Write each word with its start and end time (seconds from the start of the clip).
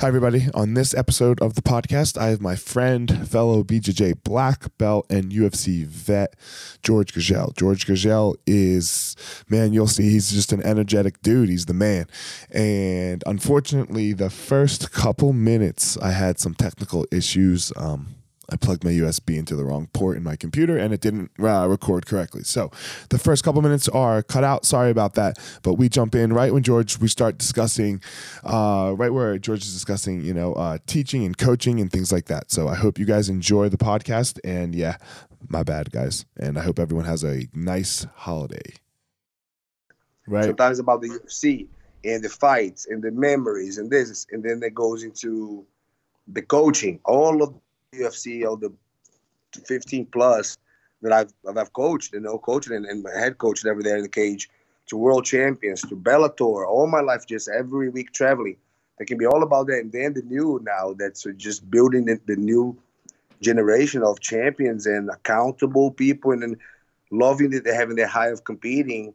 Hi, 0.00 0.08
everybody. 0.08 0.48
On 0.52 0.74
this 0.74 0.92
episode 0.92 1.40
of 1.40 1.54
the 1.54 1.62
podcast, 1.62 2.18
I 2.18 2.26
have 2.26 2.40
my 2.42 2.54
friend, 2.54 3.26
fellow 3.26 3.64
BJJ 3.64 4.22
black 4.24 4.76
belt, 4.76 5.06
and 5.08 5.32
UFC 5.32 5.86
vet, 5.86 6.34
George 6.82 7.14
Gurgel. 7.14 7.56
George 7.56 7.86
Gurgel 7.86 8.36
is, 8.46 9.16
man, 9.48 9.72
you'll 9.72 9.86
see, 9.86 10.10
he's 10.10 10.30
just 10.30 10.52
an 10.52 10.62
energetic 10.64 11.22
dude. 11.22 11.48
He's 11.48 11.64
the 11.64 11.72
man. 11.72 12.08
And 12.50 13.24
unfortunately, 13.26 14.12
the 14.12 14.28
first 14.28 14.92
couple 14.92 15.32
minutes, 15.32 15.96
I 15.96 16.10
had 16.10 16.38
some 16.38 16.52
technical 16.52 17.06
issues. 17.10 17.72
Um, 17.74 18.16
I 18.48 18.56
plugged 18.56 18.84
my 18.84 18.90
USB 18.90 19.36
into 19.36 19.56
the 19.56 19.64
wrong 19.64 19.88
port 19.92 20.16
in 20.16 20.22
my 20.22 20.36
computer 20.36 20.76
and 20.76 20.92
it 20.92 21.00
didn't 21.00 21.30
uh, 21.40 21.66
record 21.68 22.06
correctly. 22.06 22.42
So 22.44 22.70
the 23.10 23.18
first 23.18 23.44
couple 23.44 23.62
minutes 23.62 23.88
are 23.88 24.22
cut 24.22 24.44
out. 24.44 24.64
Sorry 24.64 24.90
about 24.90 25.14
that. 25.14 25.38
But 25.62 25.74
we 25.74 25.88
jump 25.88 26.14
in 26.14 26.32
right 26.32 26.52
when 26.52 26.62
George, 26.62 26.98
we 26.98 27.08
start 27.08 27.38
discussing, 27.38 28.02
uh, 28.44 28.94
right 28.96 29.12
where 29.12 29.38
George 29.38 29.62
is 29.62 29.72
discussing, 29.72 30.22
you 30.22 30.34
know, 30.34 30.54
uh, 30.54 30.78
teaching 30.86 31.24
and 31.24 31.36
coaching 31.36 31.80
and 31.80 31.90
things 31.90 32.12
like 32.12 32.26
that. 32.26 32.50
So 32.50 32.68
I 32.68 32.74
hope 32.74 32.98
you 32.98 33.06
guys 33.06 33.28
enjoy 33.28 33.68
the 33.68 33.78
podcast. 33.78 34.38
And 34.44 34.74
yeah, 34.74 34.96
my 35.48 35.62
bad, 35.62 35.90
guys. 35.90 36.24
And 36.36 36.58
I 36.58 36.62
hope 36.62 36.78
everyone 36.78 37.06
has 37.06 37.24
a 37.24 37.48
nice 37.54 38.06
holiday. 38.14 38.74
Right. 40.26 40.44
Sometimes 40.44 40.78
about 40.78 41.02
the 41.02 41.08
UFC 41.08 41.68
and 42.04 42.22
the 42.22 42.28
fights 42.28 42.86
and 42.86 43.02
the 43.02 43.10
memories 43.10 43.78
and 43.78 43.90
this, 43.90 44.26
and 44.30 44.42
then 44.42 44.60
it 44.62 44.74
goes 44.74 45.04
into 45.04 45.66
the 46.28 46.42
coaching. 46.42 47.00
All 47.04 47.42
of 47.42 47.54
UFC, 47.94 48.46
all 48.46 48.56
the 48.56 48.72
15 49.66 50.06
plus 50.06 50.58
that 51.02 51.12
I've 51.12 51.32
I've 51.56 51.72
coached 51.72 52.14
and 52.14 52.26
uh, 52.26 52.30
know 52.30 52.38
coaching 52.38 52.74
and, 52.74 52.86
and 52.86 53.06
head 53.14 53.38
coach 53.38 53.64
every 53.64 53.82
there 53.82 53.96
in 53.96 54.02
the 54.02 54.08
cage 54.08 54.48
to 54.86 54.96
world 54.96 55.24
champions 55.24 55.82
to 55.82 55.96
Bellator 55.96 56.66
all 56.66 56.86
my 56.86 57.00
life 57.00 57.26
just 57.26 57.48
every 57.48 57.88
week 57.88 58.12
traveling. 58.12 58.56
That 58.98 59.06
can 59.06 59.18
be 59.18 59.26
all 59.26 59.42
about 59.42 59.66
that. 59.66 59.80
And 59.80 59.92
then 59.92 60.14
the 60.14 60.22
new 60.22 60.60
now 60.64 60.94
that's 60.98 61.26
uh, 61.26 61.32
just 61.36 61.70
building 61.70 62.06
the, 62.06 62.18
the 62.26 62.36
new 62.36 62.76
generation 63.42 64.02
of 64.02 64.20
champions 64.20 64.86
and 64.86 65.10
accountable 65.10 65.90
people 65.90 66.32
and 66.32 66.56
loving 67.10 67.50
that 67.50 67.64
they're 67.64 67.74
having 67.74 67.96
their 67.96 68.06
high 68.06 68.28
of 68.28 68.44
competing. 68.44 69.12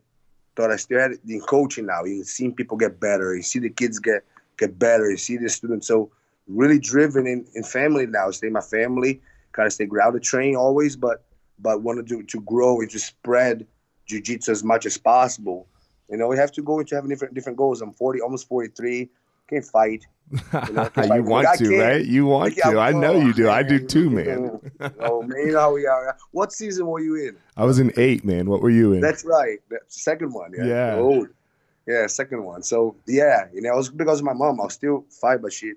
Thought 0.56 0.72
I 0.72 0.76
still 0.76 1.00
had 1.00 1.12
it 1.12 1.20
in 1.28 1.42
coaching 1.42 1.88
now. 1.88 2.04
You 2.04 2.24
see 2.24 2.52
people 2.52 2.78
get 2.78 3.00
better. 3.00 3.36
You 3.36 3.42
see 3.42 3.60
the 3.60 3.70
kids 3.70 4.00
get 4.00 4.24
get 4.58 4.78
better. 4.78 5.10
You 5.10 5.18
see 5.18 5.38
the 5.38 5.50
students. 5.50 5.88
So 5.88 6.12
really 6.52 6.80
driven 6.80 7.28
in, 7.28 7.46
in 7.56 7.64
family 7.64 8.06
now. 8.06 8.32
Stay 8.32 8.50
my 8.50 8.62
family, 8.62 9.22
kind 9.52 9.68
of 9.68 9.74
stay 9.74 9.86
grounded, 9.86 10.24
train 10.24 10.56
always, 10.56 10.96
but 10.96 11.24
but 11.60 11.82
wanted 11.82 12.08
to 12.08 12.24
to 12.24 12.42
grow 12.42 12.82
and 12.82 12.90
to 12.92 13.00
spread 13.00 13.68
jujitsu 14.08 14.50
as 14.50 14.64
much 14.64 14.86
as 14.86 14.98
possible. 14.98 15.68
You 16.10 16.18
know, 16.18 16.28
we 16.28 16.38
have 16.38 16.52
to 16.54 16.62
go 16.62 16.80
into 16.80 16.96
having 16.96 17.10
different 17.10 17.34
different 17.34 17.58
goals. 17.58 17.82
I'm 17.82 17.94
40, 17.94 18.22
almost 18.22 18.48
43. 18.48 19.10
Can't 19.50 19.66
fight. 19.66 20.06
You, 20.32 20.74
know, 20.74 20.90
can't 20.90 21.14
you 21.16 21.24
want 21.24 21.58
to, 21.58 21.80
right? 21.80 22.06
You 22.06 22.26
want 22.26 22.56
to. 22.56 22.80
I 22.80 22.92
know 22.92 23.14
oh, 23.14 23.20
you 23.20 23.34
do. 23.34 23.50
I 23.50 23.64
do 23.64 23.86
too, 23.86 24.10
man. 24.10 24.60
oh 25.00 25.22
man, 25.24 25.48
you 25.48 25.52
know 25.54 25.60
how 25.60 25.74
we 25.74 25.86
are. 25.86 26.18
What 26.32 26.54
season 26.54 26.86
were 26.86 27.02
you 27.02 27.16
in? 27.16 27.38
I 27.58 27.66
was 27.66 27.80
in 27.80 27.92
eight, 27.98 28.24
man. 28.24 28.50
What 28.50 28.62
were 28.62 28.70
you 28.70 28.94
in? 28.94 29.02
That's 29.02 29.26
right. 29.26 29.60
That's 29.70 30.02
second 30.02 30.34
one. 30.34 30.54
Yeah. 30.58 30.66
Yeah. 30.66 30.96
Old. 30.96 31.28
Yeah, 31.88 32.08
second 32.08 32.44
one. 32.44 32.64
So 32.64 32.96
yeah, 33.08 33.48
you 33.54 33.62
know, 33.62 33.74
it 33.74 33.78
was 33.78 33.90
because 33.90 34.20
of 34.20 34.26
my 34.26 34.34
mom. 34.34 34.62
I'll 34.62 34.70
still 34.70 35.06
fight, 35.10 35.42
but 35.42 35.52
she 35.52 35.74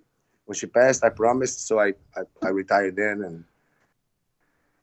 when 0.46 0.54
she 0.54 0.66
passed, 0.66 1.04
I 1.04 1.08
promised. 1.08 1.66
So 1.66 1.78
I, 1.78 1.94
I, 2.16 2.22
I 2.42 2.48
retired 2.48 2.96
then, 2.96 3.22
and 3.22 3.44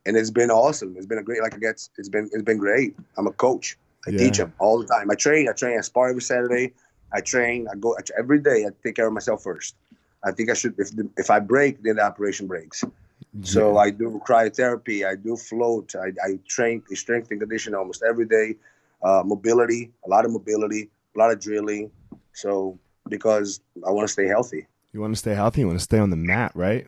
and 0.05 0.17
it's 0.17 0.31
been 0.31 0.49
awesome. 0.49 0.95
It's 0.97 1.05
been 1.05 1.19
a 1.19 1.23
great 1.23 1.41
like 1.41 1.53
I 1.53 1.57
guess 1.57 1.89
it's 1.97 2.09
been 2.09 2.29
it's 2.33 2.43
been 2.43 2.57
great. 2.57 2.95
I'm 3.17 3.27
a 3.27 3.31
coach. 3.31 3.77
I 4.07 4.11
yeah. 4.11 4.17
teach 4.17 4.37
them 4.37 4.53
all 4.59 4.79
the 4.79 4.87
time. 4.87 5.11
I 5.11 5.15
train. 5.15 5.47
I 5.47 5.53
train. 5.53 5.77
I 5.77 5.81
spar 5.81 6.09
every 6.09 6.21
Saturday. 6.21 6.73
I 7.13 7.21
train. 7.21 7.67
I 7.71 7.75
go 7.75 7.95
every 8.17 8.39
day. 8.39 8.65
I 8.65 8.69
take 8.83 8.95
care 8.95 9.07
of 9.07 9.13
myself 9.13 9.43
first. 9.43 9.75
I 10.23 10.31
think 10.31 10.49
I 10.49 10.53
should. 10.53 10.75
If 10.77 10.95
the, 10.95 11.09
if 11.17 11.29
I 11.29 11.39
break, 11.39 11.83
then 11.83 11.97
the 11.97 12.03
operation 12.03 12.47
breaks. 12.47 12.83
Yeah. 12.83 13.41
So 13.43 13.77
I 13.77 13.91
do 13.91 14.21
cryotherapy. 14.27 15.07
I 15.07 15.15
do 15.15 15.35
float. 15.35 15.93
I, 15.95 16.11
I 16.23 16.39
train 16.47 16.83
strength 16.93 17.31
and 17.31 17.39
conditioning 17.39 17.77
almost 17.77 18.03
every 18.07 18.25
day. 18.25 18.55
Uh, 19.03 19.23
mobility, 19.25 19.91
a 20.05 20.09
lot 20.09 20.25
of 20.25 20.31
mobility, 20.31 20.89
a 21.15 21.19
lot 21.19 21.31
of 21.31 21.39
drilling. 21.39 21.91
So 22.33 22.77
because 23.07 23.61
I 23.85 23.91
want 23.91 24.07
to 24.07 24.11
stay 24.11 24.27
healthy. 24.27 24.67
You 24.93 24.99
want 24.99 25.13
to 25.13 25.19
stay 25.19 25.33
healthy. 25.33 25.61
You 25.61 25.67
want 25.67 25.79
to 25.79 25.83
stay 25.83 25.99
on 25.99 26.09
the 26.09 26.17
mat, 26.17 26.51
right? 26.53 26.85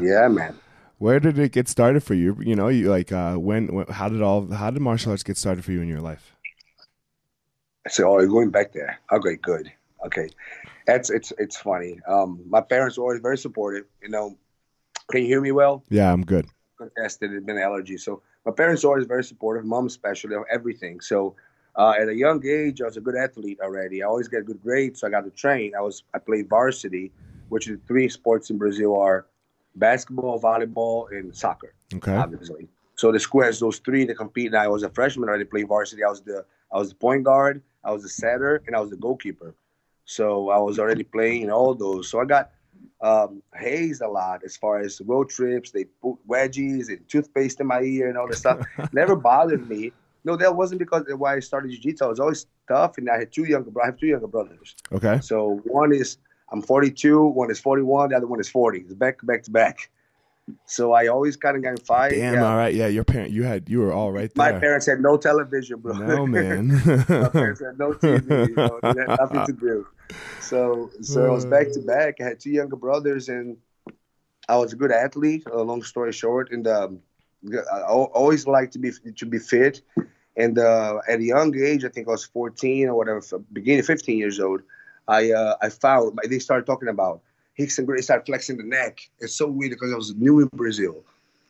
yeah, 0.00 0.28
man. 0.28 0.58
Where 0.98 1.20
did 1.20 1.38
it 1.38 1.52
get 1.52 1.68
started 1.68 2.02
for 2.02 2.14
you? 2.14 2.36
You 2.40 2.56
know, 2.56 2.68
you 2.68 2.90
like 2.90 3.12
uh, 3.12 3.36
when, 3.36 3.68
when? 3.68 3.86
How 3.86 4.08
did 4.08 4.20
all? 4.20 4.50
How 4.50 4.70
did 4.70 4.80
martial 4.80 5.12
arts 5.12 5.22
get 5.22 5.36
started 5.36 5.64
for 5.64 5.70
you 5.70 5.80
in 5.80 5.88
your 5.88 6.00
life? 6.00 6.34
So, 7.86 8.10
oh, 8.10 8.18
you're 8.18 8.28
going 8.28 8.50
back 8.50 8.72
there. 8.72 8.98
Okay, 9.12 9.36
good. 9.36 9.70
Okay, 10.04 10.28
That's 10.86 11.10
it's 11.10 11.32
it's 11.38 11.56
funny. 11.56 12.00
Um, 12.08 12.40
my 12.48 12.60
parents 12.60 12.98
were 12.98 13.04
always 13.04 13.20
very 13.20 13.38
supportive. 13.38 13.84
You 14.02 14.08
know, 14.08 14.36
can 15.10 15.22
you 15.22 15.26
hear 15.26 15.40
me 15.40 15.52
well? 15.52 15.84
Yeah, 15.88 16.12
I'm 16.12 16.24
good. 16.24 16.46
Contested, 16.78 17.32
it's 17.32 17.44
been 17.44 17.56
an 17.56 17.62
allergy. 17.62 17.96
So 17.96 18.22
my 18.46 18.52
parents 18.52 18.84
were 18.84 18.90
always 18.90 19.06
very 19.06 19.24
supportive. 19.24 19.64
Mom 19.64 19.86
especially 19.86 20.34
of 20.34 20.44
everything. 20.50 21.00
So 21.00 21.36
uh, 21.76 21.94
at 22.00 22.08
a 22.08 22.14
young 22.14 22.44
age, 22.46 22.80
I 22.80 22.84
was 22.84 22.96
a 22.96 23.00
good 23.00 23.16
athlete 23.16 23.58
already. 23.60 24.02
I 24.02 24.06
always 24.06 24.28
get 24.28 24.44
good 24.44 24.62
grades, 24.62 25.00
so 25.00 25.06
I 25.06 25.10
got 25.10 25.24
to 25.24 25.30
train. 25.30 25.72
I 25.76 25.80
was 25.80 26.02
I 26.14 26.18
played 26.18 26.48
varsity, 26.48 27.12
which 27.48 27.68
is 27.68 27.78
three 27.86 28.08
sports 28.08 28.50
in 28.50 28.58
Brazil 28.58 28.98
are 28.98 29.26
basketball, 29.76 30.40
volleyball, 30.40 31.10
and 31.10 31.34
soccer. 31.34 31.72
Okay. 31.94 32.14
Obviously. 32.14 32.68
So 32.96 33.12
the 33.12 33.20
school 33.20 33.42
has 33.42 33.60
those 33.60 33.78
three 33.78 34.06
to 34.06 34.14
compete. 34.14 34.48
And 34.48 34.56
I 34.56 34.68
was 34.68 34.82
a 34.82 34.90
freshman 34.90 35.28
already 35.28 35.44
playing 35.44 35.68
varsity. 35.68 36.02
I 36.02 36.08
was 36.08 36.20
the 36.20 36.44
I 36.72 36.78
was 36.78 36.90
the 36.90 36.96
point 36.96 37.24
guard, 37.24 37.62
I 37.84 37.92
was 37.92 38.02
the 38.02 38.08
setter, 38.08 38.62
and 38.66 38.76
I 38.76 38.80
was 38.80 38.90
the 38.90 38.96
goalkeeper. 38.96 39.54
So 40.04 40.50
I 40.50 40.58
was 40.58 40.78
already 40.78 41.04
playing 41.04 41.50
all 41.50 41.74
those. 41.74 42.08
So 42.08 42.20
I 42.20 42.24
got 42.24 42.50
um, 43.00 43.42
hazed 43.54 44.02
a 44.02 44.08
lot 44.08 44.42
as 44.44 44.56
far 44.56 44.80
as 44.80 45.00
road 45.04 45.30
trips. 45.30 45.70
They 45.70 45.84
put 45.84 46.16
wedgies 46.26 46.88
and 46.88 47.06
toothpaste 47.08 47.60
in 47.60 47.66
my 47.66 47.82
ear 47.82 48.08
and 48.08 48.18
all 48.18 48.26
this 48.26 48.38
stuff. 48.38 48.66
Never 48.92 49.14
bothered 49.14 49.68
me. 49.68 49.92
No, 50.28 50.36
that 50.36 50.54
wasn't 50.54 50.78
because 50.78 51.04
why 51.16 51.36
I 51.36 51.40
started 51.40 51.70
jiu-jitsu. 51.70 52.04
I 52.04 52.08
was 52.08 52.20
always 52.20 52.44
tough, 52.68 52.98
and 52.98 53.08
I 53.08 53.18
had 53.18 53.32
two 53.32 53.44
younger. 53.44 53.70
I 53.82 53.86
have 53.86 53.96
two 53.96 54.08
younger 54.08 54.26
brothers. 54.26 54.76
Okay. 54.92 55.20
So 55.22 55.62
one 55.64 55.90
is 55.90 56.18
I'm 56.52 56.60
42, 56.60 57.24
one 57.28 57.50
is 57.50 57.58
41, 57.58 58.10
the 58.10 58.16
other 58.16 58.26
one 58.26 58.38
is 58.38 58.48
40. 58.50 58.80
It's 58.80 58.92
back 58.92 59.24
back 59.24 59.42
to 59.44 59.50
back. 59.50 59.88
So 60.66 60.92
I 60.92 61.06
always 61.06 61.36
kind 61.36 61.56
of 61.56 61.62
got 61.62 61.70
in 61.70 61.76
fight. 61.78 62.10
Damn. 62.10 62.34
Yeah. 62.34 62.46
All 62.46 62.56
right. 62.58 62.74
Yeah. 62.74 62.88
Your 62.88 63.04
parent. 63.04 63.30
You 63.30 63.44
had. 63.44 63.70
You 63.70 63.80
were 63.80 63.92
all 63.92 64.12
right 64.12 64.30
My 64.36 64.52
parents 64.52 64.84
had 64.84 65.00
no 65.00 65.16
television, 65.16 65.80
bro. 65.80 65.94
No 65.94 66.26
man. 66.38 66.68
My 66.68 67.28
parents 67.30 67.62
had 67.62 67.78
no 67.78 67.92
TV. 67.92 68.48
You 68.50 68.54
know, 68.54 68.80
they 68.82 69.00
had 69.00 69.18
nothing 69.18 69.46
to 69.46 69.52
do. 69.52 69.86
So, 70.40 70.90
so 71.02 71.26
I 71.26 71.30
was 71.30 71.44
back 71.44 71.70
to 71.72 71.80
back. 71.80 72.22
I 72.22 72.24
had 72.24 72.40
two 72.40 72.48
younger 72.48 72.76
brothers, 72.76 73.28
and 73.28 73.58
I 74.48 74.56
was 74.56 74.72
a 74.72 74.76
good 74.76 74.90
athlete. 74.90 75.44
Uh, 75.46 75.60
long 75.60 75.82
story 75.82 76.12
short, 76.12 76.50
and 76.50 76.66
um, 76.66 77.00
I 77.70 77.82
always 77.82 78.46
liked 78.46 78.72
to 78.72 78.78
be 78.78 78.90
to 79.16 79.26
be 79.26 79.38
fit. 79.38 79.82
And 80.38 80.56
uh, 80.56 81.00
at 81.08 81.18
a 81.18 81.22
young 81.22 81.54
age, 81.58 81.84
I 81.84 81.88
think 81.88 82.06
I 82.06 82.12
was 82.12 82.24
14 82.24 82.88
or 82.88 82.94
whatever, 82.94 83.20
beginning 83.52 83.82
15 83.82 84.16
years 84.16 84.38
old, 84.38 84.62
I 85.08 85.32
uh, 85.32 85.56
I 85.60 85.68
found 85.68 86.18
they 86.28 86.38
started 86.38 86.64
talking 86.64 86.88
about 86.88 87.20
Rickson 87.58 87.84
Gracie 87.84 88.02
started 88.02 88.24
flexing 88.26 88.56
the 88.56 88.62
neck. 88.62 89.00
It's 89.18 89.34
so 89.34 89.48
weird 89.48 89.72
because 89.72 89.92
I 89.92 89.96
was 89.96 90.14
new 90.14 90.40
in 90.40 90.48
Brazil. 90.54 91.02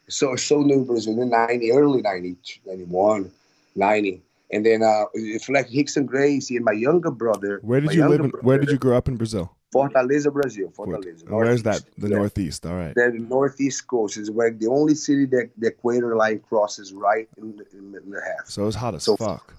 So 0.09 0.37
so 0.37 0.63
new 0.63 0.75
in 0.75 0.85
Brazil 0.85 1.13
in 1.13 1.21
the 1.21 1.27
90, 1.27 1.73
early 1.73 2.03
90, 2.03 2.39
91, 2.65 3.31
90. 3.77 4.23
And 4.51 4.65
then 4.65 4.83
uh, 4.83 5.05
it's 5.13 5.51
like 5.51 5.69
Rickson 5.69 6.07
Gracie 6.07 6.57
and 6.57 6.65
my 6.65 6.73
younger 6.73 7.11
brother. 7.11 7.61
Where 7.63 7.83
did 7.83 7.93
you 7.93 8.09
live? 8.09 8.21
In, 8.21 8.31
where 8.41 8.59
did 8.59 8.71
you 8.71 8.79
grow 8.79 8.97
up 8.97 9.07
in 9.07 9.17
Brazil? 9.17 9.55
Fortaleza, 9.75 10.33
Brazil. 10.33 10.73
Fortaleza. 10.77 11.23
And 11.27 11.37
Where's 11.37 11.63
that? 11.65 11.83
The 11.99 12.09
Yeah. 12.09 12.17
Northeast. 12.17 12.65
All 12.67 12.75
right. 12.77 12.95
The 12.95 13.11
northeast 13.11 13.87
coast 13.87 14.17
is 14.17 14.31
where 14.31 14.51
the 14.51 14.67
only 14.69 14.95
city 14.95 15.27
that 15.27 15.51
the 15.59 15.69
equator 15.69 16.17
line 16.17 16.41
crosses 16.41 16.93
right 16.93 17.29
in 17.37 17.57
the, 17.57 17.67
in 17.79 17.93
the, 18.11 18.21
half. 18.21 18.49
So 18.49 18.67
it's 18.67 18.77
hot 18.77 18.95
as 18.95 19.03
So- 19.05 19.17
fuck. 19.17 19.55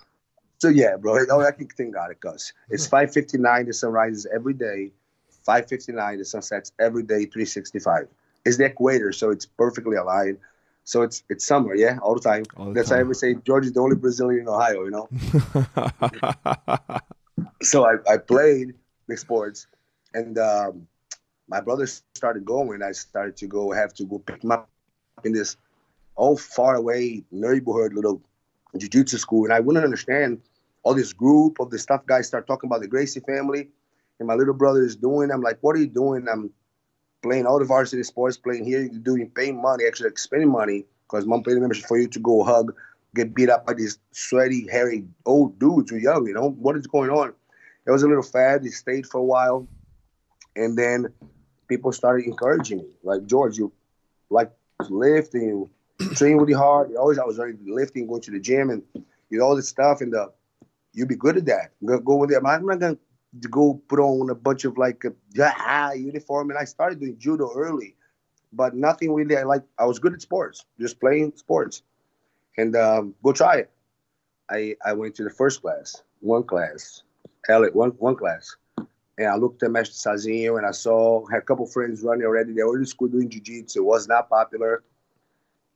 So 0.58 0.68
yeah, 0.68 0.98
bro. 0.98 1.24
Oh, 1.32 1.42
I 1.42 1.52
can 1.52 1.68
thank 1.68 1.94
God 1.94 2.12
it 2.12 2.20
cause 2.20 2.52
it's 2.70 2.86
five 2.86 3.14
fifty 3.14 3.38
nine. 3.38 3.68
The 3.68 3.74
sun 3.74 3.92
rises 3.92 4.26
every 4.34 4.54
day. 4.54 4.92
Five 5.46 5.70
fifty 5.70 5.94
nine. 5.94 6.18
The 6.18 6.26
sun 6.26 6.42
sets 6.42 6.72
every 6.80 7.04
day. 7.04 7.26
Three 7.26 7.46
sixty 7.46 7.80
five. 7.80 8.08
It's 8.46 8.58
the 8.58 8.66
equator, 8.66 9.14
so 9.14 9.30
it's 9.30 9.46
perfectly 9.46 9.96
aligned. 9.96 10.38
So 10.84 11.04
it's 11.04 11.24
it's 11.30 11.46
summer, 11.46 11.76
yeah, 11.76 12.00
all 12.02 12.16
the 12.16 12.20
time. 12.22 12.44
All 12.58 12.66
the 12.66 12.74
That's 12.74 12.90
why 12.90 12.98
I 13.00 13.04
time. 13.04 13.14
say 13.14 13.36
George 13.36 13.68
is 13.68 13.74
the 13.74 13.80
only 13.80 13.96
Brazilian 13.96 14.42
in 14.42 14.48
Ohio, 14.50 14.84
you 14.84 14.92
know. 14.92 15.08
so 17.62 17.86
I, 17.86 17.96
I 18.12 18.18
played 18.18 18.74
the 19.08 19.18
sports, 19.18 19.68
and 20.14 20.38
um, 20.38 20.88
my 21.48 21.62
brother 21.62 21.88
started 21.88 22.46
going. 22.46 22.82
I 22.84 22.92
started 22.92 23.38
to 23.38 23.48
go 23.48 23.72
have 23.72 23.94
to 23.96 24.06
go 24.06 24.20
pick 24.20 24.44
him 24.44 24.52
up 24.52 24.70
in 25.24 25.34
this 25.34 25.58
all 26.16 26.38
far 26.38 26.76
away 26.76 27.24
neighborhood 27.32 27.94
little 27.94 28.22
jiu-jitsu 28.78 29.18
school, 29.18 29.46
and 29.46 29.54
I 29.54 29.60
wouldn't 29.60 29.84
understand 29.84 30.42
all 30.84 30.94
this 30.94 31.14
group 31.14 31.60
of 31.60 31.70
the 31.70 31.80
stuff 31.80 32.06
guys 32.06 32.28
start 32.28 32.48
talking 32.48 32.68
about 32.68 32.82
the 32.82 32.88
Gracie 32.88 33.20
family, 33.22 33.70
and 34.20 34.28
my 34.28 34.36
little 34.36 34.54
brother 34.54 34.84
is 34.84 34.96
doing. 34.96 35.32
I'm 35.32 35.42
like, 35.42 35.58
what 35.62 35.76
are 35.76 35.80
you 35.80 35.88
doing? 35.88 36.28
I'm 36.32 36.52
playing 37.22 37.46
all 37.46 37.60
the 37.60 37.66
varsity 37.66 38.04
sports, 38.04 38.38
playing 38.38 38.66
here, 38.66 38.82
you're 38.82 39.00
doing 39.00 39.30
paying 39.36 39.62
money, 39.62 39.86
actually 39.86 40.10
spending 40.16 40.50
money 40.50 40.86
because 41.04 41.26
mom 41.26 41.44
paid 41.44 41.58
a 41.58 41.60
membership 41.60 41.86
for 41.86 41.98
you 41.98 42.08
to 42.08 42.20
go 42.20 42.44
hug, 42.44 42.74
get 43.16 43.34
beat 43.34 43.50
up 43.50 43.66
by 43.66 43.74
these 43.74 43.98
sweaty, 44.12 44.68
hairy 44.72 45.06
old 45.26 45.58
dudes 45.60 45.90
who 45.90 45.98
young. 45.98 46.28
You 46.28 46.34
know 46.34 46.50
what 46.52 46.78
is 46.78 46.88
going 46.88 47.10
on? 47.10 47.34
It 47.86 47.92
was 47.92 48.04
a 48.04 48.08
little 48.08 48.24
fad. 48.24 48.64
He 48.64 48.70
stayed 48.70 49.08
for 49.08 49.18
a 49.18 49.24
while, 49.24 49.68
and 50.60 50.78
then 50.78 51.08
people 51.70 51.92
started 51.92 52.26
encouraging 52.26 52.80
me, 52.80 52.90
like 53.04 53.26
George, 53.26 53.58
you 53.58 53.72
like 54.30 54.52
to 54.86 54.94
lift 54.94 55.34
and 55.34 55.44
you 55.44 55.70
train 56.16 56.38
really 56.38 56.54
hard. 56.54 56.94
Always, 56.96 57.18
I 57.18 57.24
was 57.24 57.40
already 57.40 57.58
lifting, 57.66 58.08
going 58.08 58.22
to 58.22 58.32
the 58.32 58.40
gym, 58.40 58.70
and 58.70 58.84
you 59.30 59.40
know 59.40 59.46
all 59.46 59.56
this 59.56 59.70
stuff, 59.70 60.02
and 60.02 60.14
uh, 60.14 60.28
you 60.94 61.06
be 61.06 61.16
good 61.16 61.38
at 61.38 61.46
that. 61.46 61.72
Go, 61.86 62.00
go 62.00 62.16
with 62.18 62.32
it. 62.32 62.38
I'm 62.38 62.66
not 62.66 62.80
gonna 62.80 62.98
go 63.50 63.82
put 63.88 64.00
on 64.00 64.30
a 64.30 64.36
bunch 64.36 64.66
of 64.66 64.78
like 64.78 65.04
a 65.06 65.14
yeah, 65.34 65.94
uniform, 65.94 66.50
and 66.50 66.60
I 66.60 66.66
started 66.66 67.00
doing 67.00 67.18
judo 67.18 67.52
early, 67.56 67.96
but 68.52 68.76
nothing 68.76 69.14
really. 69.14 69.38
I 69.38 69.44
like. 69.44 69.64
I 69.78 69.86
was 69.86 70.00
good 70.00 70.14
at 70.14 70.22
sports, 70.22 70.66
just 70.80 71.00
playing 71.00 71.34
sports, 71.38 71.84
and 72.58 72.76
um, 72.76 73.16
go 73.24 73.32
try 73.32 73.58
it. 73.58 73.72
I 74.50 74.76
I 74.86 74.92
went 74.94 75.16
to 75.16 75.24
the 75.24 75.30
first 75.30 75.62
class, 75.62 76.04
one 76.20 76.44
class, 76.44 77.04
Elliot, 77.48 77.76
one 77.76 77.92
one 77.92 78.18
class. 78.18 78.58
And 79.20 79.28
I 79.28 79.36
looked 79.36 79.62
at 79.64 79.72
Mestre 79.72 80.12
Sazinho 80.12 80.58
and 80.58 80.66
I 80.66 80.72
saw 80.72 81.28
had 81.28 81.40
a 81.40 81.42
couple 81.42 81.66
friends 81.68 82.02
running 82.02 82.26
already. 82.26 82.54
They 82.54 82.64
were 82.64 82.80
in 82.80 82.86
school 82.86 83.10
doing 83.10 83.30
jiu-jitsu. 83.30 83.82
It 83.82 83.84
was 83.84 84.08
not 84.08 84.30
popular. 84.30 84.84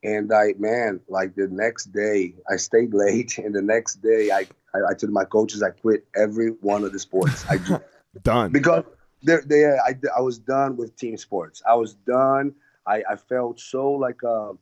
And 0.02 0.32
I, 0.32 0.54
man, 0.58 1.00
like 1.08 1.34
the 1.34 1.48
next 1.48 1.92
day, 1.92 2.34
I 2.50 2.56
stayed 2.56 2.94
late. 3.04 3.36
And 3.36 3.54
the 3.54 3.60
next 3.60 3.96
day, 3.96 4.30
I, 4.30 4.46
I, 4.74 4.92
I 4.92 4.94
told 4.94 5.12
my 5.12 5.26
coaches 5.26 5.62
I 5.62 5.70
quit 5.70 6.06
every 6.16 6.48
one 6.62 6.84
of 6.84 6.92
the 6.92 6.98
sports. 6.98 7.44
I 7.48 7.58
Done. 8.22 8.52
because 8.52 8.84
they, 9.24 9.38
they, 9.44 9.66
I, 9.66 9.94
I 10.16 10.20
was 10.20 10.38
done 10.38 10.76
with 10.76 10.96
team 10.96 11.16
sports. 11.16 11.62
I 11.68 11.74
was 11.74 11.94
done. 11.94 12.54
I, 12.86 13.02
I 13.10 13.16
felt 13.16 13.60
so 13.60 13.90
like 13.90 14.22
uh, 14.24 14.52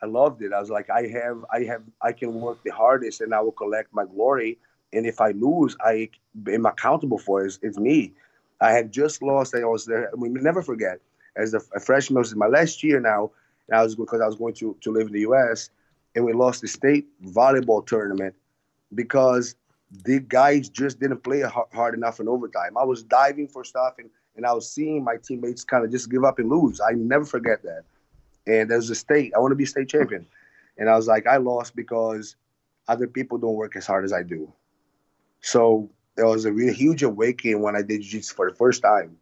I 0.00 0.06
loved 0.06 0.42
it. 0.42 0.52
I 0.52 0.60
was 0.60 0.70
like, 0.70 0.88
I 0.88 1.08
have, 1.08 1.44
I 1.52 1.64
have, 1.64 1.82
I 2.00 2.12
can 2.12 2.40
work 2.40 2.62
the 2.62 2.70
hardest, 2.70 3.20
and 3.20 3.34
I 3.34 3.40
will 3.40 3.52
collect 3.52 3.92
my 3.92 4.04
glory. 4.04 4.58
And 4.92 5.06
if 5.06 5.20
I 5.20 5.30
lose, 5.32 5.76
I 5.84 6.10
am 6.48 6.66
accountable 6.66 7.18
for 7.18 7.42
it. 7.42 7.46
It's, 7.46 7.58
it's 7.62 7.78
me. 7.78 8.12
I 8.60 8.72
had 8.72 8.92
just 8.92 9.22
lost. 9.22 9.54
I 9.54 9.64
was 9.64 9.86
there. 9.86 10.10
We 10.16 10.28
never 10.28 10.62
forget. 10.62 11.00
As 11.36 11.54
a, 11.54 11.60
a 11.74 11.80
freshman, 11.80 12.18
it 12.18 12.20
was 12.20 12.36
my 12.36 12.46
last 12.46 12.82
year 12.82 13.00
now. 13.00 13.30
And 13.68 13.78
I 13.78 13.82
was 13.82 13.96
because 13.96 14.20
I 14.20 14.26
was 14.26 14.36
going 14.36 14.54
to 14.54 14.76
to 14.80 14.92
live 14.92 15.06
in 15.06 15.12
the 15.12 15.20
U.S. 15.20 15.70
and 16.14 16.24
we 16.24 16.32
lost 16.32 16.60
the 16.60 16.68
state 16.68 17.06
volleyball 17.24 17.86
tournament 17.86 18.34
because 18.94 19.54
the 20.04 20.20
guys 20.20 20.68
just 20.68 21.00
didn't 21.00 21.22
play 21.22 21.42
hard 21.72 21.94
enough 21.94 22.20
in 22.20 22.28
overtime. 22.28 22.76
I 22.78 22.84
was 22.84 23.02
diving 23.02 23.48
for 23.48 23.64
stuff 23.64 23.94
and, 23.98 24.08
and 24.36 24.46
I 24.46 24.52
was 24.52 24.70
seeing 24.70 25.04
my 25.04 25.16
teammates 25.22 25.64
kind 25.64 25.84
of 25.84 25.90
just 25.90 26.10
give 26.10 26.24
up 26.24 26.38
and 26.38 26.48
lose. 26.48 26.80
I 26.80 26.92
never 26.92 27.24
forget 27.24 27.62
that. 27.62 27.82
And 28.46 28.72
as 28.72 28.90
a 28.90 28.94
state, 28.94 29.32
I 29.36 29.38
want 29.38 29.52
to 29.52 29.56
be 29.56 29.66
state 29.66 29.88
champion. 29.88 30.26
And 30.78 30.88
I 30.88 30.96
was 30.96 31.06
like, 31.06 31.26
I 31.26 31.36
lost 31.36 31.76
because 31.76 32.36
other 32.88 33.06
people 33.06 33.38
don't 33.38 33.54
work 33.54 33.76
as 33.76 33.86
hard 33.86 34.04
as 34.04 34.12
I 34.12 34.22
do. 34.22 34.52
So 35.42 35.90
there 36.16 36.26
was 36.26 36.44
a 36.44 36.52
really 36.52 36.72
huge 36.72 37.02
awakening 37.02 37.60
when 37.62 37.76
I 37.76 37.82
did 37.82 38.02
jiu-jitsu 38.02 38.34
for 38.34 38.50
the 38.50 38.56
first 38.56 38.82
time. 38.82 39.16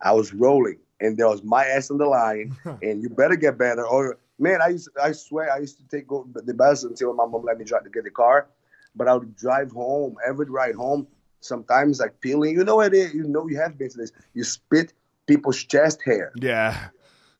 I 0.00 0.12
was 0.12 0.32
rolling 0.32 0.78
and 1.00 1.16
there 1.16 1.28
was 1.28 1.42
my 1.42 1.64
ass 1.64 1.90
on 1.90 1.98
the 1.98 2.06
line 2.06 2.56
and 2.82 3.02
you 3.02 3.10
better 3.10 3.36
get 3.36 3.58
better 3.58 3.86
or 3.86 4.18
man, 4.38 4.60
I 4.62 4.68
used 4.68 4.88
I 5.02 5.12
swear 5.12 5.52
I 5.52 5.58
used 5.58 5.78
to 5.78 5.84
take 5.88 6.08
go, 6.08 6.26
the 6.32 6.54
bus 6.54 6.82
until 6.84 7.14
my 7.14 7.26
mom 7.26 7.44
let 7.44 7.58
me 7.58 7.64
drive 7.64 7.84
to 7.84 7.90
get 7.90 8.04
the 8.04 8.10
car 8.10 8.48
but 8.96 9.08
I 9.08 9.14
would 9.14 9.36
drive 9.36 9.72
home 9.72 10.16
every 10.26 10.46
ride 10.46 10.74
home. 10.74 11.06
Sometimes 11.40 12.00
like 12.00 12.20
peeling, 12.20 12.54
you 12.54 12.64
know 12.64 12.76
what 12.76 12.94
it 12.94 12.98
is. 12.98 13.14
You 13.14 13.24
know 13.24 13.46
you 13.48 13.58
have 13.58 13.76
been 13.76 13.90
to 13.90 13.98
this. 13.98 14.12
You 14.32 14.44
spit 14.44 14.92
people's 15.26 15.62
chest 15.62 16.00
hair 16.04 16.32
Yeah. 16.36 16.88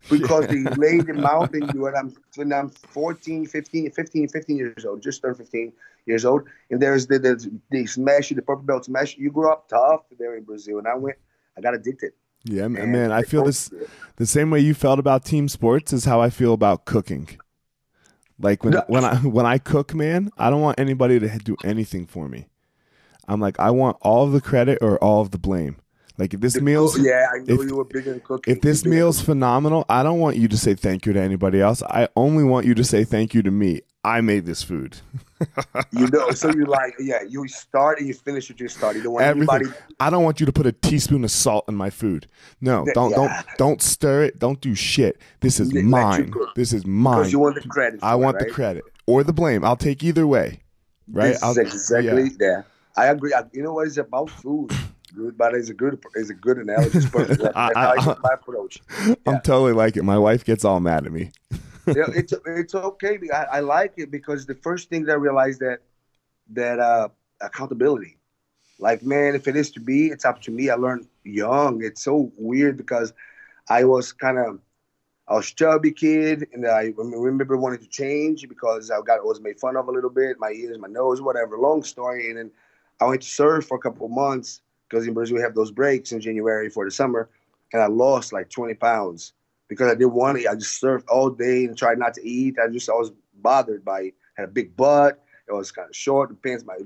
because 0.10 0.46
they 0.48 0.64
laid 0.76 1.06
the 1.06 1.14
mountain 1.32 1.70
you 1.72 1.82
when 1.82 1.96
I'm 1.96 2.14
when 2.36 2.52
I'm 2.52 2.68
14, 2.68 3.46
15, 3.46 3.90
15, 3.90 4.28
15 4.28 4.56
years 4.56 4.84
old, 4.84 5.02
just 5.02 5.22
turned 5.22 5.36
15 5.36 5.72
years 6.06 6.24
old. 6.24 6.42
And 6.70 6.80
there's 6.80 7.06
the, 7.06 7.18
the 7.18 7.50
they 7.70 7.86
smash 7.86 8.30
you, 8.30 8.36
the 8.36 8.42
purple 8.42 8.64
belt 8.64 8.84
smash. 8.84 9.16
You 9.16 9.30
grew 9.30 9.50
up 9.50 9.68
tough 9.68 10.02
there 10.18 10.36
in 10.36 10.44
Brazil, 10.44 10.78
and 10.78 10.86
I 10.88 10.94
went, 10.94 11.16
I 11.56 11.60
got 11.60 11.74
addicted. 11.74 12.12
Yeah, 12.44 12.68
man. 12.68 12.82
And 12.82 12.92
man 12.92 13.12
I 13.12 13.22
feel 13.22 13.44
this 13.44 13.70
the 14.16 14.26
same 14.26 14.50
way 14.50 14.60
you 14.60 14.74
felt 14.74 14.98
about 14.98 15.24
team 15.24 15.48
sports 15.48 15.92
is 15.94 16.04
how 16.04 16.20
I 16.20 16.28
feel 16.30 16.52
about 16.52 16.84
cooking. 16.84 17.28
Like 18.38 18.64
when 18.64 18.74
No. 18.74 18.82
when 18.88 19.04
I 19.04 19.16
when 19.16 19.46
I 19.46 19.58
cook, 19.58 19.94
man, 19.94 20.30
I 20.36 20.50
don't 20.50 20.60
want 20.60 20.78
anybody 20.78 21.18
to 21.20 21.28
do 21.38 21.56
anything 21.64 22.06
for 22.06 22.28
me. 22.28 22.48
I'm 23.26 23.40
like 23.40 23.58
I 23.58 23.70
want 23.70 23.96
all 24.02 24.24
of 24.26 24.32
the 24.32 24.40
credit 24.42 24.78
or 24.82 24.98
all 25.02 25.22
of 25.22 25.30
the 25.30 25.38
blame. 25.38 25.76
Like 26.18 26.34
if 26.34 26.40
this 26.40 26.52
The 26.52 26.60
meal's 26.60 26.94
cook- 26.96 27.06
yeah, 27.06 27.26
I 27.34 27.38
know 27.38 27.54
if- 27.62 27.68
you 27.68 27.76
were 27.76 27.84
big 27.84 28.06
in 28.06 28.20
cooking. 28.20 28.54
if 28.54 28.60
this 28.60 28.84
You're 28.84 28.90
big 28.90 28.92
in 28.92 28.98
meal's 28.98 29.20
phenomenal, 29.22 29.84
I 29.88 30.02
don't 30.02 30.20
want 30.20 30.36
you 30.36 30.46
to 30.48 30.56
say 30.58 30.74
thank 30.74 31.06
you 31.06 31.12
to 31.14 31.20
anybody 31.20 31.60
else. 31.62 31.82
I 31.82 32.08
only 32.14 32.44
want 32.44 32.66
you 32.66 32.74
to 32.74 32.84
say 32.84 33.04
thank 33.04 33.32
you 33.34 33.42
to 33.42 33.50
me. 33.50 33.80
I 34.04 34.20
made 34.20 34.44
this 34.44 34.62
food. 34.62 34.98
you 35.92 36.06
know, 36.08 36.30
so 36.30 36.50
you 36.50 36.66
like, 36.66 36.94
yeah, 36.98 37.22
you 37.28 37.46
start 37.48 37.98
and 37.98 38.08
you 38.08 38.14
finish 38.14 38.50
what 38.50 38.60
you 38.60 38.68
start. 38.68 38.96
You 38.96 39.02
don't 39.02 39.14
want 39.14 39.24
Everything. 39.24 39.54
anybody. 39.54 39.78
I 40.00 40.10
don't 40.10 40.24
want 40.24 40.40
you 40.40 40.46
to 40.46 40.52
put 40.52 40.66
a 40.66 40.72
teaspoon 40.72 41.24
of 41.24 41.30
salt 41.30 41.64
in 41.68 41.74
my 41.74 41.90
food. 41.90 42.26
No, 42.60 42.84
don't 42.94 43.10
yeah. 43.10 43.16
don't 43.16 43.32
don't 43.58 43.82
stir 43.82 44.24
it. 44.24 44.38
Don't 44.38 44.60
do 44.60 44.74
shit. 44.74 45.20
This 45.40 45.60
is 45.60 45.72
mine. 45.72 46.32
This 46.56 46.72
is 46.72 46.86
mine. 46.86 47.18
Because 47.18 47.32
you 47.32 47.38
want 47.38 47.54
the 47.54 47.68
credit. 47.68 48.00
I 48.02 48.14
want 48.14 48.36
right? 48.36 48.46
the 48.46 48.52
credit 48.52 48.84
or 49.06 49.24
the 49.24 49.32
blame. 49.32 49.64
I'll 49.64 49.76
take 49.76 50.02
either 50.02 50.26
way. 50.26 50.60
Right? 51.10 51.36
This 51.40 51.56
exactly 51.56 52.22
yeah. 52.24 52.28
there. 52.38 52.66
I 52.96 53.06
agree. 53.06 53.34
I, 53.34 53.44
you 53.52 53.62
know 53.62 53.74
what? 53.74 53.86
It's 53.86 53.96
about 53.96 54.30
food. 54.30 54.72
Good, 55.14 55.38
but 55.38 55.54
it's 55.54 55.68
a 55.68 55.74
good, 55.74 56.02
it's 56.16 56.30
a 56.30 56.34
good 56.34 56.58
analogy. 56.58 56.98
I, 57.54 57.70
I, 57.76 58.16
my 58.22 58.30
approach. 58.32 58.80
Yeah. 59.06 59.14
I'm 59.26 59.40
totally 59.40 59.72
like 59.72 59.96
it. 59.96 60.02
My 60.02 60.18
wife 60.18 60.44
gets 60.44 60.64
all 60.64 60.80
mad 60.80 61.06
at 61.06 61.12
me. 61.12 61.30
yeah, 61.96 62.06
it's 62.14 62.32
it's 62.46 62.74
okay. 62.74 63.18
I, 63.32 63.44
I 63.44 63.60
like 63.60 63.94
it 63.96 64.10
because 64.10 64.46
the 64.46 64.54
first 64.54 64.88
thing 64.88 65.04
that 65.04 65.12
I 65.12 65.16
realized 65.16 65.60
that 65.60 65.80
that 66.50 66.78
uh, 66.78 67.08
accountability. 67.40 68.16
Like, 68.78 69.02
man, 69.02 69.34
if 69.34 69.46
it 69.46 69.56
is 69.56 69.70
to 69.72 69.80
be, 69.80 70.08
it's 70.08 70.24
up 70.24 70.42
to 70.42 70.50
me. 70.50 70.68
I 70.68 70.74
learned 70.74 71.06
young. 71.22 71.82
It's 71.84 72.02
so 72.02 72.32
weird 72.36 72.76
because 72.76 73.12
I 73.68 73.84
was 73.84 74.12
kind 74.12 74.38
of 74.38 74.58
I 75.26 75.34
was 75.34 75.50
chubby 75.52 75.92
kid, 75.92 76.48
and 76.52 76.66
I 76.66 76.92
remember 76.96 77.56
wanting 77.56 77.80
to 77.80 77.88
change 77.88 78.46
because 78.48 78.90
I 78.90 79.00
got 79.00 79.24
was 79.24 79.40
made 79.40 79.58
fun 79.58 79.76
of 79.76 79.88
a 79.88 79.92
little 79.92 80.10
bit, 80.10 80.38
my 80.38 80.50
ears, 80.50 80.78
my 80.78 80.88
nose, 80.88 81.22
whatever. 81.22 81.56
Long 81.56 81.82
story, 81.82 82.28
and 82.28 82.38
then 82.38 82.50
I 83.00 83.06
went 83.06 83.22
to 83.22 83.28
surf 83.28 83.66
for 83.66 83.76
a 83.78 83.80
couple 83.80 84.06
of 84.06 84.12
months 84.12 84.60
because 84.88 85.06
in 85.06 85.14
Brazil 85.14 85.36
we 85.36 85.42
have 85.42 85.54
those 85.54 85.70
breaks 85.70 86.12
in 86.12 86.20
January 86.20 86.68
for 86.68 86.84
the 86.84 86.90
summer, 86.90 87.30
and 87.72 87.80
I 87.80 87.86
lost 87.86 88.32
like 88.32 88.50
20 88.50 88.74
pounds 88.74 89.32
because 89.74 89.92
I 89.92 89.94
didn't 89.94 90.14
want 90.14 90.38
to. 90.38 90.48
I 90.48 90.54
just 90.54 90.80
surfed 90.80 91.04
all 91.08 91.30
day 91.30 91.64
and 91.64 91.76
tried 91.76 91.98
not 91.98 92.14
to 92.14 92.26
eat. 92.26 92.56
I 92.62 92.68
just 92.68 92.88
I 92.88 92.94
was 92.94 93.12
bothered 93.34 93.84
by 93.84 94.00
it. 94.02 94.14
had 94.34 94.44
a 94.44 94.52
big 94.52 94.76
butt. 94.76 95.22
It 95.48 95.52
was 95.52 95.70
kind 95.70 95.88
of 95.88 95.96
short. 95.96 96.30
The 96.30 96.36
pants, 96.36 96.64
my 96.64 96.76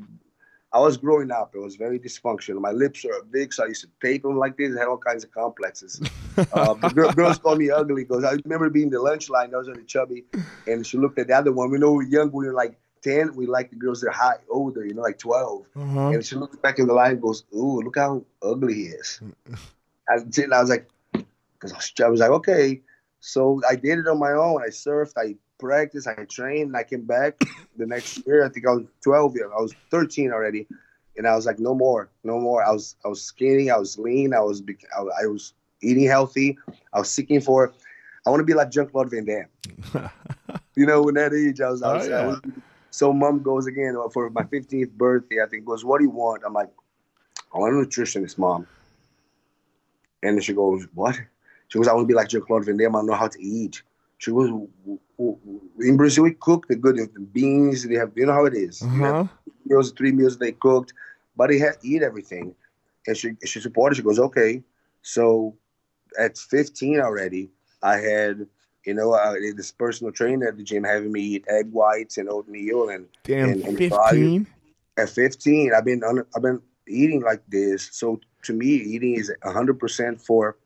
I 0.73 0.81
was 0.81 0.99
growing 0.99 1.31
up. 1.31 1.55
It 1.55 1.61
was 1.61 1.77
very 1.77 1.99
dysfunctional. 1.99 2.61
My 2.61 2.73
lips 2.73 3.03
were 3.03 3.23
big, 3.31 3.55
so 3.55 3.65
I 3.65 3.69
used 3.69 3.83
to 3.83 3.89
tape 4.03 4.23
them 4.23 4.37
like 4.37 4.59
this. 4.59 4.77
I 4.77 4.81
had 4.81 4.89
all 4.89 4.99
kinds 4.99 5.25
of 5.25 5.31
complexes. 5.31 6.01
uh, 6.53 6.75
girl, 6.95 7.11
girls 7.13 7.39
called 7.39 7.59
me 7.59 7.71
ugly 7.71 8.05
because 8.05 8.25
I 8.25 8.33
remember 8.45 8.69
being 8.69 8.91
the 8.91 9.01
lunch 9.01 9.31
line. 9.31 9.55
I 9.55 9.59
was 9.59 9.69
really 9.69 9.85
chubby, 9.85 10.25
and 10.67 10.87
she 10.87 10.99
looked 10.99 11.19
at 11.19 11.29
the 11.29 11.35
other 11.35 11.53
one. 11.53 11.71
We 11.71 11.79
know 11.79 11.93
we 11.93 12.05
were 12.05 12.11
young. 12.11 12.31
We 12.33 12.47
were 12.47 12.53
like 12.53 12.79
ten. 13.03 13.35
We 13.35 13.47
like 13.47 13.71
the 13.71 13.77
girls 13.77 14.03
that 14.03 14.09
are 14.09 14.13
high, 14.13 14.39
older. 14.51 14.85
You 14.85 14.93
know, 14.95 15.03
like 15.03 15.19
12 15.19 15.67
uh-huh. 15.75 16.09
And 16.09 16.25
she 16.25 16.37
looked 16.37 16.61
back 16.61 16.79
in 16.79 16.87
the 16.87 16.93
line 16.93 17.13
and 17.13 17.23
goes, 17.23 17.45
"Ooh, 17.55 17.81
look 17.81 17.97
how 17.97 18.25
ugly 18.43 18.75
he 18.75 18.83
is." 18.89 19.21
and 20.09 20.55
I 20.55 20.61
was 20.61 20.71
like, 20.71 20.89
because 21.59 21.93
I 22.01 22.09
was 22.09 22.21
like, 22.21 22.31
okay. 22.31 22.81
So 23.21 23.61
I 23.69 23.75
did 23.75 23.99
it 23.99 24.07
on 24.07 24.19
my 24.19 24.33
own. 24.33 24.63
I 24.63 24.69
surfed. 24.69 25.15
I 25.17 25.35
practiced. 25.59 26.07
I 26.07 26.25
trained. 26.25 26.77
I 26.77 26.85
came 26.85 27.05
back 27.05 27.39
the 27.77 27.87
next 27.87 28.25
year. 28.27 28.45
I 28.45 28.49
think 28.49 28.67
I 28.67 28.73
was 28.73 28.85
12. 29.03 29.35
years, 29.37 29.51
I 29.57 29.61
was 29.61 29.75
13 29.91 30.33
already, 30.33 30.67
and 31.17 31.27
I 31.27 31.35
was 31.35 31.47
like, 31.47 31.59
no 31.59 31.75
more, 31.75 32.11
no 32.23 32.39
more. 32.39 32.63
I 32.63 32.71
was 32.71 32.97
I 33.05 33.09
was 33.09 33.23
skinny. 33.23 33.71
I 33.71 33.77
was 33.77 33.99
lean. 33.99 34.35
I 34.35 34.41
was 34.41 34.63
I 34.97 35.27
was 35.27 35.55
eating 35.83 36.07
healthy. 36.07 36.59
I 36.93 37.01
was 37.01 37.11
seeking 37.11 37.41
for. 37.41 37.73
I 38.27 38.31
want 38.31 38.41
to 38.41 38.45
be 38.45 38.55
like 38.55 38.71
Jean 38.71 38.87
Claude 38.87 39.11
Van 39.11 39.25
Damme. 39.25 40.11
you 40.75 40.87
know, 40.87 41.03
when 41.03 41.15
that 41.15 41.33
age, 41.33 41.61
I 41.61 41.71
was. 41.71 41.83
I 41.83 41.91
oh, 41.91 41.95
was, 41.95 42.07
oh, 42.07 42.11
yeah. 42.11 42.19
I 42.19 42.27
was 42.27 42.41
so 42.91 43.13
mom 43.13 43.43
goes 43.43 43.67
again 43.67 43.97
for 44.13 44.31
my 44.31 44.43
15th 44.43 44.91
birthday. 44.93 45.43
I 45.43 45.47
think 45.47 45.65
goes, 45.65 45.85
what 45.85 45.99
do 45.99 46.05
you 46.05 46.11
want? 46.11 46.43
I'm 46.45 46.53
like, 46.53 46.71
I 47.55 47.59
want 47.59 47.75
a 47.75 47.77
nutritionist, 47.77 48.39
mom. 48.39 48.67
And 50.23 50.37
then 50.37 50.43
she 50.43 50.53
goes, 50.53 50.87
what? 50.95 51.17
She 51.69 51.79
goes, 51.79 51.89
I 51.89 51.93
want 51.93 52.05
to 52.05 52.09
be 52.09 52.15
like 52.15 52.29
Jean 52.29 52.43
Claude 52.43 52.65
Van 52.65 52.77
Damme. 52.77 52.97
I 52.97 53.03
know 53.03 53.15
how 53.15 53.29
to 53.29 53.41
eat. 53.41 53.83
She 54.19 54.33
goes, 54.33 54.51
in 55.81 55.97
Brazil, 55.97 56.25
we 56.25 56.33
cook 56.33 56.67
the 56.67 56.77
good 56.77 56.97
the 56.97 57.21
beans. 57.21 57.87
They 57.87 57.95
have, 57.95 58.13
you 58.17 58.27
know 58.27 58.33
how 58.33 58.47
it 58.47 58.55
is. 58.55 58.83
Uh-huh. 58.83 59.27
meals, 59.65 59.93
three 59.93 60.13
meals 60.13 60.39
they 60.39 60.53
cooked, 60.53 60.93
but 61.37 61.51
they 61.51 61.59
had 61.59 61.81
to 61.81 61.89
eat 61.89 62.03
everything. 62.03 62.55
And 63.07 63.17
she 63.17 63.33
she 63.45 63.61
supported. 63.61 63.97
She 63.97 64.03
goes, 64.03 64.19
okay. 64.19 64.63
So 65.03 65.57
at 66.19 66.37
15 66.37 67.01
already, 67.01 67.51
I 67.83 67.97
had 67.97 68.47
you 68.85 68.95
know 68.95 69.13
uh, 69.13 69.35
this 69.55 69.71
personal 69.71 70.13
trainer 70.13 70.49
at 70.49 70.57
the 70.57 70.65
gym 70.65 70.85
having 70.85 71.13
me 71.13 71.21
eat 71.21 71.45
egg 71.49 71.71
whites 71.71 72.19
and 72.19 72.29
oatmeal 72.29 72.89
and 72.89 73.07
damn 73.25 73.51
and, 73.51 73.63
and 73.65 73.79
15. 73.79 74.47
At 74.97 75.11
15, 75.11 75.73
I've 75.75 75.85
been 75.85 76.03
I've 76.05 76.43
been 76.43 76.61
eating 76.89 77.23
like 77.23 77.43
this. 77.49 77.89
So 77.93 78.21
to 78.43 78.53
me, 78.53 78.67
eating 78.67 79.15
is 79.15 79.33
100 79.43 79.79
percent 79.79 80.21
for 80.21 80.57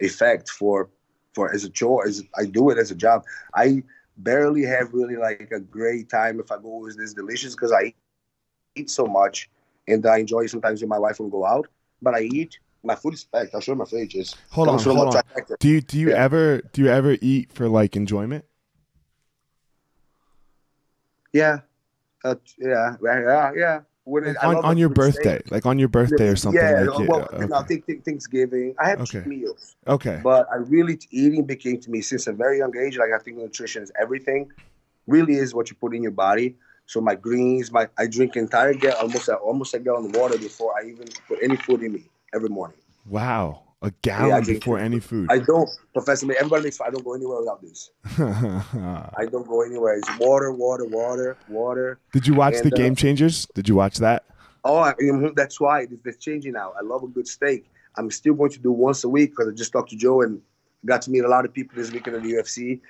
effect 0.00 0.50
for 0.50 0.90
for 1.34 1.52
as 1.52 1.64
a 1.64 1.70
chore. 1.70 2.06
As 2.06 2.22
I 2.36 2.46
do 2.46 2.70
it 2.70 2.78
as 2.78 2.90
a 2.90 2.94
job. 2.94 3.24
I 3.54 3.82
barely 4.18 4.62
have 4.62 4.92
really 4.92 5.16
like 5.16 5.50
a 5.52 5.60
great 5.60 6.08
time 6.08 6.38
if 6.38 6.52
I 6.52 6.56
go 6.56 6.78
with 6.78 6.96
this 6.96 7.14
delicious 7.14 7.54
because 7.54 7.72
I 7.72 7.94
eat 8.76 8.90
so 8.90 9.06
much 9.06 9.50
and 9.88 10.06
I 10.06 10.18
enjoy 10.18 10.46
sometimes 10.46 10.80
with 10.80 10.88
my 10.88 10.98
wife 10.98 11.18
when 11.18 11.28
we 11.28 11.32
go 11.32 11.44
out. 11.44 11.66
But 12.00 12.14
I 12.14 12.20
eat 12.20 12.58
my 12.84 12.94
food 12.94 13.14
is 13.14 13.24
packed. 13.24 13.54
I'll 13.54 13.60
show 13.60 13.74
my 13.74 13.84
fridge 13.84 14.14
is. 14.14 14.34
Hold 14.50 14.68
on, 14.68 14.78
hold 14.78 15.16
on. 15.16 15.22
Do 15.58 15.68
you 15.68 15.80
do 15.80 15.98
you 15.98 16.10
yeah. 16.10 16.24
ever 16.24 16.62
do 16.72 16.82
you 16.82 16.88
ever 16.88 17.16
eat 17.20 17.52
for 17.52 17.68
like 17.68 17.96
enjoyment? 17.96 18.44
Yeah, 21.32 21.60
uh, 22.24 22.36
yeah, 22.58 22.96
yeah, 23.02 23.52
yeah. 23.56 23.80
It, 24.06 24.36
on, 24.42 24.56
on 24.56 24.76
your 24.76 24.90
birthday, 24.90 25.40
like 25.50 25.64
on 25.64 25.78
your 25.78 25.88
birthday 25.88 26.28
or 26.28 26.36
something. 26.36 26.60
Yeah, 26.60 26.82
like 26.82 27.08
well, 27.08 27.26
okay. 27.32 27.46
no, 27.46 27.56
I 27.56 27.62
think, 27.62 27.86
think 27.86 28.04
Thanksgiving. 28.04 28.74
I 28.78 28.90
have 28.90 29.00
okay. 29.00 29.22
two 29.22 29.28
meals. 29.28 29.76
Okay. 29.86 30.20
But 30.22 30.46
I 30.52 30.56
really 30.56 30.98
eating 31.10 31.44
became 31.44 31.80
to 31.80 31.90
me 31.90 32.02
since 32.02 32.26
a 32.26 32.32
very 32.32 32.58
young 32.58 32.76
age. 32.76 32.98
Like 32.98 33.10
I 33.18 33.18
think 33.18 33.38
nutrition 33.38 33.82
is 33.82 33.90
everything. 33.98 34.52
Really 35.06 35.36
is 35.36 35.54
what 35.54 35.70
you 35.70 35.76
put 35.76 35.94
in 35.94 36.02
your 36.02 36.12
body. 36.12 36.56
So 36.86 37.00
my 37.00 37.14
greens, 37.14 37.72
my 37.72 37.88
I 37.96 38.06
drink 38.06 38.36
entire 38.36 38.74
gallon, 38.74 38.98
almost 39.00 39.28
almost 39.30 39.74
a 39.74 39.78
gallon 39.78 40.06
of 40.06 40.16
water 40.16 40.36
before 40.36 40.74
I 40.78 40.86
even 40.86 41.08
put 41.26 41.38
any 41.42 41.56
food 41.56 41.82
in 41.82 41.94
me 41.94 42.10
every 42.34 42.50
morning. 42.50 42.76
Wow. 43.06 43.62
A 43.84 43.92
gallon 44.00 44.30
yeah, 44.30 44.40
before 44.40 44.78
any 44.78 44.98
food. 44.98 45.28
I 45.30 45.40
don't, 45.40 45.68
Professor. 45.92 46.26
Everybody 46.32 46.64
makes. 46.64 46.80
I 46.80 46.88
don't 46.88 47.04
go 47.04 47.12
anywhere 47.12 47.40
without 47.40 47.60
this. 47.60 47.90
I 48.18 49.26
don't 49.30 49.46
go 49.46 49.60
anywhere. 49.60 49.98
It's 49.98 50.18
water, 50.18 50.52
water, 50.52 50.86
water, 50.86 51.36
water. 51.48 51.98
Did 52.10 52.26
you 52.26 52.32
watch 52.32 52.54
and, 52.54 52.64
the 52.64 52.70
Game 52.70 52.92
uh, 52.92 52.96
Changers? 52.96 53.46
Did 53.54 53.68
you 53.68 53.74
watch 53.74 53.98
that? 53.98 54.24
Oh, 54.64 54.78
I, 54.78 54.94
that's 55.36 55.60
why 55.60 55.86
it's 56.04 56.16
changing 56.16 56.54
now. 56.54 56.72
I 56.78 56.82
love 56.82 57.02
a 57.02 57.08
good 57.08 57.28
steak. 57.28 57.70
I'm 57.96 58.10
still 58.10 58.32
going 58.32 58.52
to 58.52 58.58
do 58.58 58.72
once 58.72 59.04
a 59.04 59.08
week 59.08 59.32
because 59.32 59.48
I 59.48 59.52
just 59.52 59.72
talked 59.72 59.90
to 59.90 59.96
Joe 59.96 60.22
and 60.22 60.40
got 60.86 61.02
to 61.02 61.10
meet 61.10 61.24
a 61.24 61.28
lot 61.28 61.44
of 61.44 61.52
people 61.52 61.76
this 61.76 61.92
weekend 61.92 62.16
at 62.16 62.22
the 62.22 62.32
UFC. 62.32 62.80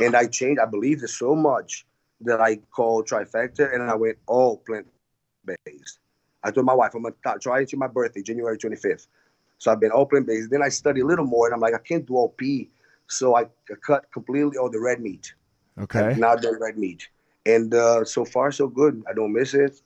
And 0.00 0.14
I 0.14 0.26
changed. 0.26 0.60
I 0.60 0.66
believed 0.66 1.02
it 1.02 1.08
so 1.08 1.34
much 1.34 1.86
that 2.20 2.42
I 2.42 2.56
called 2.56 3.08
Trifecta 3.08 3.72
and 3.72 3.82
I 3.82 3.94
went 3.94 4.18
all 4.26 4.58
plant 4.58 4.86
based. 5.64 5.98
I 6.44 6.50
told 6.50 6.66
my 6.66 6.74
wife 6.74 6.94
I'm 6.94 7.02
gonna 7.02 7.38
try 7.38 7.60
it 7.60 7.70
to 7.70 7.76
my 7.78 7.86
birthday, 7.86 8.22
January 8.22 8.58
25th. 8.58 9.06
So 9.62 9.70
I've 9.70 9.78
been 9.78 9.92
open 9.94 10.24
based. 10.24 10.50
Then 10.50 10.60
I 10.60 10.68
study 10.68 11.02
a 11.02 11.06
little 11.06 11.24
more, 11.24 11.46
and 11.46 11.54
I'm 11.54 11.60
like, 11.60 11.72
I 11.72 11.78
can't 11.78 12.04
do 12.04 12.16
OP, 12.16 12.40
so 13.06 13.36
I 13.36 13.46
cut 13.86 14.10
completely 14.12 14.58
all 14.58 14.68
the 14.68 14.80
red 14.80 15.00
meat. 15.00 15.34
Okay. 15.78 16.16
Now 16.18 16.34
the 16.34 16.58
red 16.60 16.76
meat, 16.76 17.06
and 17.46 17.72
uh, 17.72 18.04
so 18.04 18.24
far 18.24 18.50
so 18.50 18.66
good. 18.66 19.04
I 19.08 19.12
don't 19.14 19.32
miss 19.32 19.54
it. 19.54 19.80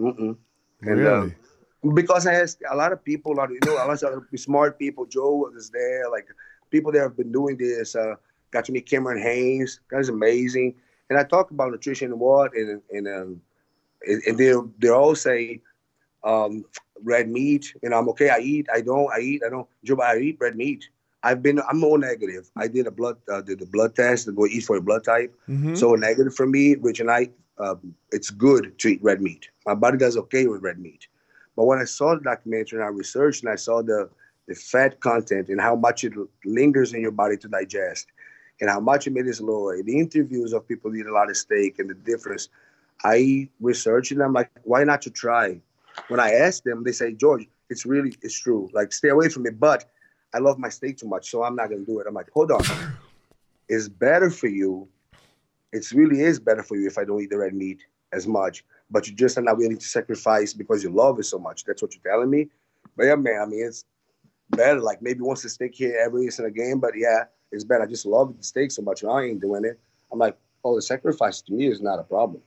Mm-mm. 0.00 0.36
And, 0.82 0.90
uh, 0.90 0.94
really? 0.94 1.36
Uh, 1.84 1.90
because 1.94 2.26
I 2.26 2.32
have 2.32 2.50
a 2.72 2.74
lot 2.74 2.90
of 2.90 3.04
people, 3.04 3.34
a 3.34 3.36
lot 3.36 3.44
of, 3.44 3.52
you 3.52 3.60
know, 3.66 3.74
a 3.74 3.86
lot 3.86 4.02
of 4.02 4.24
smart 4.34 4.80
people. 4.80 5.06
Joe 5.06 5.48
was 5.54 5.70
there, 5.70 6.10
like 6.10 6.26
people 6.72 6.90
that 6.90 7.00
have 7.00 7.16
been 7.16 7.30
doing 7.30 7.56
this. 7.56 7.94
Uh, 7.94 8.16
got 8.50 8.64
to 8.64 8.72
meet 8.72 8.86
Cameron 8.86 9.22
Hanes. 9.22 9.78
Guy's 9.88 10.08
amazing. 10.08 10.74
And 11.08 11.16
I 11.16 11.22
talk 11.22 11.52
about 11.52 11.70
nutrition 11.70 12.10
and 12.10 12.18
what, 12.18 12.52
and 12.54 12.82
and 12.90 13.06
um, 13.06 13.40
and, 14.04 14.22
and 14.26 14.36
they 14.36 14.54
they 14.80 14.88
all 14.88 15.14
say 15.14 15.62
um, 16.24 16.64
red 17.02 17.28
meat. 17.28 17.74
You 17.82 17.90
know, 17.90 17.98
I'm 17.98 18.08
okay. 18.10 18.30
I 18.30 18.38
eat. 18.38 18.66
I 18.72 18.80
don't. 18.80 19.12
I 19.12 19.20
eat. 19.20 19.42
I 19.46 19.50
don't. 19.50 19.68
Joe, 19.84 20.00
I 20.00 20.18
eat 20.18 20.38
red 20.40 20.56
meat. 20.56 20.88
I've 21.22 21.42
been. 21.42 21.60
I'm 21.68 21.78
more 21.78 21.98
negative. 21.98 22.50
I 22.56 22.68
did 22.68 22.86
a 22.86 22.90
blood. 22.90 23.16
Uh, 23.30 23.40
did 23.40 23.58
the 23.58 23.66
blood 23.66 23.94
test 23.94 24.26
to 24.26 24.32
go 24.32 24.46
eat 24.46 24.64
for 24.64 24.76
a 24.76 24.80
blood 24.82 25.04
type. 25.04 25.34
Mm-hmm. 25.48 25.74
So 25.74 25.94
negative 25.94 26.34
for 26.34 26.46
me, 26.46 26.76
which 26.76 27.00
and 27.00 27.10
I. 27.10 27.30
Um, 27.58 27.96
it's 28.12 28.30
good 28.30 28.78
to 28.78 28.88
eat 28.88 29.02
red 29.02 29.20
meat. 29.20 29.48
My 29.66 29.74
body 29.74 29.98
does 29.98 30.16
okay 30.16 30.46
with 30.46 30.62
red 30.62 30.78
meat. 30.78 31.08
But 31.56 31.64
when 31.64 31.80
I 31.80 31.84
saw 31.84 32.14
the 32.14 32.20
documentary 32.20 32.78
and 32.78 32.84
I 32.84 32.88
researched 32.88 33.42
and 33.42 33.52
I 33.52 33.56
saw 33.56 33.82
the 33.82 34.08
the 34.46 34.54
fat 34.54 35.00
content 35.00 35.48
and 35.48 35.60
how 35.60 35.76
much 35.76 36.04
it 36.04 36.14
lingers 36.44 36.94
in 36.94 37.02
your 37.02 37.10
body 37.10 37.36
to 37.36 37.48
digest 37.48 38.06
and 38.60 38.70
how 38.70 38.80
much 38.80 39.06
it 39.06 39.12
made 39.12 39.26
it 39.26 39.40
lower. 39.40 39.80
The 39.82 39.98
interviews 39.98 40.52
of 40.52 40.66
people 40.66 40.90
who 40.90 40.96
eat 40.96 41.06
a 41.06 41.12
lot 41.12 41.30
of 41.30 41.36
steak 41.36 41.78
and 41.78 41.90
the 41.90 41.94
difference. 41.94 42.48
I 43.04 43.48
researched 43.60 44.10
and 44.10 44.22
I'm 44.22 44.32
like, 44.32 44.50
why 44.64 44.82
not 44.84 45.02
to 45.02 45.10
try? 45.10 45.60
When 46.08 46.20
I 46.20 46.32
ask 46.32 46.62
them, 46.62 46.84
they 46.84 46.92
say, 46.92 47.12
George, 47.12 47.46
it's 47.70 47.84
really 47.84 48.14
it's 48.22 48.38
true. 48.38 48.68
Like 48.72 48.92
stay 48.92 49.08
away 49.08 49.28
from 49.28 49.46
it. 49.46 49.58
But 49.58 49.90
I 50.34 50.38
love 50.38 50.58
my 50.58 50.68
steak 50.68 50.98
too 50.98 51.08
much, 51.08 51.30
so 51.30 51.42
I'm 51.42 51.56
not 51.56 51.70
gonna 51.70 51.84
do 51.84 52.00
it. 52.00 52.06
I'm 52.06 52.14
like, 52.14 52.30
hold 52.30 52.50
on. 52.50 52.62
It's 53.68 53.88
better 53.88 54.30
for 54.30 54.46
you. 54.46 54.88
It 55.72 55.90
really 55.92 56.22
is 56.22 56.40
better 56.40 56.62
for 56.62 56.76
you 56.76 56.86
if 56.86 56.96
I 56.96 57.04
don't 57.04 57.22
eat 57.22 57.30
the 57.30 57.38
red 57.38 57.54
meat 57.54 57.84
as 58.12 58.26
much. 58.26 58.64
But 58.90 59.06
you 59.06 59.14
just 59.14 59.36
are 59.36 59.42
not 59.42 59.58
willing 59.58 59.76
to 59.76 59.84
sacrifice 59.84 60.54
because 60.54 60.82
you 60.82 60.88
love 60.90 61.18
it 61.18 61.24
so 61.24 61.38
much. 61.38 61.64
That's 61.64 61.82
what 61.82 61.94
you're 61.94 62.12
telling 62.12 62.30
me. 62.30 62.48
But 62.96 63.06
yeah, 63.06 63.16
man, 63.16 63.42
I 63.42 63.46
mean 63.46 63.66
it's 63.66 63.84
better. 64.50 64.80
Like 64.80 65.02
maybe 65.02 65.20
once 65.20 65.44
a 65.44 65.50
steak 65.50 65.74
here 65.74 66.00
every 66.02 66.22
once 66.22 66.38
in 66.38 66.46
a 66.46 66.50
game, 66.50 66.80
but 66.80 66.92
yeah, 66.96 67.24
it's 67.52 67.64
better. 67.64 67.82
I 67.82 67.86
just 67.86 68.06
love 68.06 68.36
the 68.36 68.42
steak 68.42 68.70
so 68.70 68.82
much 68.82 69.02
and 69.02 69.10
I 69.10 69.24
ain't 69.24 69.40
doing 69.40 69.64
it. 69.64 69.78
I'm 70.10 70.18
like, 70.18 70.36
oh, 70.64 70.74
the 70.74 70.82
sacrifice 70.82 71.42
to 71.42 71.52
me 71.52 71.68
is 71.68 71.82
not 71.82 71.98
a 71.98 72.02
problem. 72.02 72.42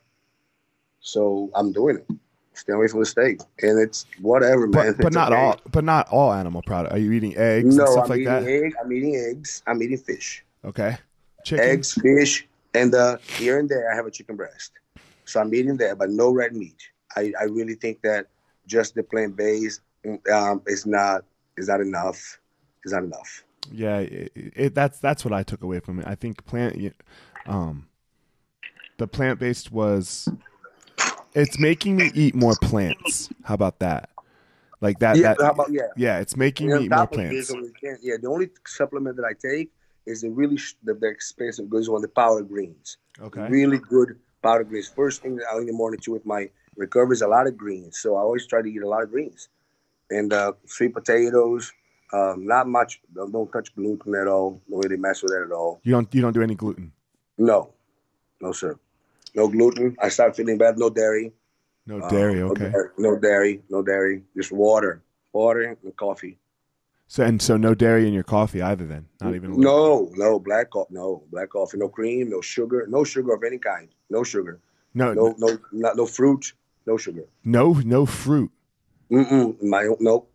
So 1.00 1.52
I'm 1.54 1.72
doing 1.72 1.98
it. 1.98 2.08
Stay 2.62 2.74
away 2.74 2.88
from 2.88 3.00
the 3.00 3.08
steak, 3.08 3.40
and 3.64 3.82
it's 3.82 4.06
whatever, 4.20 4.68
man. 4.68 4.94
But, 4.94 5.06
but 5.06 5.14
not 5.14 5.34
okay. 5.34 5.42
all. 5.42 5.60
But 5.72 5.84
not 5.84 6.08
all 6.10 6.32
animal 6.32 6.62
product. 6.62 6.94
Are 6.94 7.00
you 7.00 7.12
eating 7.12 7.36
eggs 7.36 7.76
no, 7.76 7.86
and 7.86 7.92
stuff 7.92 8.04
I'm 8.04 8.10
like 8.12 8.26
that? 8.26 8.44
Egg, 8.44 8.76
I'm 8.80 8.94
eating 8.94 9.16
eggs. 9.16 9.64
I'm 9.66 9.82
eating 9.82 9.98
fish. 9.98 10.46
Okay. 10.64 10.96
Chicken. 11.44 11.66
Eggs, 11.66 11.94
fish, 11.96 12.48
and 12.76 12.94
uh, 12.94 13.18
here 13.40 13.58
and 13.58 13.68
there 13.68 13.92
I 13.92 13.96
have 13.96 14.06
a 14.06 14.12
chicken 14.12 14.36
breast. 14.36 14.74
So 15.26 15.40
I'm 15.40 15.52
eating 15.56 15.76
that, 15.78 15.98
but 15.98 16.12
no 16.12 16.30
red 16.30 16.54
meat. 16.54 16.78
I, 17.18 17.34
I 17.40 17.46
really 17.46 17.74
think 17.74 18.00
that 18.04 18.28
just 18.68 18.94
the 18.94 19.02
plant 19.02 19.36
based 19.36 19.82
um, 20.32 20.62
is 20.68 20.86
not 20.86 21.24
is 21.58 21.68
not 21.68 21.82
enough. 21.82 22.40
Is 22.86 22.92
not 22.92 23.04
enough. 23.06 23.44
Yeah, 23.72 23.98
it, 24.02 24.32
it, 24.36 24.76
that's 24.76 25.00
that's 25.00 25.26
what 25.26 25.34
I 25.34 25.42
took 25.42 25.64
away 25.64 25.80
from 25.80 26.00
it. 26.00 26.06
I 26.06 26.14
think 26.14 26.46
plant, 26.46 26.94
um, 27.48 27.88
the 29.00 29.08
plant 29.08 29.40
based 29.40 29.72
was 29.72 30.30
it's 31.34 31.60
making 31.60 31.98
me 31.98 32.12
eat 32.14 32.36
more 32.36 32.56
plants. 32.62 33.30
How 33.44 33.54
about 33.54 33.80
that? 33.80 34.10
Like 34.82 35.00
that. 35.00 35.18
Yeah, 35.18 35.36
that, 35.38 35.52
about, 35.52 35.72
yeah. 35.72 35.88
yeah, 35.96 36.20
it's 36.20 36.36
making 36.36 36.70
me 36.70 36.86
eat 36.86 36.92
more 36.92 37.08
plants. 37.08 37.54
yeah, 37.82 38.16
the 38.22 38.28
only 38.28 38.50
supplement 38.66 39.16
that 39.18 39.26
I 39.26 39.34
take 39.34 39.72
is 40.06 40.22
the 40.22 40.30
really 40.30 40.58
the, 40.84 40.94
the 40.94 41.08
expensive 41.08 41.70
goods 41.70 41.90
one, 41.90 42.02
the 42.02 42.08
power 42.08 42.42
greens. 42.42 42.98
Okay. 43.22 43.48
Really 43.48 43.78
good 43.78 44.18
powder 44.42 44.64
greens. 44.64 44.90
First 44.90 45.22
thing 45.22 45.40
i 45.52 45.58
in 45.58 45.68
the 45.68 45.74
morning 45.74 46.00
too 46.00 46.14
with 46.14 46.26
my 46.26 46.50
recovery 46.76 47.14
is 47.14 47.22
a 47.22 47.28
lot 47.28 47.48
of 47.48 47.58
greens. 47.58 48.00
So 48.00 48.16
I 48.16 48.22
always 48.22 48.48
try 48.48 48.62
to 48.62 48.68
eat 48.68 48.82
a 48.82 48.88
lot 48.88 49.04
of 49.04 49.12
greens. 49.12 49.50
And 50.10 50.34
uh, 50.34 50.54
sweet 50.66 50.94
potatoes, 50.94 51.72
um, 52.12 52.46
not 52.46 52.68
much. 52.68 53.00
Don't, 53.14 53.32
don't, 53.32 53.52
touch 53.52 53.74
gluten 53.76 54.16
at 54.16 54.28
all. 54.28 54.62
Don't 54.70 54.84
really 54.84 54.98
mess 54.98 55.22
with 55.22 55.32
that 55.32 55.44
at 55.44 55.52
all. 55.52 55.80
You 55.84 55.94
don't. 55.94 56.14
You 56.14 56.22
don't 56.22 56.34
do 56.34 56.42
any 56.42 56.56
gluten. 56.56 56.92
No, 57.38 57.74
no 58.42 58.52
sir. 58.52 58.78
No 59.34 59.48
gluten. 59.48 59.96
I 60.00 60.10
start 60.10 60.36
feeling 60.36 60.58
bad. 60.58 60.78
No 60.78 60.90
dairy. 60.90 61.34
No 61.86 62.08
dairy. 62.10 62.42
Um, 62.42 62.52
okay. 62.52 62.72
No 62.72 62.72
dairy, 62.72 62.92
no 62.98 63.18
dairy. 63.18 63.64
No 63.70 63.82
dairy. 63.82 64.24
Just 64.36 64.52
water, 64.52 65.02
water 65.34 65.64
and 65.64 65.96
coffee. 65.96 66.38
So 67.08 67.24
and 67.24 67.42
so 67.42 67.58
no 67.58 67.74
dairy 67.76 68.08
in 68.08 68.14
your 68.14 68.24
coffee 68.24 68.62
either. 68.62 68.86
Then 68.86 69.08
not 69.20 69.36
even. 69.36 69.60
No, 69.60 70.10
no 70.16 70.40
black 70.40 70.70
coffee. 70.70 70.94
No 70.94 71.24
black 71.32 71.50
coffee. 71.50 71.78
No 71.78 71.90
cream. 71.90 72.30
No 72.30 72.40
sugar. 72.42 72.86
No 72.88 73.04
sugar 73.04 73.34
of 73.34 73.44
any 73.44 73.58
kind. 73.58 73.90
No 74.10 74.24
sugar. 74.24 74.60
No. 74.94 75.14
No. 75.14 75.36
No. 75.38 75.58
Not, 75.72 75.98
no 75.98 76.06
fruit. 76.06 76.54
No 76.86 76.98
sugar. 76.98 77.26
No. 77.44 77.74
No 77.74 78.06
fruit. 78.06 78.52
Mm-mm. 79.12 79.62
My 79.62 79.90
no. 80.00 80.28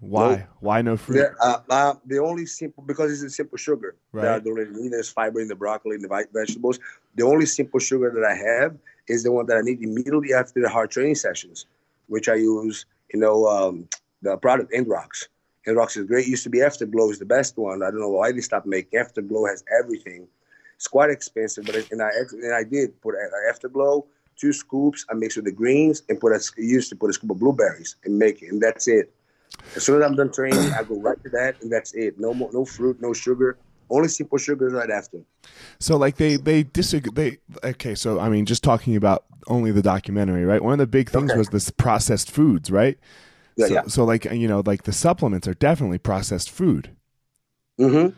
Why? 0.00 0.30
Nope. 0.30 0.40
Why 0.60 0.82
no 0.82 0.96
fruit? 0.96 1.30
Uh, 1.42 1.58
uh, 1.68 1.94
the 2.06 2.18
only 2.18 2.46
simple 2.46 2.82
because 2.82 3.12
it's 3.12 3.22
a 3.22 3.30
simple 3.30 3.58
sugar. 3.58 3.96
Right. 4.12 4.28
I 4.28 4.38
don't 4.38 4.72
need. 4.72 4.92
There's 4.92 5.10
fiber 5.10 5.40
in 5.40 5.48
the 5.48 5.54
broccoli 5.54 5.96
and 5.96 6.04
the 6.04 6.26
vegetables. 6.32 6.78
The 7.16 7.24
only 7.24 7.46
simple 7.46 7.80
sugar 7.80 8.10
that 8.10 8.24
I 8.24 8.34
have 8.34 8.76
is 9.08 9.22
the 9.22 9.32
one 9.32 9.46
that 9.46 9.58
I 9.58 9.60
need 9.60 9.82
immediately 9.82 10.32
after 10.32 10.60
the 10.60 10.68
hard 10.68 10.90
training 10.90 11.16
sessions, 11.16 11.66
which 12.06 12.28
I 12.28 12.36
use. 12.36 12.86
You 13.12 13.20
know, 13.20 13.46
um, 13.46 13.88
the 14.22 14.36
product 14.36 14.72
Endurox. 14.72 15.28
Endurox 15.66 15.96
is 15.96 16.06
great. 16.06 16.26
It 16.26 16.30
used 16.30 16.44
to 16.44 16.50
be 16.50 16.62
Afterglow 16.62 17.10
is 17.10 17.18
the 17.18 17.26
best 17.26 17.58
one. 17.58 17.82
I 17.82 17.90
don't 17.90 18.00
know 18.00 18.08
why 18.08 18.32
they 18.32 18.40
stopped 18.40 18.66
making. 18.66 18.98
Afterglow 18.98 19.46
has 19.46 19.64
everything. 19.78 20.26
It's 20.76 20.86
quite 20.86 21.10
expensive, 21.10 21.66
but 21.66 21.74
it, 21.74 21.90
and 21.90 22.00
I 22.00 22.08
and 22.32 22.54
I 22.54 22.64
did 22.64 22.98
put 23.02 23.14
Afterglow 23.50 24.06
two 24.36 24.54
scoops. 24.54 25.04
I 25.10 25.14
mix 25.14 25.36
with 25.36 25.44
the 25.44 25.52
greens 25.52 26.02
and 26.08 26.18
put 26.18 26.32
a 26.32 26.40
used 26.56 26.88
to 26.88 26.96
put 26.96 27.10
a 27.10 27.12
scoop 27.12 27.30
of 27.30 27.38
blueberries 27.38 27.96
and 28.04 28.18
make 28.18 28.42
it, 28.42 28.48
and 28.50 28.62
that's 28.62 28.88
it. 28.88 29.12
As 29.76 29.84
soon 29.84 30.00
as 30.00 30.06
I'm 30.06 30.16
done 30.16 30.32
training, 30.32 30.72
I 30.72 30.82
go 30.82 31.00
right 31.00 31.22
to 31.22 31.30
that, 31.30 31.62
and 31.62 31.70
that's 31.72 31.92
it. 31.94 32.18
No 32.18 32.34
more, 32.34 32.50
no 32.52 32.64
fruit, 32.64 33.00
no 33.00 33.12
sugar. 33.12 33.58
Only 33.88 34.08
simple 34.08 34.38
sugars 34.38 34.72
right 34.72 34.90
after. 34.90 35.18
So, 35.78 35.96
like 35.96 36.16
they 36.16 36.36
they 36.36 36.62
disagree. 36.62 37.10
They 37.12 37.38
okay. 37.70 37.94
So, 37.94 38.20
I 38.20 38.28
mean, 38.28 38.46
just 38.46 38.62
talking 38.62 38.96
about 38.96 39.24
only 39.48 39.72
the 39.72 39.82
documentary, 39.82 40.44
right? 40.44 40.62
One 40.62 40.74
of 40.74 40.78
the 40.78 40.86
big 40.86 41.10
things 41.10 41.30
okay. 41.30 41.38
was 41.38 41.48
this 41.48 41.70
processed 41.70 42.30
foods, 42.30 42.70
right? 42.70 42.98
Yeah, 43.56 43.66
so, 43.66 43.74
yeah. 43.74 43.82
So 43.88 44.04
like 44.04 44.24
you 44.26 44.46
know, 44.48 44.62
like 44.64 44.84
the 44.84 44.92
supplements 44.92 45.48
are 45.48 45.54
definitely 45.54 45.98
processed 45.98 46.50
food. 46.50 46.90
Mm-hmm. 47.80 48.16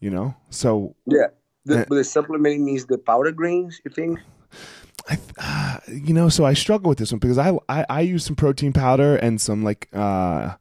You 0.00 0.10
know, 0.10 0.34
so 0.48 0.96
yeah. 1.06 1.26
The, 1.66 1.84
but 1.88 1.96
the 1.96 2.04
supplementing 2.04 2.64
means 2.64 2.86
the 2.86 2.96
powder 2.96 3.32
greens. 3.32 3.80
You 3.84 3.90
think? 3.90 4.18
I, 5.08 5.18
uh, 5.38 5.78
you 5.88 6.14
know, 6.14 6.28
so 6.28 6.44
I 6.44 6.54
struggle 6.54 6.88
with 6.88 6.98
this 6.98 7.12
one 7.12 7.18
because 7.18 7.38
I, 7.38 7.56
I, 7.68 7.86
I 7.88 8.00
use 8.00 8.24
some 8.24 8.36
protein 8.36 8.72
powder 8.72 9.16
and 9.16 9.40
some 9.40 9.62
like 9.62 9.88
uh, 9.92 10.54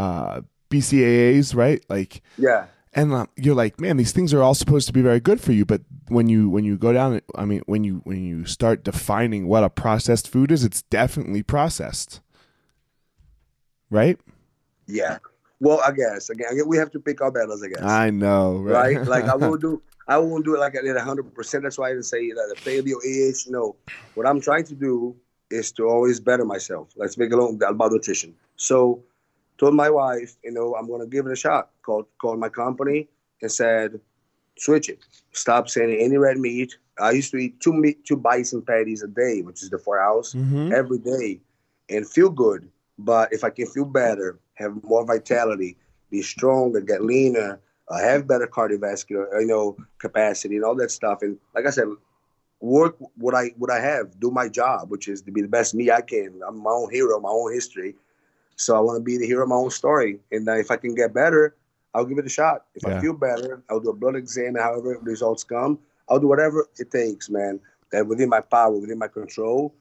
uh, 0.00 0.40
BCAAs, 0.70 1.54
right? 1.54 1.84
Like 1.88 2.22
yeah. 2.36 2.66
And 2.92 3.12
um, 3.12 3.28
you're 3.36 3.54
like, 3.54 3.80
man, 3.80 3.98
these 3.98 4.10
things 4.10 4.34
are 4.34 4.42
all 4.42 4.54
supposed 4.54 4.88
to 4.88 4.92
be 4.92 5.00
very 5.00 5.20
good 5.20 5.40
for 5.40 5.52
you, 5.52 5.64
but 5.64 5.82
when 6.08 6.28
you 6.28 6.50
when 6.50 6.64
you 6.64 6.76
go 6.76 6.92
down, 6.92 7.20
I 7.36 7.44
mean, 7.44 7.62
when 7.66 7.84
you 7.84 8.00
when 8.04 8.24
you 8.24 8.44
start 8.46 8.82
defining 8.82 9.46
what 9.46 9.62
a 9.62 9.70
processed 9.70 10.28
food 10.28 10.50
is, 10.50 10.64
it's 10.64 10.82
definitely 10.82 11.44
processed 11.44 12.20
right? 13.90 14.18
Yeah. 14.86 15.18
Well, 15.60 15.80
I 15.84 15.92
guess 15.92 16.30
again, 16.30 16.48
we 16.66 16.78
have 16.78 16.90
to 16.92 17.00
pick 17.00 17.20
our 17.20 17.30
battles. 17.30 17.62
I 17.62 17.68
guess. 17.68 17.82
I 17.82 18.10
know, 18.10 18.56
right? 18.56 18.96
right? 18.96 19.06
Like 19.06 19.24
I 19.24 19.36
won't 19.36 19.60
do. 19.68 19.82
I 20.08 20.16
won't 20.18 20.44
do 20.44 20.54
it 20.54 20.58
like 20.58 20.76
I 20.76 20.82
did 20.82 20.96
hundred 20.96 21.34
percent. 21.34 21.64
That's 21.64 21.76
why 21.76 21.88
I 21.88 21.90
didn't 21.90 22.06
say 22.06 22.30
that 22.30 22.54
the 22.54 22.70
paleo 22.70 22.96
is. 23.04 23.46
No, 23.48 23.76
what 24.14 24.26
I'm 24.26 24.40
trying 24.40 24.64
to 24.64 24.74
do 24.74 25.14
is 25.50 25.72
to 25.72 25.86
always 25.86 26.18
better 26.20 26.44
myself. 26.44 26.88
Let's 26.96 27.18
make 27.18 27.30
it 27.30 27.34
alone 27.34 27.60
about 27.66 27.92
nutrition. 27.92 28.34
So, 28.56 29.02
told 29.60 29.74
my 29.74 29.90
wife, 29.90 30.36
you 30.42 30.50
know, 30.50 30.74
I'm 30.74 30.88
gonna 30.90 31.06
give 31.06 31.26
it 31.26 31.32
a 31.32 31.36
shot. 31.36 31.70
Called 31.82 32.06
called 32.20 32.40
my 32.40 32.48
company 32.48 33.08
and 33.42 33.52
said, 33.52 34.00
switch 34.56 34.88
it. 34.88 35.00
Stop 35.32 35.68
sending 35.68 36.00
any 36.00 36.16
red 36.16 36.38
meat. 36.38 36.76
I 36.98 37.12
used 37.12 37.30
to 37.32 37.36
eat 37.36 37.60
two 37.60 37.74
meat, 37.74 38.04
two 38.04 38.16
bison 38.16 38.62
patties 38.62 39.02
a 39.02 39.08
day, 39.08 39.42
which 39.42 39.62
is 39.62 39.70
the 39.70 39.78
four 39.78 40.00
hours 40.00 40.34
mm-hmm. 40.34 40.72
every 40.72 40.98
day, 40.98 41.40
and 41.90 42.08
feel 42.08 42.30
good. 42.30 42.68
But 42.98 43.32
if 43.32 43.44
I 43.44 43.50
can 43.50 43.66
feel 43.66 43.84
better, 43.84 44.38
have 44.54 44.82
more 44.82 45.06
vitality, 45.06 45.76
be 46.10 46.22
stronger, 46.22 46.80
get 46.80 47.02
leaner, 47.02 47.60
uh, 47.88 47.98
have 47.98 48.26
better 48.26 48.46
cardiovascular, 48.46 49.40
you 49.40 49.46
know, 49.46 49.76
capacity 49.98 50.56
and 50.56 50.64
all 50.64 50.74
that 50.76 50.90
stuff, 50.90 51.22
and 51.22 51.38
like 51.54 51.66
I 51.66 51.70
said, 51.70 51.88
work 52.60 52.96
what 53.16 53.34
I 53.34 53.52
what 53.56 53.70
I 53.70 53.80
have, 53.80 54.18
do 54.20 54.30
my 54.30 54.48
job, 54.48 54.90
which 54.90 55.08
is 55.08 55.22
to 55.22 55.32
be 55.32 55.42
the 55.42 55.48
best 55.48 55.74
me 55.74 55.90
I 55.90 56.00
can. 56.00 56.40
I'm 56.46 56.62
my 56.62 56.70
own 56.70 56.90
hero, 56.90 57.20
my 57.20 57.30
own 57.30 57.52
history. 57.52 57.94
So 58.56 58.76
I 58.76 58.80
want 58.80 58.98
to 58.98 59.02
be 59.02 59.16
the 59.16 59.26
hero 59.26 59.44
of 59.44 59.48
my 59.48 59.56
own 59.56 59.70
story. 59.70 60.20
And 60.30 60.46
if 60.48 60.70
I 60.70 60.76
can 60.76 60.94
get 60.94 61.14
better, 61.14 61.56
I'll 61.94 62.04
give 62.04 62.18
it 62.18 62.26
a 62.26 62.30
shot. 62.30 62.66
If 62.74 62.82
yeah. 62.86 62.98
I 62.98 63.00
feel 63.00 63.14
better, 63.14 63.62
I'll 63.68 63.80
do 63.80 63.90
a 63.90 63.94
blood 63.94 64.16
exam, 64.16 64.54
however 64.54 64.98
results 65.02 65.44
come, 65.44 65.78
I'll 66.08 66.20
do 66.20 66.28
whatever 66.28 66.68
it 66.78 66.90
takes, 66.90 67.28
man. 67.30 67.60
That 67.92 68.06
within 68.06 68.28
my 68.28 68.40
power, 68.40 68.72
within 68.72 68.98
my 68.98 69.08
control, 69.08 69.74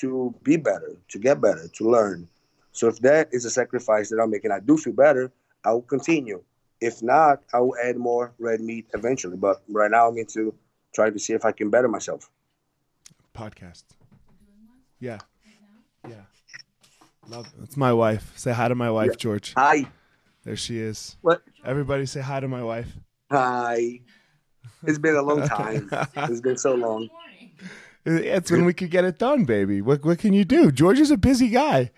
to 0.00 0.34
be 0.42 0.56
better, 0.56 0.96
to 1.08 1.18
get 1.18 1.40
better, 1.40 1.68
to 1.68 1.90
learn. 1.90 2.28
So 2.72 2.88
if 2.88 3.00
that 3.00 3.28
is 3.32 3.44
a 3.44 3.50
sacrifice 3.50 4.08
that 4.10 4.20
I'm 4.20 4.30
making, 4.30 4.52
I 4.52 4.60
do 4.60 4.78
feel 4.78 4.92
better, 4.92 5.32
I 5.64 5.72
will 5.72 5.82
continue. 5.82 6.42
If 6.80 7.02
not, 7.02 7.42
I 7.52 7.60
will 7.60 7.76
add 7.82 7.96
more 7.96 8.32
red 8.38 8.60
meat 8.60 8.86
eventually. 8.94 9.36
But 9.36 9.62
right 9.68 9.90
now, 9.90 10.08
I'm 10.08 10.14
going 10.14 10.26
to 10.26 10.54
try 10.94 11.10
to 11.10 11.18
see 11.18 11.34
if 11.34 11.44
I 11.44 11.52
can 11.52 11.68
better 11.68 11.88
myself. 11.88 12.30
Podcast. 13.34 13.84
Yeah. 14.98 15.18
Yeah. 16.08 16.22
Love. 17.30 17.46
It's 17.62 17.76
my 17.76 17.92
wife. 17.92 18.32
Say 18.36 18.50
hi 18.50 18.66
to 18.66 18.74
my 18.74 18.90
wife. 18.90 19.16
George. 19.16 19.54
Hi. 19.56 19.86
There 20.42 20.56
she 20.56 20.80
is. 20.80 21.16
What? 21.20 21.42
Everybody 21.64 22.04
say 22.06 22.20
hi 22.20 22.40
to 22.40 22.48
my 22.48 22.64
wife. 22.64 22.92
Hi. 23.30 24.00
It's 24.82 24.98
been 24.98 25.14
a 25.14 25.22
long 25.22 25.46
time. 25.46 25.88
it's 26.16 26.40
been 26.40 26.58
so 26.58 26.74
long. 26.74 27.08
It's 28.04 28.50
when 28.50 28.64
we 28.64 28.74
could 28.74 28.90
get 28.90 29.04
it 29.04 29.20
done, 29.20 29.44
baby. 29.44 29.80
What 29.80 30.04
what 30.04 30.18
can 30.18 30.32
you 30.32 30.44
do? 30.44 30.72
George 30.72 30.98
is 30.98 31.12
a 31.12 31.16
busy 31.16 31.48
guy. 31.50 31.92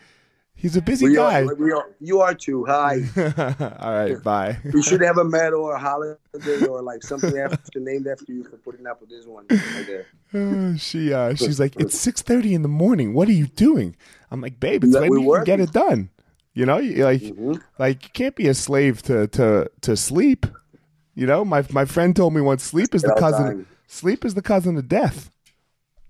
He's 0.63 0.77
a 0.77 0.81
busy 0.81 1.09
we 1.09 1.17
guy. 1.17 1.43
Are, 1.43 1.55
we 1.57 1.73
are, 1.73 1.91
you 1.99 2.21
are 2.21 2.35
too. 2.35 2.65
Hi. 2.67 3.01
All 3.81 3.93
right. 3.93 4.23
Bye. 4.23 4.59
We 4.73 4.81
should 4.81 5.01
have 5.01 5.19
a 5.19 5.25
medal 5.25 5.65
or 5.65 5.75
a 5.75 5.79
holiday 5.81 6.67
or 6.69 6.81
like 6.91 7.03
something 7.03 7.37
after 7.37 7.81
named 7.81 8.07
after 8.07 8.33
you 8.33 8.45
for 8.45 8.59
putting 8.59 8.87
up 8.87 9.01
with 9.01 9.11
this 9.11 9.27
one 9.27 9.45
right. 9.51 10.05
Uh, 10.33 10.77
she 10.77 11.13
uh, 11.13 11.35
she's 11.35 11.59
like, 11.59 11.75
it's 11.81 11.99
six 11.99 12.23
thirty 12.23 12.55
in 12.55 12.63
the 12.63 12.69
morning. 12.69 13.13
What 13.13 13.29
are 13.29 13.33
you 13.33 13.49
doing? 13.49 13.97
I'm 14.31 14.41
like, 14.41 14.61
babe, 14.61 14.85
it's 14.85 14.95
when 14.95 15.11
we 15.11 15.35
can 15.35 15.43
get 15.43 15.59
it 15.59 15.73
done. 15.73 16.11
You 16.55 16.65
know, 16.65 16.79
you, 16.79 17.05
like 17.05 17.23
mm-hmm. 17.23 17.55
like 17.81 18.05
you 18.05 18.11
can't 18.13 18.37
be 18.37 18.47
a 18.47 18.55
slave 18.55 19.03
to 19.03 19.27
to 19.27 19.69
to 19.81 19.97
sleep. 19.97 20.47
You 21.17 21.27
know, 21.27 21.45
my 21.45 21.67
my 21.71 21.87
friend 21.87 22.15
told 22.15 22.35
me 22.35 22.41
once, 22.41 22.63
sleep 22.63 22.95
is 22.95 23.03
the 23.03 23.17
cousin. 23.19 23.47
Time. 23.47 23.67
Sleep 23.89 24.25
is 24.25 24.35
the 24.35 24.43
cousin 24.43 24.79
of 24.79 24.89
death. 24.89 25.29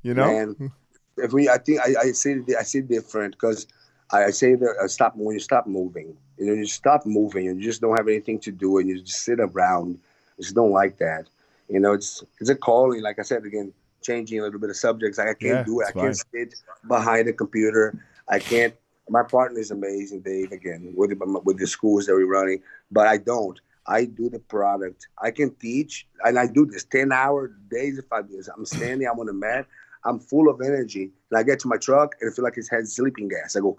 You 0.03 0.13
know. 0.13 0.27
Man, 0.27 0.73
if 1.17 1.33
we, 1.33 1.49
I 1.49 1.57
think 1.57 1.81
I, 1.81 1.95
I 2.03 2.13
see 2.13 2.37
I 2.59 2.65
see 2.65 2.83
different 2.83 3.33
because 3.33 3.67
I, 4.13 4.31
say 4.31 4.55
that 4.55 4.77
uh, 4.83 4.89
stop 4.89 5.15
when 5.17 5.35
you 5.35 5.41
stop 5.41 5.67
moving. 5.67 6.17
You 6.39 6.47
know, 6.47 6.53
you 6.53 6.67
stop 6.67 7.07
moving 7.07 7.49
and 7.49 7.59
you 7.59 7.65
just 7.65 7.81
don't 7.81 7.97
have 7.97 8.09
anything 8.09 8.39
to 8.41 8.53
do 8.53 8.79
and 8.79 8.89
you 8.89 9.01
just 9.01 9.25
sit 9.25 9.41
around. 9.41 9.99
I 10.39 10.43
just 10.43 10.55
don't 10.55 10.71
like 10.71 10.99
that. 10.99 11.29
You 11.69 11.81
know, 11.81 11.93
it's 11.93 12.23
it's 12.41 12.51
a 12.51 12.55
calling. 12.55 13.03
Like 13.03 13.19
I 13.19 13.23
said 13.23 13.45
again, 13.45 13.73
changing 14.03 14.41
a 14.41 14.43
little 14.43 14.61
bit 14.61 14.71
of 14.71 14.77
subjects. 14.77 15.19
Like 15.19 15.29
I 15.29 15.35
can't 15.35 15.59
yeah, 15.59 15.65
do 15.65 15.81
it. 15.81 15.87
I 15.89 15.93
fine. 15.93 16.05
can't 16.05 16.25
sit 16.33 16.55
behind 16.87 17.29
a 17.29 17.33
computer. 17.33 18.05
I 18.29 18.39
can't. 18.39 18.75
My 19.09 19.23
partner 19.23 19.59
is 19.59 19.71
amazing, 19.71 20.21
Dave. 20.21 20.53
Again, 20.53 20.93
with 20.97 21.19
the, 21.19 21.41
with 21.45 21.59
the 21.59 21.67
schools 21.67 22.07
that 22.07 22.15
we're 22.15 22.27
running, 22.27 22.63
but 22.91 23.07
I 23.07 23.17
don't. 23.17 23.59
I 23.87 24.05
do 24.05 24.29
the 24.29 24.39
product. 24.39 25.09
I 25.21 25.31
can 25.31 25.55
teach, 25.57 26.07
and 26.25 26.39
I 26.39 26.47
do 26.47 26.67
this 26.67 26.85
ten 26.85 27.13
hour 27.13 27.49
days. 27.71 27.99
If 27.99 28.13
I 28.13 28.21
I'm 28.55 28.67
standing, 28.67 29.09
I'm 29.09 29.19
on 29.19 29.27
the 29.27 29.33
mat. 29.33 29.67
I'm 30.05 30.19
full 30.19 30.49
of 30.49 30.61
energy. 30.61 31.11
And 31.31 31.39
I 31.39 31.43
get 31.43 31.61
to 31.61 31.69
my 31.69 31.77
truck 31.77 32.15
and 32.21 32.31
I 32.31 32.35
feel 32.35 32.45
like 32.45 32.59
it 32.59 32.67
has 32.71 32.95
sleeping 32.95 33.29
gas. 33.29 33.57
I 33.57 33.61
go, 33.61 33.77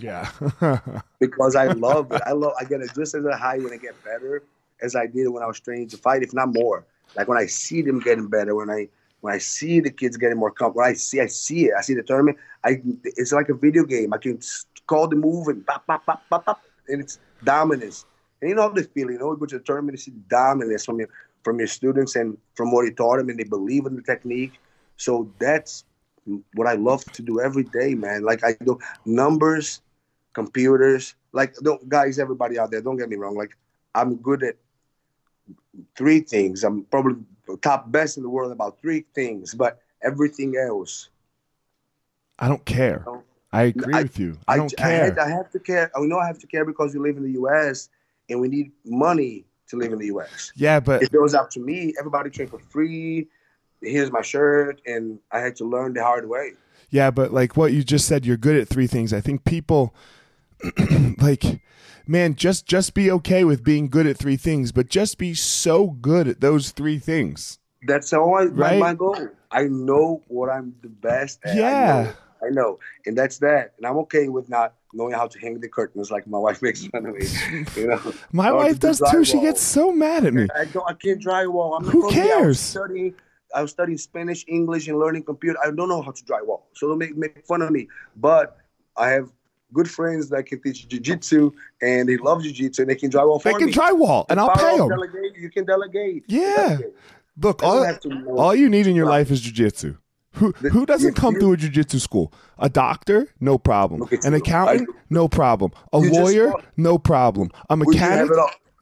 yeah, 0.00 0.30
because 1.20 1.56
I 1.56 1.66
love 1.66 2.12
it. 2.12 2.22
I 2.26 2.32
love. 2.32 2.52
I 2.60 2.64
get 2.64 2.80
it 2.80 2.90
just 2.94 3.14
as 3.14 3.24
a 3.24 3.36
high 3.36 3.58
when 3.58 3.72
I 3.72 3.76
get 3.76 4.02
better 4.04 4.42
as 4.82 4.94
I 4.94 5.06
did 5.06 5.28
when 5.28 5.42
I 5.42 5.46
was 5.46 5.60
training 5.60 5.88
to 5.88 5.96
fight, 5.96 6.22
if 6.22 6.32
not 6.34 6.52
more. 6.52 6.84
Like 7.16 7.28
when 7.28 7.38
I 7.38 7.46
see 7.46 7.82
them 7.82 8.00
getting 8.00 8.28
better, 8.28 8.54
when 8.54 8.70
I 8.70 8.88
when 9.20 9.32
I 9.32 9.38
see 9.38 9.80
the 9.80 9.90
kids 9.90 10.16
getting 10.16 10.38
more 10.38 10.50
comfortable, 10.50 10.82
I 10.82 10.94
see 10.94 11.20
I 11.20 11.26
see 11.26 11.66
it. 11.66 11.74
I 11.76 11.80
see 11.80 11.94
the 11.94 12.02
tournament. 12.02 12.38
I 12.64 12.82
it's 13.04 13.32
like 13.32 13.48
a 13.48 13.54
video 13.54 13.84
game. 13.84 14.12
I 14.12 14.18
can 14.18 14.38
call 14.86 15.08
the 15.08 15.16
move 15.16 15.48
and 15.48 15.66
pop, 15.66 15.86
pop, 15.86 16.04
pop, 16.04 16.22
pop, 16.28 16.44
pop, 16.44 16.62
and 16.88 17.00
it's 17.00 17.18
dominance. 17.42 18.04
And 18.40 18.50
you 18.50 18.56
know 18.56 18.68
the 18.68 18.84
feeling. 18.84 19.14
You 19.14 19.20
know, 19.20 19.32
you 19.32 19.38
go 19.38 19.46
to 19.46 19.58
the 19.58 19.64
tournament, 19.64 19.94
you 19.94 20.02
see 20.02 20.12
dominance 20.28 20.84
from 20.84 20.98
your 20.98 21.08
from 21.42 21.58
your 21.58 21.68
students 21.68 22.16
and 22.16 22.36
from 22.54 22.72
what 22.72 22.82
you 22.82 22.92
taught 22.94 23.18
them, 23.18 23.28
and 23.28 23.38
they 23.38 23.44
believe 23.44 23.86
in 23.86 23.96
the 23.96 24.02
technique. 24.02 24.54
So 24.96 25.32
that's 25.38 25.84
what 26.54 26.66
I 26.66 26.74
love 26.74 27.04
to 27.12 27.22
do 27.22 27.40
every 27.40 27.64
day, 27.64 27.94
man. 27.94 28.22
Like 28.22 28.44
I 28.44 28.56
do 28.64 28.78
numbers, 29.04 29.82
computers. 30.32 31.14
Like 31.32 31.54
don't 31.56 31.88
guys, 31.88 32.18
everybody 32.18 32.58
out 32.58 32.70
there, 32.70 32.80
don't 32.80 32.96
get 32.96 33.08
me 33.08 33.16
wrong. 33.16 33.36
Like 33.36 33.56
I'm 33.94 34.16
good 34.16 34.42
at 34.42 34.56
three 35.96 36.20
things. 36.20 36.64
I'm 36.64 36.84
probably 36.84 37.16
top 37.60 37.90
best 37.90 38.16
in 38.16 38.22
the 38.22 38.28
world 38.28 38.52
about 38.52 38.80
three 38.80 39.04
things, 39.14 39.54
but 39.54 39.80
everything 40.02 40.56
else. 40.56 41.10
I 42.38 42.48
don't 42.48 42.64
care. 42.64 43.04
You 43.06 43.12
know, 43.12 43.22
I 43.52 43.62
agree 43.64 43.94
I, 43.94 44.02
with 44.02 44.18
you. 44.18 44.38
I, 44.48 44.54
I 44.54 44.56
don't 44.56 44.76
care. 44.76 45.02
I 45.02 45.04
have, 45.04 45.18
I 45.18 45.28
have, 45.28 45.50
to 45.52 45.60
care. 45.60 45.90
I 45.96 46.00
know 46.00 46.18
I 46.18 46.26
have 46.26 46.38
to 46.40 46.46
care 46.46 46.64
because 46.64 46.94
we 46.94 47.00
live 47.00 47.16
in 47.16 47.22
the 47.22 47.32
U.S. 47.32 47.88
and 48.28 48.40
we 48.40 48.48
need 48.48 48.72
money 48.84 49.44
to 49.68 49.76
live 49.76 49.92
in 49.92 49.98
the 49.98 50.06
U.S. 50.06 50.52
Yeah, 50.56 50.80
but 50.80 51.02
if 51.02 51.14
it 51.14 51.20
was 51.20 51.34
up 51.34 51.50
to 51.50 51.60
me, 51.60 51.94
everybody 51.98 52.30
train 52.30 52.48
for 52.48 52.58
free. 52.58 53.28
Here's 53.84 54.10
my 54.10 54.22
shirt, 54.22 54.80
and 54.86 55.18
I 55.30 55.40
had 55.40 55.56
to 55.56 55.64
learn 55.64 55.94
the 55.94 56.02
hard 56.02 56.28
way. 56.28 56.52
Yeah, 56.90 57.10
but 57.10 57.32
like 57.32 57.56
what 57.56 57.72
you 57.72 57.82
just 57.82 58.06
said, 58.06 58.24
you're 58.24 58.36
good 58.36 58.56
at 58.56 58.68
three 58.68 58.86
things. 58.86 59.12
I 59.12 59.20
think 59.20 59.44
people 59.44 59.94
like 61.18 61.60
man, 62.06 62.34
just 62.34 62.66
just 62.66 62.94
be 62.94 63.10
okay 63.10 63.44
with 63.44 63.64
being 63.64 63.88
good 63.88 64.06
at 64.06 64.16
three 64.16 64.36
things, 64.36 64.72
but 64.72 64.88
just 64.88 65.18
be 65.18 65.34
so 65.34 65.88
good 65.88 66.28
at 66.28 66.40
those 66.40 66.70
three 66.70 66.98
things. 66.98 67.58
That's 67.86 68.12
always 68.12 68.50
right? 68.50 68.78
my, 68.78 68.92
my 68.92 68.94
goal. 68.94 69.28
I 69.50 69.64
know 69.64 70.22
what 70.28 70.50
I'm 70.50 70.74
the 70.82 70.88
best 70.88 71.40
at. 71.44 71.56
Yeah. 71.56 72.12
I 72.42 72.46
know, 72.46 72.46
I 72.46 72.50
know. 72.50 72.78
And 73.06 73.16
that's 73.16 73.38
that. 73.38 73.74
And 73.76 73.86
I'm 73.86 73.96
okay 73.98 74.28
with 74.28 74.48
not 74.48 74.74
knowing 74.92 75.12
how 75.12 75.26
to 75.26 75.38
hang 75.38 75.60
the 75.60 75.68
curtains 75.68 76.10
like 76.10 76.26
my 76.26 76.38
wife 76.46 76.62
makes 76.62 76.86
fun 76.86 77.06
of 77.06 77.14
me. 77.14 77.26
You 77.76 77.88
know, 77.88 78.14
my 78.32 78.50
wife 78.52 78.78
does 78.78 79.02
too. 79.10 79.24
She 79.24 79.40
gets 79.40 79.60
so 79.60 79.92
mad 79.92 80.24
at 80.24 80.34
me. 80.34 80.48
I 80.54 80.64
don't. 80.66 80.88
I 80.88 80.94
can't 80.94 81.22
drywall. 81.22 81.78
I'm 81.78 81.84
Who 81.86 82.10
cares? 82.10 82.60
Studying. 82.60 83.14
I 83.54 83.62
was 83.62 83.70
studying 83.70 83.98
Spanish, 83.98 84.44
English, 84.48 84.88
and 84.88 84.98
learning 84.98 85.22
computer. 85.22 85.58
I 85.64 85.70
don't 85.70 85.88
know 85.88 86.02
how 86.02 86.10
to 86.10 86.24
drywall, 86.24 86.62
so 86.74 86.88
don't 86.88 86.98
make 86.98 87.16
make 87.16 87.46
fun 87.46 87.62
of 87.62 87.70
me. 87.70 87.88
But 88.16 88.56
I 88.96 89.10
have 89.10 89.30
good 89.72 89.90
friends 89.90 90.28
that 90.28 90.44
can 90.44 90.60
teach 90.62 90.86
jiu-jitsu 90.88 91.50
and 91.82 92.08
they 92.08 92.16
love 92.16 92.42
jiu-jitsu 92.42 92.82
and 92.82 92.90
they 92.90 92.94
can 92.94 93.10
drywall 93.10 93.42
for 93.42 93.52
They 93.52 93.58
can 93.58 93.66
me. 93.66 93.72
drywall 93.72 94.24
and 94.28 94.38
I'll 94.38 94.50
pay 94.54 94.76
them. 94.76 94.88
Delegate, 94.88 95.36
you 95.36 95.50
can 95.50 95.64
delegate. 95.64 96.24
Yeah. 96.28 96.54
Delegate. 96.68 96.94
Look, 97.36 97.62
all, 97.64 97.84
all 98.36 98.54
you 98.54 98.68
need 98.68 98.86
in 98.86 98.94
your 98.94 99.06
life 99.06 99.30
is 99.32 99.40
jiu-jitsu. 99.40 99.96
Who 100.34 100.50
who 100.52 100.84
doesn't 100.86 101.14
come 101.14 101.34
through 101.34 101.52
a 101.52 101.56
jiu-jitsu 101.56 101.98
school? 102.00 102.32
A 102.58 102.68
doctor, 102.68 103.28
no 103.40 103.58
problem. 103.58 104.08
An 104.24 104.34
accountant, 104.34 104.88
no 105.10 105.28
problem. 105.28 105.72
A 105.92 105.98
lawyer, 105.98 106.52
no 106.76 106.98
problem. 106.98 107.50
A 107.70 107.76
mechanic. 107.76 108.30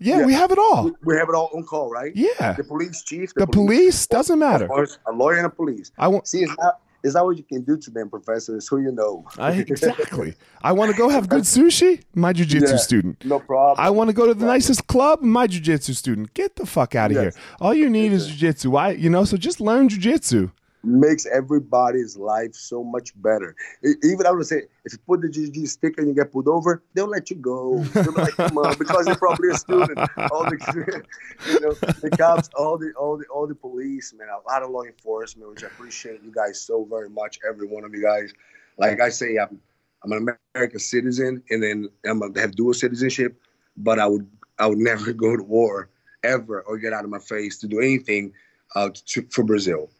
Yeah, 0.03 0.19
yeah, 0.19 0.27
we 0.27 0.33
have 0.33 0.51
it 0.51 0.59
all. 0.59 0.91
We 1.05 1.17
have 1.17 1.29
it 1.29 1.35
all 1.35 1.51
on 1.55 1.65
call, 1.65 1.91
right? 1.91 2.13
Yeah. 2.15 2.53
The 2.53 2.65
police 2.65 3.03
chief. 3.03 3.35
The, 3.35 3.41
the 3.41 3.47
police, 3.47 4.07
police, 4.07 4.07
doesn't 4.07 4.39
matter. 4.39 4.69
A 5.07 5.13
lawyer 5.13 5.37
and 5.37 5.47
a 5.47 5.51
police. 5.51 5.93
I 5.99 6.09
want. 6.09 6.27
See, 6.27 6.43
it's 6.43 6.57
not 6.59 6.81
is 7.03 7.15
that 7.15 7.25
what 7.25 7.37
you 7.37 7.43
can 7.43 7.63
do 7.63 7.77
to 7.77 7.91
them, 7.91 8.09
professors? 8.09 8.69
Who 8.69 8.81
you 8.81 8.93
know? 8.93 9.25
I, 9.39 9.53
exactly. 9.69 10.35
I 10.63 10.73
want 10.73 10.91
to 10.93 10.97
go 10.97 11.09
have 11.09 11.29
good 11.29 11.43
sushi. 11.43 12.03
My 12.15 12.33
jujitsu 12.33 12.71
yeah, 12.71 12.77
student. 12.77 13.25
No 13.25 13.41
problem. 13.41 13.85
I 13.85 13.91
want 13.91 14.09
to 14.09 14.15
go 14.15 14.27
to 14.27 14.35
the 14.35 14.47
nicest 14.47 14.87
club. 14.87 15.21
My 15.21 15.47
jujitsu 15.47 15.95
student. 15.97 16.33
Get 16.35 16.57
the 16.57 16.67
fuck 16.67 16.95
out 16.95 17.11
of 17.11 17.17
yes. 17.17 17.35
here. 17.35 17.43
All 17.61 17.75
you 17.75 17.91
need 17.91 18.13
yes. 18.13 18.23
is 18.23 18.31
jujitsu. 18.31 18.67
Why? 18.67 18.91
You 18.91 19.11
know. 19.11 19.25
So 19.25 19.37
just 19.37 19.61
learn 19.61 19.89
jujitsu 19.89 20.53
makes 20.85 21.27
everybody's 21.27 22.17
life 22.17 22.55
so 22.55 22.83
much 22.83 23.13
better. 23.23 23.55
Even 24.03 24.27
I 24.27 24.31
would 24.31 24.47
say, 24.47 24.63
if 24.85 24.93
you 24.93 24.99
put 25.07 25.21
the 25.21 25.29
GG 25.29 25.69
sticker 25.69 26.01
and 26.01 26.09
you 26.09 26.15
get 26.15 26.33
pulled 26.33 26.49
over, 26.49 26.83
they'll 26.95 27.07
let 27.07 27.31
you 27.31 27.37
go. 27.37 27.79
They'll 27.85 28.13
like, 28.13 28.35
come 28.35 28.59
on, 28.59 28.77
because 28.79 29.07
you're 29.07 29.17
probably 29.17 29.51
a 29.51 29.55
student. 29.55 29.99
All 30.31 30.45
the, 30.45 31.05
you 31.49 31.61
know, 31.61 31.73
the 31.73 32.11
cops, 32.11 32.51
all 32.57 32.79
the, 32.79 32.93
all 32.99 33.17
the, 33.17 33.25
all 33.27 33.47
the 33.47 33.55
police, 33.55 34.13
man, 34.13 34.29
a 34.29 34.49
lot 34.51 34.63
of 34.63 34.71
law 34.71 34.83
enforcement, 34.83 35.49
which 35.51 35.65
I 35.65 35.69
appreciate 35.69 36.23
you 36.23 36.33
guys 36.33 36.61
so 36.61 36.85
very 36.85 37.09
much. 37.11 37.39
Every 37.49 37.67
one 37.67 37.85
of 37.85 37.95
you 37.95 38.03
guys. 38.03 38.33
Like 38.79 39.01
I 39.01 39.11
say, 39.11 39.37
I'm, 39.37 39.61
I'm 40.05 40.13
an 40.13 40.37
American 40.55 40.81
citizen, 40.81 41.43
and 41.51 41.63
then 41.63 41.89
I'm 42.05 42.23
a, 42.23 42.41
have 42.41 42.57
dual 42.57 42.75
citizenship, 42.75 43.41
but 43.77 43.99
I 43.99 44.07
would, 44.07 44.29
I 44.59 44.67
would 44.67 44.79
never 44.79 45.13
go 45.13 45.37
to 45.37 45.43
war 45.43 45.89
ever 46.25 46.63
or 46.63 46.79
get 46.79 46.93
out 46.93 47.05
of 47.05 47.11
my 47.11 47.19
face 47.19 47.59
to 47.59 47.67
do 47.67 47.81
anything 47.81 48.33
uh, 48.75 48.91
to, 49.07 49.27
for 49.31 49.45
Brazil. 49.45 49.91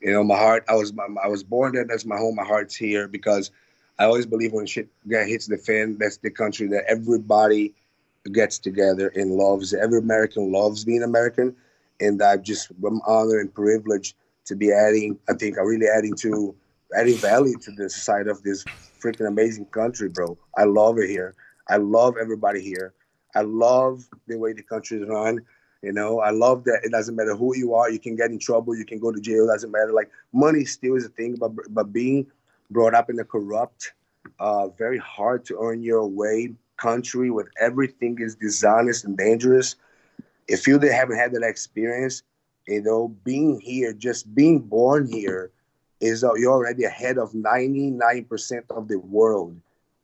You 0.00 0.12
know, 0.12 0.24
my 0.24 0.36
heart. 0.36 0.64
I 0.68 0.74
was 0.74 0.92
I 1.22 1.28
was 1.28 1.42
born 1.42 1.72
there. 1.74 1.84
That's 1.84 2.06
my 2.06 2.16
home. 2.16 2.36
My 2.36 2.44
heart's 2.44 2.74
here 2.74 3.06
because 3.08 3.50
I 3.98 4.04
always 4.04 4.26
believe 4.26 4.52
when 4.52 4.66
shit 4.66 4.88
hits 5.08 5.46
the 5.46 5.58
fan, 5.58 5.98
that's 5.98 6.16
the 6.18 6.30
country 6.30 6.66
that 6.68 6.84
everybody 6.88 7.74
gets 8.32 8.58
together 8.58 9.08
and 9.14 9.32
loves. 9.32 9.74
Every 9.74 9.98
American 9.98 10.52
loves 10.52 10.84
being 10.84 11.02
American, 11.02 11.54
and 12.00 12.22
I'm 12.22 12.42
just 12.42 12.70
I'm 12.84 13.00
honored 13.06 13.40
and 13.40 13.54
privileged 13.54 14.16
to 14.46 14.56
be 14.56 14.72
adding. 14.72 15.18
I 15.28 15.34
think 15.34 15.58
I'm 15.58 15.66
really 15.66 15.86
adding 15.88 16.14
to 16.16 16.54
adding 16.96 17.20
value 17.20 17.58
to 17.58 17.70
the 17.70 17.88
society 17.90 18.30
of 18.30 18.42
this 18.42 18.66
freaking 19.04 19.28
amazing 19.28 19.66
country, 19.66 20.08
bro. 20.08 20.38
I 20.56 20.64
love 20.64 20.98
it 20.98 21.08
here. 21.08 21.34
I 21.68 21.76
love 21.76 22.14
everybody 22.20 22.60
here. 22.62 22.94
I 23.34 23.42
love 23.42 24.08
the 24.26 24.36
way 24.38 24.52
the 24.52 24.62
country 24.62 25.00
is 25.00 25.08
run. 25.08 25.40
You 25.82 25.92
know, 25.92 26.20
I 26.20 26.30
love 26.30 26.64
that 26.64 26.80
it 26.84 26.92
doesn't 26.92 27.16
matter 27.16 27.34
who 27.34 27.56
you 27.56 27.74
are, 27.74 27.90
you 27.90 27.98
can 27.98 28.14
get 28.14 28.30
in 28.30 28.38
trouble, 28.38 28.76
you 28.76 28.84
can 28.84 28.98
go 28.98 29.10
to 29.12 29.20
jail, 29.20 29.46
doesn't 29.46 29.70
matter. 29.70 29.92
Like 29.92 30.10
money 30.32 30.64
still 30.64 30.94
is 30.94 31.06
a 31.06 31.08
thing, 31.08 31.36
but 31.36 31.52
but 31.70 31.92
being 31.92 32.26
brought 32.70 32.94
up 32.94 33.08
in 33.08 33.18
a 33.18 33.24
corrupt, 33.24 33.94
uh, 34.38 34.68
very 34.68 34.98
hard 34.98 35.44
to 35.46 35.58
earn 35.60 35.82
your 35.82 36.06
way 36.06 36.54
country 36.76 37.30
where 37.30 37.50
everything 37.60 38.16
is 38.20 38.34
dishonest 38.34 39.04
and 39.04 39.16
dangerous. 39.16 39.76
If 40.48 40.66
you 40.66 40.78
haven't 40.78 41.16
had 41.16 41.32
that 41.32 41.42
experience, 41.42 42.22
you 42.66 42.82
know, 42.82 43.08
being 43.24 43.60
here, 43.60 43.92
just 43.92 44.34
being 44.34 44.60
born 44.60 45.06
here, 45.06 45.50
is 46.00 46.24
uh, 46.24 46.34
you're 46.34 46.52
already 46.52 46.84
ahead 46.84 47.18
of 47.18 47.32
99% 47.32 48.62
of 48.70 48.88
the 48.88 48.98
world 48.98 49.56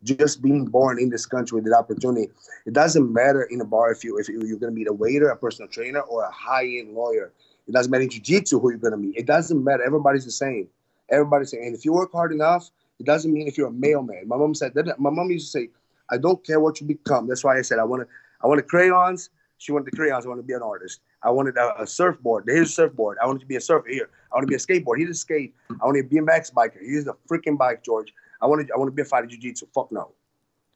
just 0.07 0.41
being 0.41 0.65
born 0.65 0.99
in 0.99 1.11
this 1.11 1.27
country 1.27 1.57
with 1.57 1.65
the 1.65 1.77
opportunity. 1.77 2.31
It 2.65 2.73
doesn't 2.73 3.13
matter 3.13 3.43
in 3.43 3.61
a 3.61 3.65
bar 3.65 3.91
if 3.93 4.05
you 4.05 4.19
if 4.19 4.29
you, 4.29 4.39
are 4.41 4.59
going 4.59 4.73
to 4.73 4.77
be 4.77 4.87
a 4.87 4.93
waiter, 4.93 5.29
a 5.29 5.37
personal 5.37 5.69
trainer, 5.69 6.01
or 6.01 6.25
a 6.25 6.31
high 6.31 6.67
end 6.67 6.95
lawyer. 6.95 7.33
It 7.67 7.73
doesn't 7.73 7.91
matter 7.91 8.05
in 8.05 8.11
jiu-jitsu 8.11 8.61
who 8.61 8.71
you're 8.71 8.79
going 8.79 8.93
to 8.93 8.99
meet. 8.99 9.17
It 9.17 9.27
doesn't 9.27 9.63
matter. 9.63 9.83
Everybody's 9.83 10.25
the 10.25 10.31
same. 10.31 10.69
Everybody's 11.11 11.51
the 11.51 11.57
same. 11.57 11.67
And 11.67 11.75
if 11.75 11.85
you 11.85 11.93
work 11.93 12.13
hard 12.13 12.33
enough, 12.33 12.71
it 13.01 13.07
doesn't 13.07 13.33
mean 13.33 13.49
if 13.49 13.59
you're 13.59 13.69
a 13.69 13.73
mailman. 13.73 14.29
My 14.29 14.37
mom 14.37 14.55
said 14.55 14.75
that. 14.75 14.99
My 14.99 15.11
mom 15.11 15.31
used 15.31 15.53
to 15.53 15.59
say, 15.59 15.71
"I 16.11 16.17
don't 16.17 16.43
care 16.45 16.61
what 16.61 16.81
you 16.81 16.87
become." 16.87 17.27
That's 17.27 17.45
why 17.45 17.59
I 17.59 17.63
said 17.63 17.79
I 17.79 17.85
want 17.85 18.03
to. 18.03 18.09
I 18.43 18.47
wanted 18.47 18.69
crayons. 18.69 19.31
She 19.59 19.73
wanted 19.73 19.87
the 19.87 19.97
crayons. 19.97 20.27
I 20.27 20.29
want 20.29 20.41
to 20.41 20.47
be 20.47 20.53
an 20.53 20.63
artist. 20.63 21.01
I 21.23 21.31
wanted 21.31 21.57
a, 21.57 21.83
a 21.83 21.87
surfboard. 21.87 22.45
Here's 22.47 22.69
a 22.69 22.73
surfboard. 22.73 23.19
I 23.23 23.27
wanted 23.27 23.41
to 23.41 23.47
be 23.47 23.57
a 23.57 23.61
surfer 23.61 23.89
here. 23.89 24.09
I 24.31 24.37
want 24.37 24.47
to 24.47 24.49
be 24.49 24.55
a 24.55 24.59
skateboard. 24.59 24.99
Here's 24.99 25.11
a 25.11 25.15
skate. 25.15 25.55
I 25.71 25.85
want 25.85 25.97
to 25.97 26.03
be 26.03 26.19
a 26.19 26.23
BMX 26.23 26.53
biker. 26.53 26.79
Here's 26.81 27.07
a 27.07 27.17
freaking 27.29 27.57
bike, 27.57 27.83
George. 27.83 28.13
I 28.41 28.47
want 28.47 28.67
to 28.67 28.75
I 28.75 28.77
want 28.77 28.89
to 28.89 28.93
be 28.93 29.03
a 29.03 29.05
fighter 29.05 29.27
jiu-jitsu. 29.27 29.67
Fuck 29.75 29.93
no. 29.93 30.13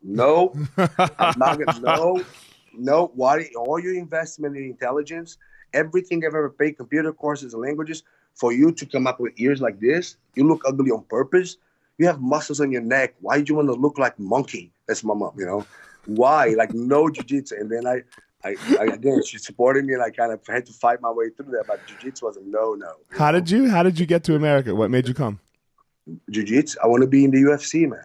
No. 0.02 0.52
I'm 0.76 1.38
not 1.38 1.58
gonna 1.58 1.80
no. 1.96 2.24
No. 2.74 3.10
Why 3.14 3.48
all 3.56 3.78
your 3.78 3.94
investment 3.94 4.56
in 4.56 4.64
intelligence, 4.64 5.38
everything 5.72 6.24
I've 6.24 6.34
ever 6.34 6.50
paid, 6.50 6.76
computer 6.76 7.12
courses 7.12 7.54
and 7.54 7.62
languages, 7.62 8.02
for 8.34 8.52
you 8.52 8.72
to 8.72 8.86
come 8.86 9.06
up 9.06 9.20
with 9.20 9.32
ears 9.36 9.60
like 9.60 9.80
this, 9.80 10.16
you 10.34 10.46
look 10.46 10.62
ugly 10.66 10.90
on 10.90 11.02
purpose. 11.04 11.56
You 11.98 12.06
have 12.06 12.20
muscles 12.20 12.60
on 12.62 12.72
your 12.72 12.80
neck. 12.80 13.14
Why 13.20 13.42
do 13.42 13.50
you 13.52 13.56
want 13.56 13.68
to 13.68 13.74
look 13.74 13.98
like 13.98 14.18
monkey? 14.18 14.72
That's 14.88 15.04
my 15.04 15.12
mom, 15.12 15.34
you 15.36 15.44
know. 15.44 15.66
Why? 16.06 16.54
Like 16.56 16.72
no 16.72 17.10
jiu-jitsu. 17.10 17.56
And 17.56 17.70
then 17.70 17.86
I 17.86 18.02
I, 18.42 18.56
I, 18.78 18.84
again, 18.84 19.22
she 19.22 19.38
supported 19.38 19.84
me, 19.84 19.92
and 19.92 20.02
I 20.02 20.10
kind 20.10 20.32
of 20.32 20.40
had 20.46 20.64
to 20.66 20.72
fight 20.72 21.02
my 21.02 21.10
way 21.10 21.28
through 21.28 21.52
that. 21.52 21.64
But 21.66 21.86
jiu-jitsu 21.86 22.24
was 22.24 22.36
a 22.36 22.42
no-no. 22.42 22.94
How 23.10 23.30
know? 23.30 23.40
did 23.40 23.50
you? 23.50 23.68
How 23.68 23.82
did 23.82 23.98
you 23.98 24.06
get 24.06 24.24
to 24.24 24.34
America? 24.34 24.74
What 24.74 24.90
made 24.90 25.06
you 25.06 25.14
come? 25.14 25.40
Jiu-jitsu. 26.30 26.78
I 26.82 26.86
want 26.86 27.02
to 27.02 27.08
be 27.08 27.24
in 27.24 27.30
the 27.30 27.38
UFC, 27.38 27.88
man. 27.88 28.04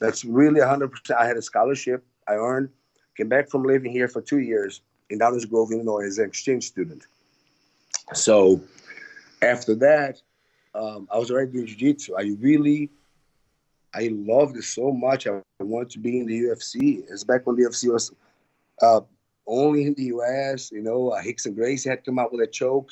That's 0.00 0.24
really 0.24 0.60
100%. 0.60 0.90
I 1.18 1.26
had 1.26 1.36
a 1.36 1.42
scholarship 1.42 2.04
I 2.28 2.34
earned, 2.34 2.68
came 3.16 3.28
back 3.28 3.48
from 3.50 3.64
living 3.64 3.90
here 3.90 4.08
for 4.08 4.20
two 4.20 4.38
years 4.38 4.82
in 5.10 5.18
Downers 5.18 5.48
Grove, 5.48 5.72
Illinois 5.72 6.06
as 6.06 6.18
an 6.18 6.26
exchange 6.26 6.64
student. 6.64 7.06
So 8.12 8.60
after 9.42 9.74
that, 9.76 10.20
um, 10.74 11.08
I 11.12 11.18
was 11.18 11.30
already 11.30 11.52
doing 11.52 11.66
jiu-jitsu. 11.66 12.14
I 12.16 12.34
really, 12.40 12.90
I 13.94 14.10
loved 14.12 14.56
it 14.56 14.64
so 14.64 14.92
much. 14.92 15.26
I 15.26 15.40
wanted 15.60 15.90
to 15.90 15.98
be 15.98 16.20
in 16.20 16.26
the 16.26 16.40
UFC. 16.42 17.04
It's 17.08 17.24
back 17.24 17.46
when 17.46 17.56
the 17.56 17.62
UFC 17.62 17.92
was 17.92 18.12
uh, 18.82 19.00
only 19.46 19.84
in 19.84 19.94
the 19.94 20.04
U.S., 20.04 20.70
you 20.70 20.82
know, 20.82 21.10
uh, 21.10 21.22
and 21.22 21.56
Gracie 21.56 21.88
had 21.88 22.04
come 22.04 22.18
out 22.18 22.32
with 22.32 22.42
a 22.42 22.46
choke 22.46 22.90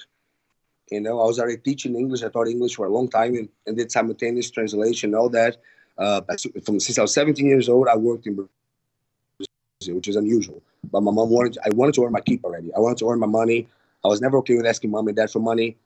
You 0.90 1.00
know, 1.00 1.20
I 1.20 1.24
was 1.24 1.38
already 1.38 1.56
teaching 1.58 1.96
English. 1.96 2.22
I 2.22 2.28
taught 2.28 2.48
English 2.48 2.76
for 2.76 2.86
a 2.86 2.90
long 2.90 3.08
time 3.08 3.34
and, 3.34 3.48
and 3.66 3.76
did 3.76 3.90
simultaneous 3.90 4.50
translation, 4.50 5.14
all 5.14 5.28
that. 5.30 5.56
Uh, 5.98 6.20
from 6.64 6.78
since 6.78 6.98
I 6.98 7.02
was 7.02 7.14
17 7.14 7.44
years 7.44 7.68
old, 7.68 7.88
I 7.88 7.96
worked 7.96 8.26
in 8.26 8.34
Brazil, 8.34 9.96
which 9.96 10.08
is 10.08 10.16
unusual. 10.16 10.62
But 10.92 11.00
my 11.00 11.10
mom 11.10 11.30
wanted, 11.30 11.58
I 11.64 11.70
wanted 11.70 11.94
to 11.94 12.04
earn 12.04 12.12
my 12.12 12.20
keep 12.20 12.44
already. 12.44 12.72
I 12.74 12.78
wanted 12.78 12.98
to 12.98 13.10
earn 13.10 13.18
my 13.18 13.26
money. 13.26 13.66
I 14.04 14.08
was 14.08 14.20
never 14.20 14.38
okay 14.38 14.56
with 14.56 14.66
asking 14.66 14.90
mom 14.90 15.08
and 15.08 15.16
dad 15.16 15.30
for 15.30 15.40
money. 15.40 15.76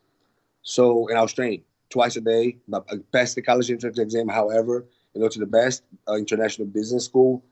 So, 0.62 1.08
and 1.08 1.16
I 1.16 1.22
was 1.22 1.32
training 1.32 1.62
twice 1.88 2.16
a 2.16 2.20
day. 2.20 2.58
I 2.72 2.80
passed 3.12 3.36
the 3.36 3.42
college 3.42 3.70
entrance 3.70 3.98
exam, 3.98 4.28
however, 4.28 4.84
you 5.14 5.20
know, 5.20 5.28
to 5.28 5.38
the 5.38 5.46
best 5.46 5.82
uh, 6.08 6.14
international 6.14 6.68
business 6.68 7.06
school. 7.06 7.42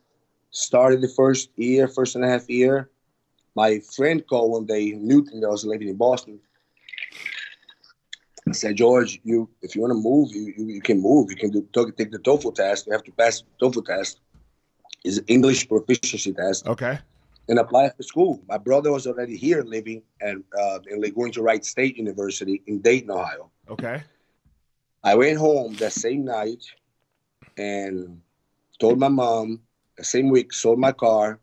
Started 0.51 1.01
the 1.01 1.09
first 1.09 1.51
year, 1.57 1.89
first 1.89 2.15
and 2.17 2.25
a 2.25 2.29
half 2.29 2.49
year. 2.51 2.91
My 3.55 3.81
friend 3.81 4.25
called 4.27 4.53
one 4.53 4.67
day, 4.67 4.93
Newton, 4.93 5.41
that 5.41 5.49
was 5.49 5.65
living 5.65 5.89
in 5.89 5.97
Boston. 5.97 6.39
I 8.49 8.53
said, 8.53 8.77
George, 8.77 9.21
you 9.25 9.49
if 9.63 9.75
you 9.75 9.83
want 9.83 9.93
to 9.93 10.01
move, 10.01 10.35
you, 10.35 10.55
you, 10.57 10.75
you, 10.75 10.81
can 10.81 11.01
move. 11.01 11.31
You 11.31 11.37
can 11.37 11.51
do 11.51 11.67
take 11.97 12.11
the 12.11 12.19
TOEFL 12.19 12.55
test. 12.55 12.87
You 12.87 12.93
have 12.93 13.05
to 13.05 13.13
pass 13.13 13.43
the 13.43 13.67
TOEFL 13.67 13.85
test. 13.85 14.21
Is 15.05 15.23
English 15.29 15.69
proficiency 15.69 16.33
test. 16.33 16.67
Okay. 16.67 16.99
And 17.49 17.59
apply 17.59 17.91
for 17.91 18.03
school. 18.03 18.43
My 18.49 18.59
brother 18.59 18.93
was 18.93 19.07
already 19.07 19.37
here 19.37 19.63
living 19.63 20.03
and 20.21 20.45
uh, 20.59 20.81
and 20.91 21.15
going 21.15 21.33
to 21.33 21.43
Wright 21.43 21.65
State 21.65 21.97
University 21.97 22.63
in 22.67 22.81
Dayton, 22.81 23.11
Ohio. 23.11 23.51
Okay. 23.71 24.03
I 25.05 25.15
went 25.15 25.39
home 25.39 25.75
that 25.75 25.93
same 25.93 26.25
night 26.25 26.65
and 27.57 28.21
told 28.79 28.99
my 28.99 29.09
mom 29.09 29.61
the 29.97 30.05
same 30.05 30.29
week, 30.31 30.53
sold 30.53 30.79
my 30.79 30.93
car, 30.93 31.41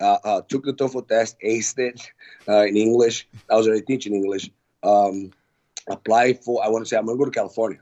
uh, 0.00 0.18
uh, 0.24 0.42
took 0.48 0.64
the 0.64 0.72
TOEFL 0.72 1.08
test, 1.08 1.36
aced 1.44 1.78
it 1.78 2.10
uh, 2.48 2.64
in 2.64 2.76
English. 2.76 3.26
I 3.50 3.56
was 3.56 3.66
already 3.66 3.82
teaching 3.82 4.14
English. 4.14 4.50
Um, 4.82 5.32
applied 5.88 6.42
for, 6.44 6.64
I 6.64 6.68
want 6.68 6.84
to 6.84 6.88
say, 6.88 6.96
I'm 6.96 7.06
going 7.06 7.18
to 7.18 7.24
go 7.24 7.30
to 7.30 7.34
California. 7.34 7.80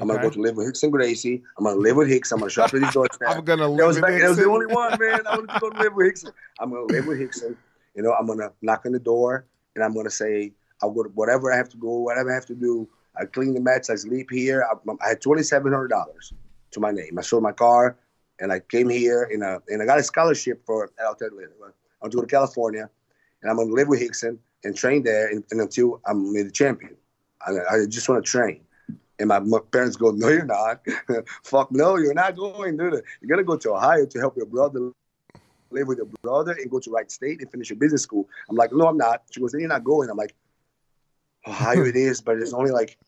I'm 0.00 0.08
gonna 0.08 0.22
go 0.22 0.30
to 0.30 0.40
live 0.40 0.56
with 0.56 0.66
Rickson 0.66 0.90
Gracie. 0.90 1.42
I'm 1.58 1.64
gonna 1.64 1.78
live 1.78 1.96
with 1.96 2.08
Hicks. 2.08 2.32
I'm 2.32 2.38
gonna 2.38 2.50
shop 2.50 2.72
at 2.72 2.82
his 2.82 2.90
doorstep. 2.94 3.28
I'm 3.28 3.44
gonna 3.44 3.68
live 3.68 3.86
was, 3.86 3.96
with 3.96 4.04
Rickson. 4.06 4.20
That 4.20 4.28
was 4.28 4.38
the 4.38 4.48
only 4.48 4.66
one, 4.66 4.98
man. 4.98 5.26
I 5.26 5.36
want 5.36 5.50
to 5.50 5.60
go 5.60 5.66
live 5.68 5.92
with 5.94 6.14
Rickson. 6.14 6.32
I'm 6.58 6.70
gonna 6.70 6.86
live 6.86 7.06
with 7.06 7.18
Rickson. 7.18 7.54
You 7.94 8.02
know, 8.02 8.14
I'm 8.14 8.26
gonna 8.26 8.50
knock 8.62 8.86
on 8.86 8.92
the 8.92 8.98
door 8.98 9.44
and 9.74 9.84
I'm 9.84 9.94
gonna 9.94 10.10
say, 10.10 10.52
I'll 10.82 10.90
go 10.90 11.02
to 11.02 11.10
whatever 11.10 11.52
I 11.52 11.56
have 11.56 11.68
to 11.70 11.76
go, 11.76 11.98
whatever 11.98 12.30
I 12.30 12.34
have 12.34 12.46
to 12.46 12.54
do. 12.54 12.88
I 13.16 13.26
clean 13.26 13.52
the 13.52 13.60
mats. 13.60 13.90
I 13.90 13.96
sleep 13.96 14.30
here. 14.30 14.64
I, 14.64 14.92
I 15.04 15.08
had 15.10 15.20
twenty 15.20 15.42
seven 15.42 15.72
hundred 15.72 15.88
dollars 15.88 16.32
to 16.70 16.80
my 16.80 16.92
name. 16.92 17.18
I 17.18 17.22
sold 17.22 17.42
my 17.42 17.52
car, 17.52 17.98
and 18.38 18.52
I 18.52 18.60
came 18.60 18.88
here 18.88 19.24
and 19.24 19.42
a, 19.42 19.60
and 19.68 19.82
I 19.82 19.86
got 19.86 19.98
a 19.98 20.02
scholarship 20.02 20.64
for. 20.64 20.90
I'll 21.04 21.14
tell 21.14 21.30
you 21.30 21.36
later. 21.36 21.52
I 21.60 21.70
want 22.00 22.12
to 22.12 22.16
go 22.16 22.22
to 22.22 22.26
California, 22.26 22.88
and 23.42 23.50
I'm 23.50 23.58
gonna 23.58 23.70
live 23.70 23.88
with 23.88 24.00
Rickson 24.00 24.38
and 24.64 24.74
train 24.74 25.02
there, 25.02 25.28
and, 25.28 25.44
and 25.50 25.60
until 25.60 26.00
I'm 26.06 26.32
made 26.32 26.46
a 26.46 26.50
champion. 26.50 26.96
I, 27.46 27.52
I 27.70 27.86
just 27.86 28.08
want 28.08 28.24
to 28.24 28.30
train. 28.30 28.62
And 29.18 29.28
my, 29.28 29.58
parents 29.70 29.96
go, 29.96 30.12
no, 30.12 30.28
you're 30.28 30.46
not. 30.46 30.80
Fuck 31.44 31.72
no, 31.72 31.96
you're 31.96 32.14
not 32.14 32.36
going, 32.36 32.76
dude. 32.78 33.02
You're 33.20 33.28
gonna 33.28 33.44
go 33.44 33.56
to 33.56 33.74
Ohio 33.74 34.06
to 34.06 34.18
help 34.18 34.36
your 34.36 34.46
brother 34.46 34.92
live 35.70 35.86
with 35.86 35.98
your 35.98 36.08
brother 36.22 36.52
and 36.52 36.70
go 36.70 36.80
to 36.80 36.90
Wright 36.90 37.10
State 37.10 37.40
and 37.40 37.50
finish 37.50 37.70
your 37.70 37.78
business 37.78 38.02
school. 38.02 38.28
I'm 38.48 38.56
like, 38.56 38.72
no, 38.72 38.88
I'm 38.88 38.96
not. 38.96 39.22
She 39.30 39.40
goes, 39.40 39.52
then 39.52 39.60
you're 39.60 39.68
not 39.68 39.84
going. 39.84 40.08
I'm 40.08 40.16
like, 40.16 40.34
Ohio 41.46 41.84
it 41.84 41.96
is, 41.96 42.20
but 42.20 42.38
it's 42.38 42.52
only 42.52 42.70
like 42.70 42.98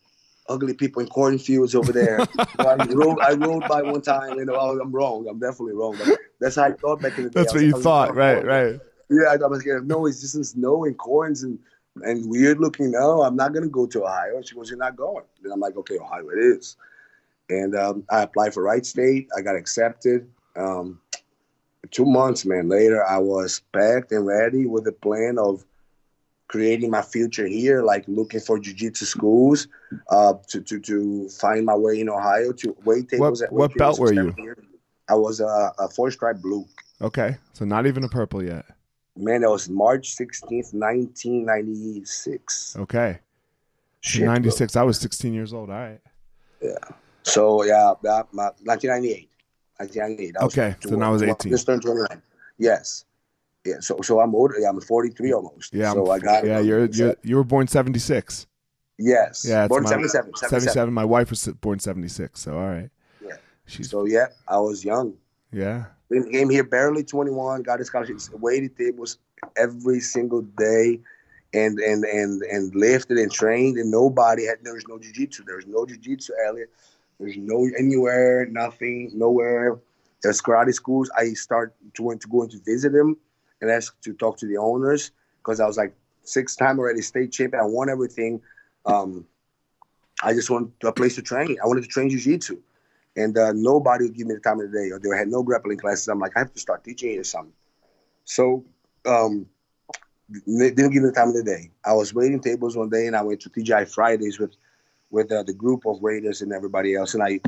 ugly 0.49 0.73
people 0.73 1.01
in 1.01 1.07
cornfields 1.07 1.75
over 1.75 1.91
there. 1.91 2.19
I, 2.59 2.75
rode, 2.89 3.19
I 3.19 3.33
rode 3.33 3.67
by 3.67 3.81
one 3.81 4.01
time, 4.01 4.37
you 4.37 4.45
know, 4.45 4.55
oh, 4.55 4.79
I'm 4.79 4.91
wrong. 4.91 5.27
I'm 5.27 5.39
definitely 5.39 5.73
wrong. 5.73 5.95
But 5.97 6.17
that's 6.39 6.55
how 6.55 6.63
I 6.63 6.71
thought 6.73 7.01
back 7.01 7.17
in 7.17 7.25
the 7.25 7.29
day. 7.29 7.39
That's 7.39 7.53
what 7.53 7.63
you 7.63 7.79
thought, 7.79 8.15
right, 8.15 8.43
right. 8.43 8.79
Yeah, 9.09 9.33
I 9.33 9.47
was 9.47 9.65
like, 9.65 9.83
no, 9.83 10.05
it's 10.05 10.21
just 10.21 10.51
snow 10.51 10.85
and 10.85 10.97
corns 10.97 11.43
and, 11.43 11.59
and 12.01 12.29
weird 12.29 12.59
looking. 12.59 12.91
No, 12.91 13.23
I'm 13.23 13.35
not 13.35 13.53
going 13.53 13.63
to 13.63 13.69
go 13.69 13.85
to 13.87 14.03
Ohio. 14.03 14.41
She 14.41 14.55
goes, 14.55 14.69
you're 14.69 14.79
not 14.79 14.95
going. 14.95 15.23
And 15.43 15.53
I'm 15.53 15.59
like, 15.59 15.77
okay, 15.77 15.97
Ohio 15.99 16.29
it 16.29 16.39
is. 16.39 16.77
And 17.49 17.75
um, 17.75 18.03
I 18.09 18.23
applied 18.23 18.53
for 18.53 18.63
Wright 18.63 18.85
State. 18.85 19.27
I 19.37 19.41
got 19.41 19.55
accepted. 19.55 20.29
Um, 20.55 20.99
two 21.91 22.05
months, 22.05 22.45
man, 22.45 22.69
later, 22.69 23.05
I 23.05 23.17
was 23.17 23.61
packed 23.73 24.11
and 24.11 24.25
ready 24.25 24.65
with 24.65 24.87
a 24.87 24.91
plan 24.91 25.37
of 25.37 25.63
creating 26.47 26.91
my 26.91 27.01
future 27.01 27.47
here, 27.47 27.81
like 27.81 28.05
looking 28.07 28.39
for 28.39 28.59
jiu-jitsu 28.59 29.05
schools 29.05 29.67
uh, 30.09 30.33
to, 30.47 30.61
to, 30.61 30.79
to 30.79 31.27
find 31.29 31.65
my 31.65 31.75
way 31.75 31.99
in 31.99 32.09
Ohio 32.09 32.51
to 32.53 32.75
wait 32.85 33.09
tables. 33.09 33.41
What, 33.41 33.51
what 33.51 33.75
belt 33.75 33.99
were 33.99 34.13
you? 34.13 34.33
Here. 34.37 34.57
I 35.09 35.15
was 35.15 35.39
a, 35.39 35.73
a 35.79 35.89
four 35.89 36.11
stripe 36.11 36.41
blue. 36.41 36.65
Okay, 37.01 37.37
so 37.53 37.65
not 37.65 37.85
even 37.87 38.03
a 38.03 38.09
purple 38.09 38.43
yet. 38.43 38.65
Man, 39.15 39.41
that 39.41 39.49
was 39.49 39.69
March 39.69 40.15
16th, 40.15 40.73
1996. 40.73 42.77
Okay. 42.79 43.19
Shit, 44.01 44.25
96. 44.25 44.73
Bro. 44.73 44.81
I 44.81 44.85
was 44.85 44.99
16 44.99 45.33
years 45.33 45.53
old. 45.53 45.69
All 45.69 45.75
right. 45.75 46.01
Yeah. 46.61 46.73
So, 47.23 47.63
yeah, 47.63 47.93
that, 48.01 48.27
my, 48.33 48.45
1998. 48.63 49.29
1998. 49.77 50.35
okay, 50.45 50.75
so 50.81 50.95
now 50.95 51.09
I 51.09 51.11
was 51.11 51.23
18. 51.23 51.51
Just 51.51 51.65
turned 51.65 51.81
29. 51.81 52.21
Yes. 52.57 53.05
Yeah, 53.65 53.79
so 53.79 54.01
so 54.01 54.19
I'm 54.19 54.35
older. 54.35 54.55
Yeah, 54.59 54.69
I'm 54.69 54.81
43 54.81 55.33
almost. 55.33 55.73
Yeah, 55.73 55.93
so 55.93 56.05
I'm, 56.05 56.11
i 56.11 56.19
got. 56.19 56.45
Yeah, 56.45 56.59
you're, 56.59 56.85
you're 56.85 57.15
you 57.23 57.37
were 57.37 57.45
born 57.45 57.67
76. 57.67 58.45
Yes. 58.99 59.45
Yeah, 59.47 59.67
born 59.67 59.83
my, 59.83 59.89
77, 59.89 60.31
77. 60.35 60.61
77. 60.61 60.93
My 60.93 61.05
wife 61.05 61.29
was 61.29 61.47
born 61.47 61.79
76. 61.79 62.39
So 62.39 62.57
all 62.57 62.67
right. 62.67 62.89
Yeah. 63.21 63.35
She's 63.65 63.89
so 63.89 64.05
yeah, 64.05 64.27
I 64.47 64.59
was 64.59 64.83
young. 64.83 65.15
Yeah. 65.51 65.85
Came 66.31 66.49
here 66.49 66.63
barely 66.63 67.03
21. 67.03 67.63
Got 67.63 67.79
his 67.79 67.87
scholarship. 67.87 68.19
Waited 68.33 68.77
tables 68.77 69.17
every 69.57 69.99
single 69.99 70.41
day, 70.41 70.99
and 71.53 71.79
and 71.79 72.03
and 72.03 72.41
and 72.43 72.75
lifted 72.75 73.17
and 73.17 73.31
trained. 73.31 73.77
And 73.77 73.89
nobody 73.89 74.45
had. 74.45 74.57
There 74.63 74.73
was 74.73 74.87
no 74.87 74.99
jiu-jitsu. 74.99 75.43
There 75.45 75.55
was 75.55 75.67
no 75.67 75.85
jiu-jitsu, 75.85 76.33
Elliot. 76.47 76.69
There's 77.19 77.37
no 77.37 77.67
anywhere, 77.77 78.47
nothing, 78.47 79.11
nowhere. 79.13 79.79
There's 80.21 80.41
karate 80.41 80.73
schools. 80.73 81.09
I 81.17 81.33
start 81.33 81.75
to 81.95 82.15
to 82.15 82.27
going 82.27 82.49
to 82.49 82.59
visit 82.65 82.91
them 82.93 83.17
and 83.61 83.71
ask 83.71 83.99
to 84.01 84.13
talk 84.13 84.37
to 84.37 84.45
the 84.45 84.57
owners 84.57 85.11
because 85.37 85.59
I 85.59 85.65
was 85.65 85.77
like 85.77 85.95
six 86.23 86.55
time 86.55 86.79
already 86.79 87.01
state 87.01 87.31
champion. 87.31 87.63
I 87.63 87.65
won 87.65 87.89
everything. 87.89 88.41
Um, 88.85 89.25
I 90.21 90.33
just 90.33 90.49
wanted 90.49 90.71
a 90.83 90.91
place 90.91 91.15
to 91.15 91.21
train. 91.21 91.57
I 91.61 91.67
wanted 91.67 91.81
to 91.81 91.89
train 91.89 92.09
jiu-jitsu. 92.09 92.61
And 93.15 93.37
uh, 93.37 93.51
nobody 93.53 94.05
would 94.05 94.15
give 94.15 94.27
me 94.27 94.33
the 94.33 94.39
time 94.39 94.59
of 94.59 94.71
the 94.71 94.77
day, 94.77 94.89
or 94.89 94.99
they 94.99 95.15
had 95.15 95.27
no 95.27 95.43
grappling 95.43 95.77
classes. 95.77 96.07
I'm 96.07 96.19
like, 96.19 96.35
I 96.35 96.39
have 96.39 96.53
to 96.53 96.59
start 96.59 96.83
teaching 96.83 97.11
you 97.11 97.23
something. 97.23 97.53
So 98.25 98.65
um, 99.05 99.45
they 100.47 100.71
didn't 100.71 100.91
give 100.91 101.03
me 101.03 101.09
the 101.09 101.15
time 101.15 101.29
of 101.29 101.35
the 101.35 101.43
day. 101.43 101.69
I 101.85 101.93
was 101.93 102.13
waiting 102.13 102.39
tables 102.39 102.75
one 102.75 102.89
day, 102.89 103.07
and 103.07 103.15
I 103.15 103.21
went 103.21 103.41
to 103.41 103.49
TGI 103.49 103.93
Fridays 103.93 104.39
with 104.39 104.55
with 105.11 105.31
uh, 105.31 105.43
the 105.43 105.53
group 105.53 105.85
of 105.85 106.01
waiters 106.01 106.41
and 106.41 106.51
everybody 106.51 106.95
else. 106.95 107.13
And 107.13 107.21
I 107.21 107.39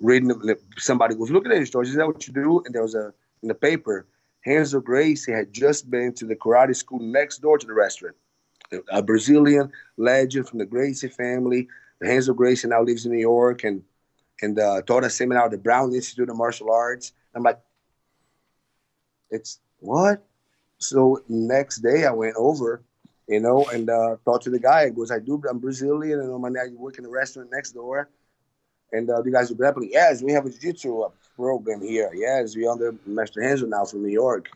reading 0.00 0.32
somebody 0.76 1.14
goes, 1.14 1.30
"Look 1.30 1.46
at 1.46 1.50
this, 1.50 1.70
George. 1.70 1.88
Is 1.88 1.94
that 1.96 2.06
what 2.06 2.26
you 2.26 2.34
do?" 2.34 2.62
And 2.64 2.74
there 2.74 2.82
was 2.82 2.96
a 2.96 3.12
in 3.42 3.48
the 3.48 3.54
paper 3.54 4.06
Renzo 4.46 4.80
Gracie 4.80 5.32
had 5.32 5.52
just 5.52 5.90
been 5.90 6.12
to 6.14 6.24
the 6.24 6.36
karate 6.36 6.74
school 6.76 7.00
next 7.00 7.38
door 7.38 7.58
to 7.58 7.66
the 7.66 7.72
restaurant. 7.72 8.14
A 8.90 9.02
Brazilian 9.02 9.70
legend 9.96 10.48
from 10.48 10.60
the 10.60 10.66
Gracie 10.66 11.08
family. 11.08 11.68
Renzo 12.00 12.32
Gracie 12.32 12.68
now 12.68 12.82
lives 12.82 13.06
in 13.06 13.12
New 13.12 13.18
York 13.18 13.64
and 13.64 13.82
and 14.42 14.58
uh, 14.58 14.82
taught 14.82 15.04
a 15.04 15.10
seminar 15.10 15.46
at 15.46 15.50
the 15.50 15.58
Brown 15.58 15.94
Institute 15.94 16.28
of 16.28 16.36
Martial 16.36 16.70
Arts. 16.70 17.12
I'm 17.34 17.42
like, 17.42 17.60
it's 19.30 19.60
what? 19.80 20.24
So 20.78 21.22
next 21.28 21.78
day 21.78 22.04
I 22.04 22.12
went 22.12 22.36
over, 22.36 22.82
you 23.28 23.40
know, 23.40 23.64
and 23.72 23.88
uh, 23.88 24.16
talked 24.24 24.44
to 24.44 24.50
the 24.50 24.58
guy. 24.58 24.86
He 24.86 24.90
goes, 24.90 25.10
I 25.10 25.18
do, 25.18 25.42
I'm 25.48 25.58
Brazilian, 25.58 26.20
and 26.20 26.32
I'm 26.32 26.52
now 26.52 26.62
work 26.76 26.98
in 26.98 27.04
the 27.04 27.10
restaurant 27.10 27.50
next 27.52 27.72
door. 27.72 28.08
And 28.92 29.10
uh, 29.10 29.20
the 29.22 29.30
guys 29.30 29.50
are 29.50 29.54
grappling. 29.54 29.90
Yes, 29.92 30.22
we 30.22 30.32
have 30.32 30.46
a 30.46 30.50
jiu-jitsu 30.50 31.08
program 31.34 31.82
here. 31.82 32.10
Yes, 32.14 32.54
we 32.54 32.68
under 32.68 32.94
Master 33.04 33.40
Renzo 33.40 33.66
now 33.66 33.84
from 33.84 34.02
New 34.02 34.12
York. 34.12 34.48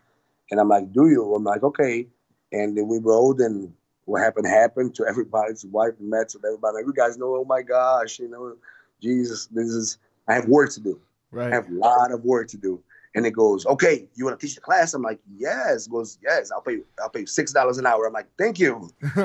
And 0.50 0.60
I'm 0.60 0.68
like, 0.68 0.92
do 0.92 1.08
you? 1.08 1.34
I'm 1.34 1.44
like, 1.44 1.62
okay. 1.62 2.06
And 2.52 2.76
then 2.76 2.86
we 2.86 2.98
rode 2.98 3.40
and 3.40 3.72
what 4.04 4.22
happened 4.22 4.46
happened 4.46 4.94
to 4.96 5.06
everybody's 5.06 5.64
wife 5.64 5.94
met 6.00 6.32
with 6.34 6.44
everybody. 6.44 6.76
Like, 6.76 6.86
you 6.86 6.92
guys 6.92 7.16
know, 7.16 7.36
oh 7.36 7.44
my 7.44 7.62
gosh, 7.62 8.18
you 8.18 8.28
know, 8.28 8.56
Jesus, 9.00 9.46
this 9.46 9.68
is, 9.68 9.98
I 10.28 10.34
have 10.34 10.46
work 10.46 10.70
to 10.72 10.80
do. 10.80 11.00
Right. 11.32 11.52
I 11.52 11.54
have 11.54 11.68
a 11.68 11.74
lot 11.74 12.12
of 12.12 12.24
work 12.24 12.48
to 12.48 12.56
do. 12.56 12.82
And 13.14 13.26
it 13.26 13.32
goes, 13.32 13.66
okay, 13.66 14.06
you 14.14 14.24
want 14.24 14.38
to 14.38 14.46
teach 14.46 14.54
the 14.54 14.60
class? 14.60 14.94
I'm 14.94 15.02
like, 15.02 15.18
yes. 15.36 15.86
It 15.86 15.90
goes, 15.90 16.18
yes, 16.22 16.52
I'll 16.52 16.60
pay 16.60 16.74
you, 16.74 16.84
I'll 17.02 17.10
pay 17.10 17.20
you 17.20 17.26
six 17.26 17.52
dollars 17.52 17.78
an 17.78 17.86
hour. 17.86 18.06
I'm 18.06 18.12
like, 18.12 18.28
thank 18.38 18.60
you. 18.60 18.88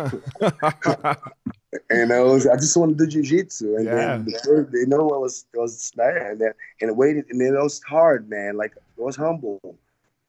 and 1.90 2.12
I 2.12 2.20
was, 2.22 2.48
I 2.48 2.56
just 2.56 2.76
want 2.76 2.98
to 2.98 3.06
do 3.06 3.22
jujitsu. 3.22 3.76
And 3.78 3.86
yeah. 3.86 3.96
then 3.96 4.26
the 4.26 4.42
first, 4.44 4.74
you 4.74 4.88
know, 4.88 5.08
it 5.10 5.22
was 5.22 5.46
it 5.54 5.60
was 5.60 5.92
there, 5.96 6.32
and 6.32 6.42
then 6.42 6.54
and 6.82 6.90
it 6.90 6.96
waited, 6.96 7.26
and 7.30 7.40
it 7.40 7.52
was 7.52 7.82
hard, 7.84 8.28
man. 8.28 8.58
Like 8.58 8.72
it 8.76 9.02
was 9.02 9.16
humble. 9.16 9.78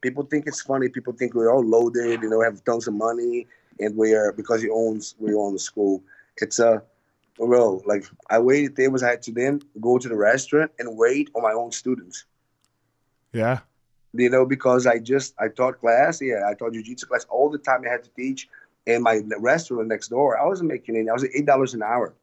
People 0.02 0.24
think 0.24 0.46
it's 0.46 0.60
funny. 0.60 0.90
People 0.90 1.14
think 1.14 1.34
we're 1.34 1.50
all 1.50 1.64
loaded, 1.64 2.20
you 2.22 2.28
know, 2.28 2.42
have 2.42 2.62
tons 2.64 2.86
of 2.86 2.92
money, 2.94 3.46
and 3.80 3.96
we 3.96 4.12
are 4.14 4.32
because 4.32 4.60
he 4.60 4.68
owns 4.68 5.14
we 5.18 5.32
own 5.34 5.54
the 5.54 5.58
school. 5.58 6.02
It's 6.38 6.58
a 6.58 6.82
well, 7.38 7.82
like 7.86 8.04
I 8.30 8.38
waited 8.38 8.76
tables. 8.76 9.02
I 9.02 9.10
had 9.10 9.22
to 9.22 9.32
then 9.32 9.62
go 9.80 9.98
to 9.98 10.08
the 10.08 10.16
restaurant 10.16 10.70
and 10.78 10.96
wait 10.96 11.30
on 11.34 11.42
my 11.42 11.52
own 11.52 11.72
students. 11.72 12.24
Yeah. 13.32 13.60
You 14.12 14.30
know, 14.30 14.46
because 14.46 14.86
I 14.86 14.98
just 14.98 15.34
I 15.38 15.48
taught 15.48 15.80
class. 15.80 16.20
Yeah, 16.22 16.48
I 16.48 16.54
taught 16.54 16.72
jujitsu 16.72 17.08
class 17.08 17.26
all 17.28 17.50
the 17.50 17.58
time. 17.58 17.82
I 17.86 17.90
had 17.90 18.04
to 18.04 18.10
teach 18.10 18.48
and 18.86 19.02
my 19.02 19.20
restaurant 19.38 19.88
next 19.88 20.08
door, 20.08 20.38
I 20.38 20.46
wasn't 20.46 20.68
making 20.68 20.96
any. 20.96 21.08
I 21.08 21.12
was 21.12 21.24
at 21.24 21.30
eight 21.34 21.46
dollars 21.46 21.74
an 21.74 21.82
hour. 21.82 22.14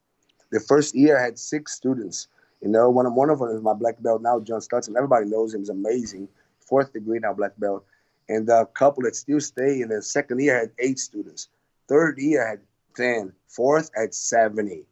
The 0.51 0.59
first 0.59 0.95
year, 0.95 1.19
I 1.19 1.23
had 1.23 1.37
six 1.37 1.73
students. 1.73 2.27
You 2.61 2.69
know, 2.69 2.89
one 2.89 3.05
of 3.05 3.13
one 3.13 3.29
of 3.29 3.39
them 3.39 3.49
is 3.49 3.61
my 3.61 3.73
black 3.73 4.01
belt 4.01 4.21
now, 4.21 4.39
John 4.39 4.61
Stutson. 4.61 4.95
Everybody 4.95 5.25
knows 5.25 5.53
him. 5.53 5.61
He's 5.61 5.69
amazing. 5.69 6.29
Fourth 6.59 6.93
degree 6.93 7.19
now, 7.19 7.33
black 7.33 7.51
belt. 7.57 7.85
And 8.29 8.47
the 8.47 8.65
couple 8.73 9.03
that 9.03 9.15
still 9.15 9.41
stay 9.41 9.81
in 9.81 9.89
the 9.89 10.01
second 10.01 10.39
year 10.39 10.57
had 10.57 10.71
eight 10.79 10.99
students. 10.99 11.49
Third 11.89 12.17
year 12.17 12.47
had 12.47 12.59
ten. 12.95 13.33
Fourth 13.47 13.91
had 13.95 14.13
seventy. 14.13 14.85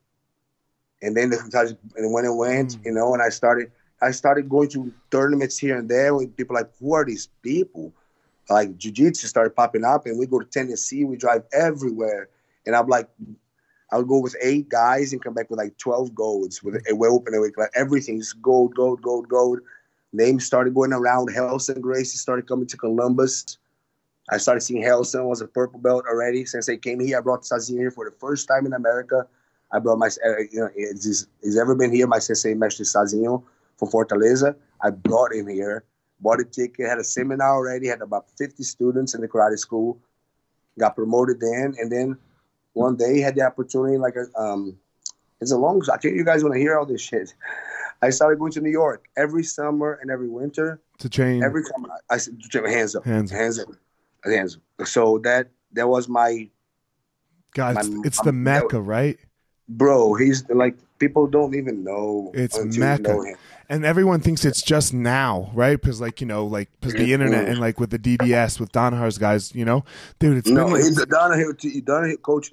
And 1.01 1.17
then 1.17 1.31
the 1.31 1.77
and 1.95 2.13
when 2.13 2.25
it 2.25 2.35
went, 2.35 2.71
mm. 2.71 2.85
you 2.85 2.91
know, 2.91 3.13
and 3.13 3.21
I 3.21 3.29
started 3.29 3.71
I 4.01 4.11
started 4.11 4.49
going 4.49 4.69
to 4.69 4.91
tournaments 5.11 5.57
here 5.57 5.77
and 5.77 5.87
there 5.87 6.15
with 6.15 6.35
people 6.35 6.55
like, 6.55 6.69
who 6.79 6.93
are 6.93 7.05
these 7.05 7.27
people? 7.41 7.93
Like 8.49 8.77
jiu-jitsu 8.77 9.27
started 9.27 9.55
popping 9.55 9.85
up 9.85 10.05
and 10.05 10.17
we 10.17 10.25
go 10.25 10.39
to 10.39 10.45
Tennessee, 10.45 11.03
we 11.03 11.15
drive 11.17 11.43
everywhere. 11.53 12.29
And 12.65 12.75
I'm 12.75 12.87
like, 12.87 13.07
I 13.91 13.97
would 13.97 14.07
go 14.07 14.19
with 14.19 14.35
eight 14.41 14.69
guys 14.69 15.11
and 15.11 15.21
come 15.21 15.33
back 15.33 15.49
with 15.49 15.59
like 15.59 15.77
12 15.77 16.15
golds 16.15 16.63
with 16.63 16.81
a 16.89 16.95
well 16.95 17.13
open. 17.13 17.39
Like 17.57 17.71
everything's 17.75 18.33
gold, 18.33 18.73
gold, 18.75 19.01
gold, 19.01 19.27
gold. 19.27 19.59
Names 20.13 20.45
started 20.45 20.73
going 20.73 20.93
around. 20.93 21.29
Helson 21.29 21.79
Gracie 21.79 22.17
started 22.17 22.47
coming 22.47 22.67
to 22.67 22.77
Columbus. 22.77 23.57
I 24.29 24.37
started 24.37 24.61
seeing 24.61 24.81
Helson 24.81 25.25
was 25.25 25.41
a 25.41 25.47
purple 25.47 25.79
belt 25.79 26.05
already. 26.09 26.45
Since 26.45 26.65
they 26.65 26.77
came 26.77 26.99
here, 26.99 27.17
I 27.17 27.21
brought 27.21 27.41
Sazinho 27.41 27.79
here 27.79 27.91
for 27.91 28.09
the 28.09 28.15
first 28.17 28.47
time 28.47 28.65
in 28.65 28.73
America. 28.73 29.27
I 29.73 29.79
brought 29.79 29.97
my, 29.97 30.07
uh, 30.07 30.37
you 30.51 30.59
know, 30.59 30.69
he's, 30.75 31.27
he's 31.41 31.57
ever 31.57 31.75
been 31.75 31.93
here, 31.93 32.07
my 32.07 32.19
sensei, 32.19 32.53
Mestre 32.53 32.83
Sazinho 32.83 33.43
from 33.77 33.89
Fortaleza. 33.89 34.55
I 34.81 34.89
brought 34.89 35.33
him 35.33 35.47
here, 35.47 35.85
bought 36.19 36.41
a 36.41 36.45
ticket, 36.45 36.87
had 36.87 36.97
a 36.97 37.03
seminar 37.03 37.55
already, 37.55 37.87
had 37.87 38.01
about 38.01 38.25
50 38.37 38.63
students 38.63 39.13
in 39.13 39.21
the 39.21 39.27
karate 39.27 39.57
school, 39.57 39.99
got 40.79 40.95
promoted 40.95 41.39
then, 41.39 41.75
and 41.79 41.91
then 41.91 42.17
one 42.73 42.95
day 42.95 43.19
had 43.19 43.35
the 43.35 43.41
opportunity, 43.41 43.97
like, 43.97 44.15
a, 44.15 44.39
um, 44.39 44.77
it's 45.39 45.51
a 45.51 45.57
long, 45.57 45.81
I 45.91 45.97
think 45.97 46.15
you 46.15 46.23
guys 46.23 46.43
want 46.43 46.55
to 46.55 46.59
hear 46.59 46.77
all 46.77 46.85
this 46.85 47.01
shit. 47.01 47.33
I 48.01 48.09
started 48.09 48.39
going 48.39 48.51
to 48.53 48.61
New 48.61 48.71
York 48.71 49.07
every 49.15 49.43
summer 49.43 49.99
and 50.01 50.09
every 50.09 50.27
winter 50.27 50.81
to 50.99 51.09
train. 51.09 51.43
Every 51.43 51.63
time 51.63 51.85
I, 51.85 52.15
I 52.15 52.17
said, 52.17 52.37
hands 52.53 52.95
up, 52.95 53.05
hands 53.05 53.31
up, 53.31 53.37
hands 53.37 53.59
up, 53.59 53.67
hands 54.23 54.57
up. 54.79 54.87
So 54.87 55.19
that 55.19 55.49
that 55.73 55.87
was 55.87 56.07
my. 56.07 56.49
God, 57.53 57.75
my, 57.75 57.81
it's, 57.81 58.07
it's 58.07 58.21
the 58.21 58.31
Mecca, 58.31 58.81
right? 58.81 59.19
Bro, 59.69 60.15
he's 60.15 60.47
like 60.49 60.75
people 60.99 61.27
don't 61.27 61.55
even 61.55 61.83
know. 61.83 62.31
It's 62.33 62.57
Mecca. 62.77 63.13
Know 63.13 63.35
and 63.71 63.85
everyone 63.85 64.19
thinks 64.19 64.43
it's 64.43 64.61
just 64.61 64.93
now, 64.93 65.49
right? 65.53 65.79
Because 65.79 66.01
like 66.01 66.19
you 66.19 66.27
know, 66.27 66.45
like 66.45 66.69
because 66.81 66.93
the 66.93 67.13
internet 67.13 67.47
and 67.47 67.57
like 67.57 67.79
with 67.79 67.89
the 67.89 67.97
DDS 67.97 68.59
with 68.59 68.73
Danaher's 68.73 69.17
guys, 69.17 69.55
you 69.55 69.63
know, 69.63 69.85
dude, 70.19 70.37
it's 70.39 70.49
no, 70.49 70.75
he's 70.75 70.99
a 70.99 71.05
Danaher, 71.05 71.55
Danaher 71.85 72.21
coach. 72.21 72.51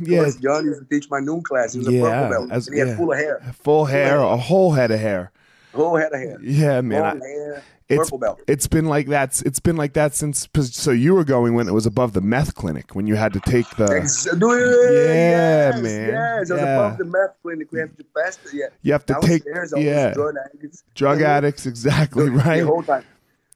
yeah, 0.00 0.30
John 0.40 0.64
used 0.64 0.80
to 0.80 0.86
teach 0.88 1.10
my 1.10 1.18
noon 1.18 1.42
class. 1.42 1.72
He 1.72 1.80
was 1.80 1.88
yeah, 1.88 2.02
a 2.02 2.04
purple 2.04 2.30
belt. 2.30 2.52
As, 2.52 2.68
he 2.68 2.78
had 2.78 2.96
full 2.96 3.10
of 3.10 3.18
hair, 3.18 3.40
full 3.60 3.86
hair, 3.86 4.18
a 4.18 4.36
whole 4.36 4.70
head 4.70 4.92
of 4.92 5.00
hair, 5.00 5.32
whole 5.74 5.96
head 5.96 6.12
of 6.12 6.20
hair. 6.20 6.38
Yeah, 6.40 6.80
man. 6.80 7.20
I, 7.20 7.60
it's, 7.92 8.04
purple 8.04 8.18
belt. 8.18 8.42
It's 8.46 8.66
been 8.66 8.86
like 8.86 9.08
that. 9.08 9.42
It's 9.44 9.60
been 9.60 9.76
like 9.76 9.92
that 9.94 10.14
since. 10.14 10.48
So 10.54 10.90
you 10.90 11.14
were 11.14 11.24
going 11.24 11.54
when 11.54 11.68
it 11.68 11.72
was 11.72 11.86
above 11.86 12.12
the 12.12 12.20
meth 12.20 12.54
clinic 12.54 12.94
when 12.94 13.06
you 13.06 13.14
had 13.14 13.32
to 13.34 13.40
take 13.40 13.68
the. 13.76 13.86
yeah, 13.92 15.70
yes, 15.72 15.82
man. 15.82 16.08
Yes, 16.08 16.50
it 16.50 16.54
was 16.54 16.62
yeah. 16.62 16.74
above 16.74 16.98
the 16.98 17.04
meth 17.04 17.36
clinic. 17.42 17.68
We 17.70 17.80
have 17.80 17.96
to 17.96 18.04
pass 18.16 18.38
it. 18.44 18.54
Yeah. 18.54 18.66
You 18.82 18.92
have 18.92 19.06
to 19.06 19.18
take. 19.22 19.42
Yeah. 19.76 20.12
Drug 20.12 20.36
addicts. 20.36 20.84
Drug 20.94 21.22
addicts, 21.22 21.66
exactly 21.66 22.28
right. 22.30 22.60
The 22.60 22.66
whole 22.66 22.82
time. 22.82 23.04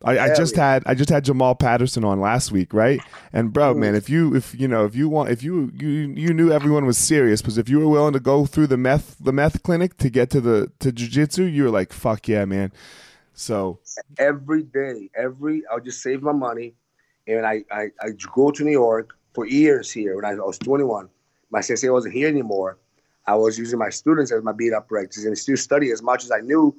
I, 0.04 0.18
I, 0.18 0.34
just 0.34 0.54
had 0.56 0.82
I 0.86 0.94
just 0.94 1.08
had 1.08 1.24
Jamal 1.24 1.54
Patterson 1.54 2.04
on 2.04 2.20
last 2.20 2.52
week, 2.52 2.74
right? 2.74 3.00
And 3.32 3.52
bro, 3.52 3.74
mm. 3.74 3.78
man, 3.78 3.94
if 3.94 4.10
you 4.10 4.36
if 4.36 4.54
you 4.58 4.68
know 4.68 4.84
if 4.84 4.94
you 4.94 5.08
want 5.08 5.30
if 5.30 5.42
you 5.42 5.72
you 5.74 5.88
you 5.88 6.34
knew 6.34 6.52
everyone 6.52 6.84
was 6.84 6.98
serious, 6.98 7.40
because 7.40 7.56
if 7.56 7.68
you 7.68 7.80
were 7.80 7.88
willing 7.88 8.12
to 8.12 8.20
go 8.20 8.44
through 8.44 8.66
the 8.66 8.76
meth 8.76 9.16
the 9.18 9.32
meth 9.32 9.62
clinic 9.62 9.96
to 9.98 10.10
get 10.10 10.28
to 10.30 10.40
the 10.40 10.70
to 10.80 10.92
jujitsu, 10.92 11.50
you 11.50 11.64
were 11.64 11.70
like, 11.70 11.92
fuck 11.92 12.28
yeah, 12.28 12.44
man. 12.44 12.72
So 13.36 13.78
every 14.18 14.62
day, 14.62 15.10
every 15.14 15.62
I'll 15.70 15.78
just 15.78 16.02
save 16.02 16.22
my 16.22 16.32
money, 16.32 16.74
and 17.28 17.44
I 17.46 17.64
I, 17.70 17.88
I 18.00 18.08
go 18.34 18.50
to 18.50 18.64
New 18.64 18.72
York 18.72 19.14
for 19.34 19.46
years 19.46 19.92
here. 19.92 20.16
When 20.16 20.24
I 20.24 20.34
was 20.34 20.58
21, 20.58 21.10
my 21.50 21.60
sensei 21.60 21.90
wasn't 21.90 22.14
here 22.14 22.28
anymore. 22.28 22.78
I 23.26 23.34
was 23.34 23.58
using 23.58 23.78
my 23.78 23.90
students 23.90 24.32
as 24.32 24.42
my 24.42 24.52
beat 24.52 24.72
up 24.72 24.88
practice 24.88 25.26
and 25.26 25.36
still 25.36 25.58
study 25.58 25.90
as 25.90 26.02
much 26.02 26.24
as 26.24 26.32
I 26.32 26.40
knew. 26.40 26.74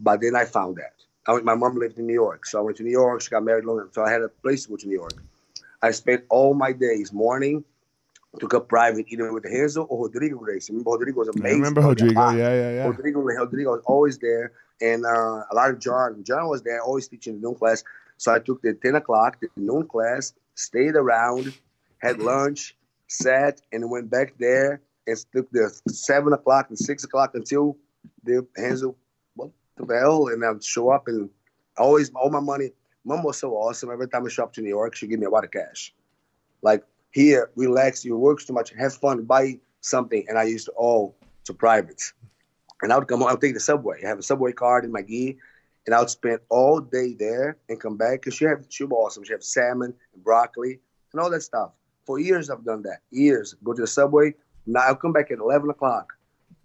But 0.00 0.20
then 0.20 0.34
I 0.34 0.44
found 0.44 0.76
that 0.76 0.94
I 1.28 1.34
went, 1.34 1.44
my 1.44 1.54
mom 1.54 1.76
lived 1.78 1.98
in 1.98 2.06
New 2.08 2.14
York, 2.14 2.46
so 2.46 2.58
I 2.58 2.62
went 2.62 2.78
to 2.78 2.82
New 2.82 2.90
York. 2.90 3.22
She 3.22 3.30
got 3.30 3.44
married 3.44 3.64
long, 3.64 3.88
so 3.92 4.02
I 4.02 4.10
had 4.10 4.22
a 4.22 4.28
place 4.28 4.64
to 4.64 4.70
go 4.70 4.76
to 4.76 4.88
New 4.88 4.96
York. 4.96 5.22
I 5.82 5.92
spent 5.92 6.24
all 6.28 6.52
my 6.52 6.72
days 6.72 7.12
morning 7.12 7.64
took 8.40 8.54
a 8.54 8.60
private 8.60 9.04
either 9.08 9.30
with 9.30 9.44
Hazel 9.44 9.86
or 9.90 10.06
Rodrigo 10.06 10.38
Gracie. 10.38 10.72
Remember 10.72 10.92
Rodrigo 10.92 11.18
was 11.18 11.28
amazing. 11.28 11.48
I 11.48 11.52
remember 11.52 11.80
Rodrigo, 11.82 12.30
yeah, 12.30 12.54
yeah, 12.54 12.70
yeah. 12.72 12.86
Rodrigo, 12.86 13.20
Rodrigo 13.20 13.72
was 13.72 13.82
always 13.84 14.16
there 14.18 14.52
and 14.82 15.06
uh, 15.06 15.44
a 15.50 15.54
lot 15.54 15.70
of 15.70 15.78
John. 15.78 16.24
John 16.24 16.48
was 16.48 16.62
there, 16.62 16.82
always 16.82 17.08
teaching 17.08 17.40
the 17.40 17.40
noon 17.40 17.54
class. 17.54 17.84
So 18.16 18.32
I 18.34 18.40
took 18.40 18.60
the 18.62 18.74
10 18.74 18.96
o'clock, 18.96 19.40
the 19.40 19.48
noon 19.56 19.86
class, 19.86 20.34
stayed 20.54 20.96
around, 20.96 21.54
had 21.98 22.18
lunch, 22.18 22.76
sat, 23.06 23.60
and 23.72 23.90
went 23.90 24.10
back 24.10 24.34
there 24.38 24.80
and 25.06 25.16
took 25.34 25.50
the 25.50 25.72
7 25.88 26.32
o'clock 26.32 26.66
and 26.68 26.78
6 26.78 27.04
o'clock 27.04 27.34
until 27.34 27.76
the 28.24 28.46
hands 28.56 28.82
of 28.82 28.94
what 29.36 29.50
the 29.76 29.86
bell, 29.86 30.28
and 30.28 30.44
I 30.44 30.50
would 30.50 30.64
show 30.64 30.90
up 30.90 31.08
and 31.08 31.30
always 31.78 32.10
all 32.14 32.30
my 32.30 32.40
money. 32.40 32.70
Mom 33.04 33.22
was 33.22 33.38
so 33.38 33.52
awesome. 33.52 33.90
Every 33.90 34.08
time 34.08 34.24
I 34.26 34.28
show 34.28 34.44
up 34.44 34.52
to 34.54 34.60
New 34.60 34.68
York, 34.68 34.94
she 34.94 35.06
give 35.06 35.20
me 35.20 35.26
a 35.26 35.30
lot 35.30 35.44
of 35.44 35.50
cash. 35.50 35.94
Like 36.62 36.84
here, 37.12 37.50
relax, 37.56 38.04
you 38.04 38.16
work 38.16 38.40
too 38.40 38.52
much, 38.52 38.72
have 38.78 38.94
fun, 38.94 39.22
buy 39.24 39.58
something, 39.80 40.24
and 40.28 40.38
I 40.38 40.44
used 40.44 40.66
to 40.66 40.72
all 40.72 41.16
to 41.44 41.52
privates. 41.52 42.12
And 42.82 42.92
I 42.92 42.98
would 42.98 43.08
come, 43.08 43.22
I 43.22 43.32
would 43.32 43.40
take 43.40 43.54
the 43.54 43.60
subway. 43.60 44.00
I 44.04 44.08
have 44.08 44.18
a 44.18 44.22
subway 44.22 44.52
card 44.52 44.84
in 44.84 44.92
my 44.92 45.02
gi, 45.02 45.38
and 45.86 45.94
I 45.94 46.00
would 46.00 46.10
spend 46.10 46.40
all 46.48 46.80
day 46.80 47.14
there 47.18 47.56
and 47.68 47.80
come 47.80 47.96
back 47.96 48.20
because 48.20 48.34
she 48.34 48.44
had 48.44 48.64
she 48.68 48.84
was 48.84 48.92
awesome. 48.92 49.24
She 49.24 49.32
had 49.32 49.42
salmon 49.42 49.94
and 50.14 50.24
broccoli 50.24 50.80
and 51.12 51.20
all 51.20 51.30
that 51.30 51.42
stuff. 51.42 51.70
For 52.04 52.18
years, 52.18 52.50
I've 52.50 52.64
done 52.64 52.82
that. 52.82 52.98
Years. 53.10 53.54
Go 53.62 53.72
to 53.72 53.82
the 53.82 53.86
subway. 53.86 54.34
Now 54.66 54.80
I'll 54.80 54.96
come 54.96 55.12
back 55.12 55.30
at 55.30 55.38
eleven 55.38 55.70
o'clock, 55.70 56.12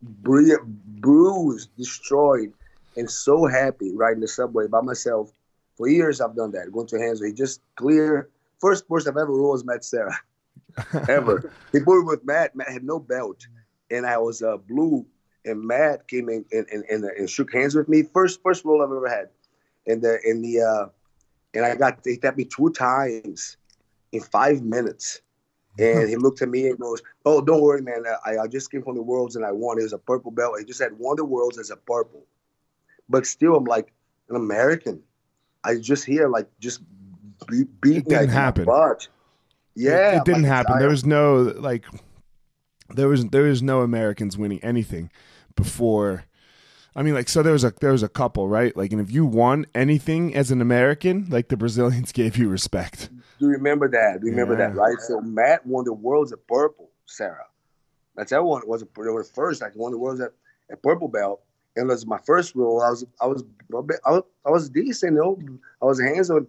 bruised, 0.02 1.70
destroyed, 1.78 2.52
and 2.96 3.10
so 3.10 3.46
happy 3.46 3.96
riding 3.96 4.22
the 4.22 4.28
subway 4.28 4.68
by 4.68 4.82
myself. 4.82 5.32
For 5.78 5.88
years, 5.88 6.22
I've 6.22 6.36
done 6.36 6.52
that. 6.52 6.72
Going 6.72 6.88
to 6.88 7.00
hands, 7.00 7.24
he 7.24 7.32
just 7.32 7.62
clear. 7.76 8.30
First 8.60 8.90
person 8.90 9.12
I've 9.12 9.22
ever 9.22 9.32
rode 9.34 9.52
was 9.52 9.66
Matt 9.66 9.86
Serra, 9.86 10.18
ever. 11.08 11.52
he 11.72 11.80
put 11.80 12.04
with 12.06 12.26
Matt. 12.26 12.56
Matt 12.56 12.70
had 12.70 12.84
no 12.84 13.00
belt, 13.00 13.46
and 13.92 14.06
I 14.06 14.18
was 14.18 14.42
uh, 14.42 14.58
blue 14.58 15.06
and 15.48 15.62
Matt 15.64 16.08
came 16.08 16.30
in 16.30 16.46
and, 16.52 16.68
and, 16.72 16.84
and, 16.90 17.04
and, 17.06 17.30
shook 17.30 17.54
hands 17.54 17.74
with 17.74 17.88
me. 17.88 18.04
First 18.04 18.42
first 18.44 18.66
role 18.66 18.82
I've 18.82 18.92
ever 18.92 19.10
had. 19.10 19.30
And 19.88 20.02
the 20.02 20.20
in 20.24 20.42
the 20.42 20.62
uh, 20.62 20.86
and 21.54 21.66
I 21.66 21.76
got 21.76 22.04
they 22.04 22.18
tapped 22.18 22.38
me 22.38 22.46
two 22.46 22.72
times 22.72 23.58
in 24.12 24.22
five 24.22 24.62
minutes. 24.62 25.22
And 25.80 26.10
he 26.10 26.16
looked 26.16 26.42
at 26.42 26.50
me 26.50 26.68
and 26.68 26.80
goes, 26.80 27.04
"Oh, 27.24 27.40
don't 27.40 27.62
worry, 27.62 27.82
man. 27.82 28.04
I, 28.26 28.40
I 28.40 28.48
just 28.48 28.72
came 28.72 28.82
from 28.82 28.96
the 28.96 29.02
worlds 29.04 29.36
and 29.36 29.46
I 29.46 29.52
won. 29.52 29.78
It 29.80 29.84
was 29.84 29.94
a 29.94 30.00
purple 30.00 30.32
belt. 30.32 30.56
I 30.60 30.64
just 30.64 30.82
had 30.82 30.98
won 30.98 31.18
the 31.18 31.26
worlds 31.26 31.60
as 31.60 31.70
a 31.70 31.76
purple, 31.76 32.26
but 33.08 33.28
still, 33.28 33.56
I'm 33.56 33.66
like 33.66 33.94
an 34.30 34.36
American. 34.36 35.04
I 35.64 35.76
just 35.76 36.04
here 36.04 36.30
like 36.30 36.48
just 36.60 36.82
be, 37.48 37.66
beat 37.80 37.98
it 37.98 38.10
didn't 38.10 38.30
happen. 38.30 38.66
But 38.66 39.08
yeah, 39.76 40.14
it, 40.14 40.18
it 40.18 40.26
didn't 40.26 40.44
like, 40.44 40.52
happen. 40.52 40.74
I, 40.78 40.80
there 40.80 40.90
was 40.90 41.06
no 41.06 41.54
like 41.58 41.86
there 42.90 43.08
was 43.08 43.26
there 43.28 43.44
was 43.44 43.62
no 43.62 43.82
Americans 43.82 44.36
winning 44.36 44.64
anything 44.64 45.12
before. 45.58 46.24
I 46.96 47.04
mean, 47.04 47.14
like, 47.14 47.28
so 47.28 47.44
there 47.44 47.54
was 47.54 47.66
a 47.66 47.74
there 47.82 47.92
was 47.92 48.02
a 48.02 48.10
couple, 48.10 48.48
right? 48.48 48.76
Like, 48.76 48.92
and 48.92 49.02
if 49.02 49.12
you 49.12 49.26
won 49.26 49.68
anything 49.76 50.34
as 50.34 50.50
an 50.50 50.62
American, 50.62 51.28
like 51.30 51.50
the 51.50 51.58
Brazilians 51.58 52.12
gave 52.14 52.38
you 52.38 52.48
respect. 52.48 53.10
Do 53.40 53.46
you 53.46 53.52
remember 53.52 53.88
that? 53.90 54.22
Do 54.22 54.28
you 54.28 54.32
remember 54.32 54.54
yeah. 54.54 54.70
that, 54.70 54.76
right? 54.76 55.00
So 55.00 55.22
Matt 55.22 55.64
won 55.66 55.84
the 55.84 55.94
worlds 55.94 56.32
at 56.32 56.48
purple, 56.48 56.90
Serra. 57.06 57.46
That's 58.16 58.32
that 58.32 58.44
one 58.44 58.64
It 58.64 58.68
was 58.68 58.82
a, 58.82 58.88
was 58.96 59.30
first. 59.30 59.62
Like 59.62 59.76
won 59.76 59.92
the 59.92 59.98
worlds 60.00 60.22
at, 60.22 60.32
at 60.72 60.82
purple 60.82 61.08
belt, 61.08 61.42
and 61.76 61.88
it 61.88 61.94
was 61.94 62.08
my 62.08 62.18
first 62.26 62.56
role. 62.56 62.82
I 62.82 62.90
was 62.90 63.06
I 63.22 63.28
was 63.28 63.44
I 63.72 64.12
was, 64.12 64.24
I 64.46 64.50
was 64.50 64.70
decent, 64.70 65.14
you 65.14 65.20
know. 65.20 65.40
I 65.82 65.86
was 65.86 66.00
hands 66.00 66.32
on, 66.32 66.48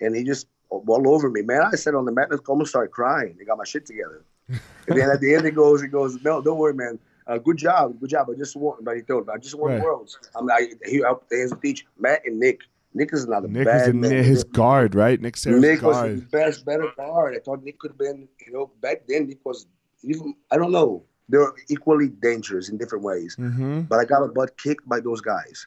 and 0.00 0.14
he 0.14 0.22
just 0.22 0.46
all 0.70 1.08
over 1.08 1.30
me, 1.30 1.42
man. 1.42 1.62
I 1.62 1.74
sat 1.74 1.94
on 1.96 2.04
the 2.04 2.12
mat 2.12 2.28
and 2.30 2.38
almost 2.46 2.70
started 2.70 2.92
crying. 2.92 3.34
They 3.36 3.44
got 3.44 3.58
my 3.58 3.64
shit 3.64 3.86
together, 3.86 4.22
and 4.48 4.60
then 4.86 5.10
at 5.10 5.20
the 5.20 5.34
end, 5.34 5.44
he 5.44 5.50
goes, 5.50 5.82
he 5.82 5.88
goes, 5.88 6.22
no, 6.22 6.40
don't 6.40 6.58
worry, 6.58 6.74
man 6.74 7.00
uh, 7.28 7.38
good 7.38 7.58
job, 7.58 8.00
good 8.00 8.10
job. 8.10 8.28
I 8.30 8.34
just 8.36 8.56
won, 8.56 8.78
but 8.82 8.96
he 8.96 9.02
told 9.02 9.26
me, 9.26 9.34
I 9.34 9.38
just 9.38 9.54
won 9.54 9.72
right. 9.72 9.82
worlds. 9.82 10.18
I'm 10.34 10.50
I, 10.50 10.68
he 10.86 10.98
helped 11.00 11.30
to 11.30 11.58
teach 11.62 11.86
Matt 11.98 12.22
and 12.24 12.40
Nick. 12.40 12.62
Nick 12.94 13.12
is 13.12 13.24
another 13.24 13.48
Nick 13.48 13.66
bad 13.66 13.88
is 13.88 13.94
man. 13.94 14.24
his 14.24 14.44
guard, 14.44 14.94
right? 14.94 15.20
Nick 15.20 15.36
Serra's 15.36 15.60
Nick 15.60 15.80
guard. 15.82 16.12
was 16.12 16.20
the 16.20 16.26
best, 16.26 16.64
better 16.64 16.90
guard. 16.96 17.36
I 17.36 17.40
thought 17.40 17.62
Nick 17.62 17.78
could 17.78 17.90
have 17.90 17.98
been, 17.98 18.26
you 18.44 18.52
know, 18.52 18.70
back 18.80 19.02
then 19.06 19.28
Nick 19.28 19.44
was 19.44 19.66
even. 20.02 20.34
I 20.50 20.56
don't 20.56 20.72
know. 20.72 21.04
They 21.28 21.36
were 21.36 21.54
equally 21.68 22.08
dangerous 22.08 22.70
in 22.70 22.78
different 22.78 23.04
ways. 23.04 23.36
Mm-hmm. 23.38 23.82
But 23.82 23.98
I 23.98 24.06
got 24.06 24.22
a 24.22 24.28
butt 24.28 24.56
kicked 24.56 24.88
by 24.88 25.00
those 25.00 25.20
guys, 25.20 25.66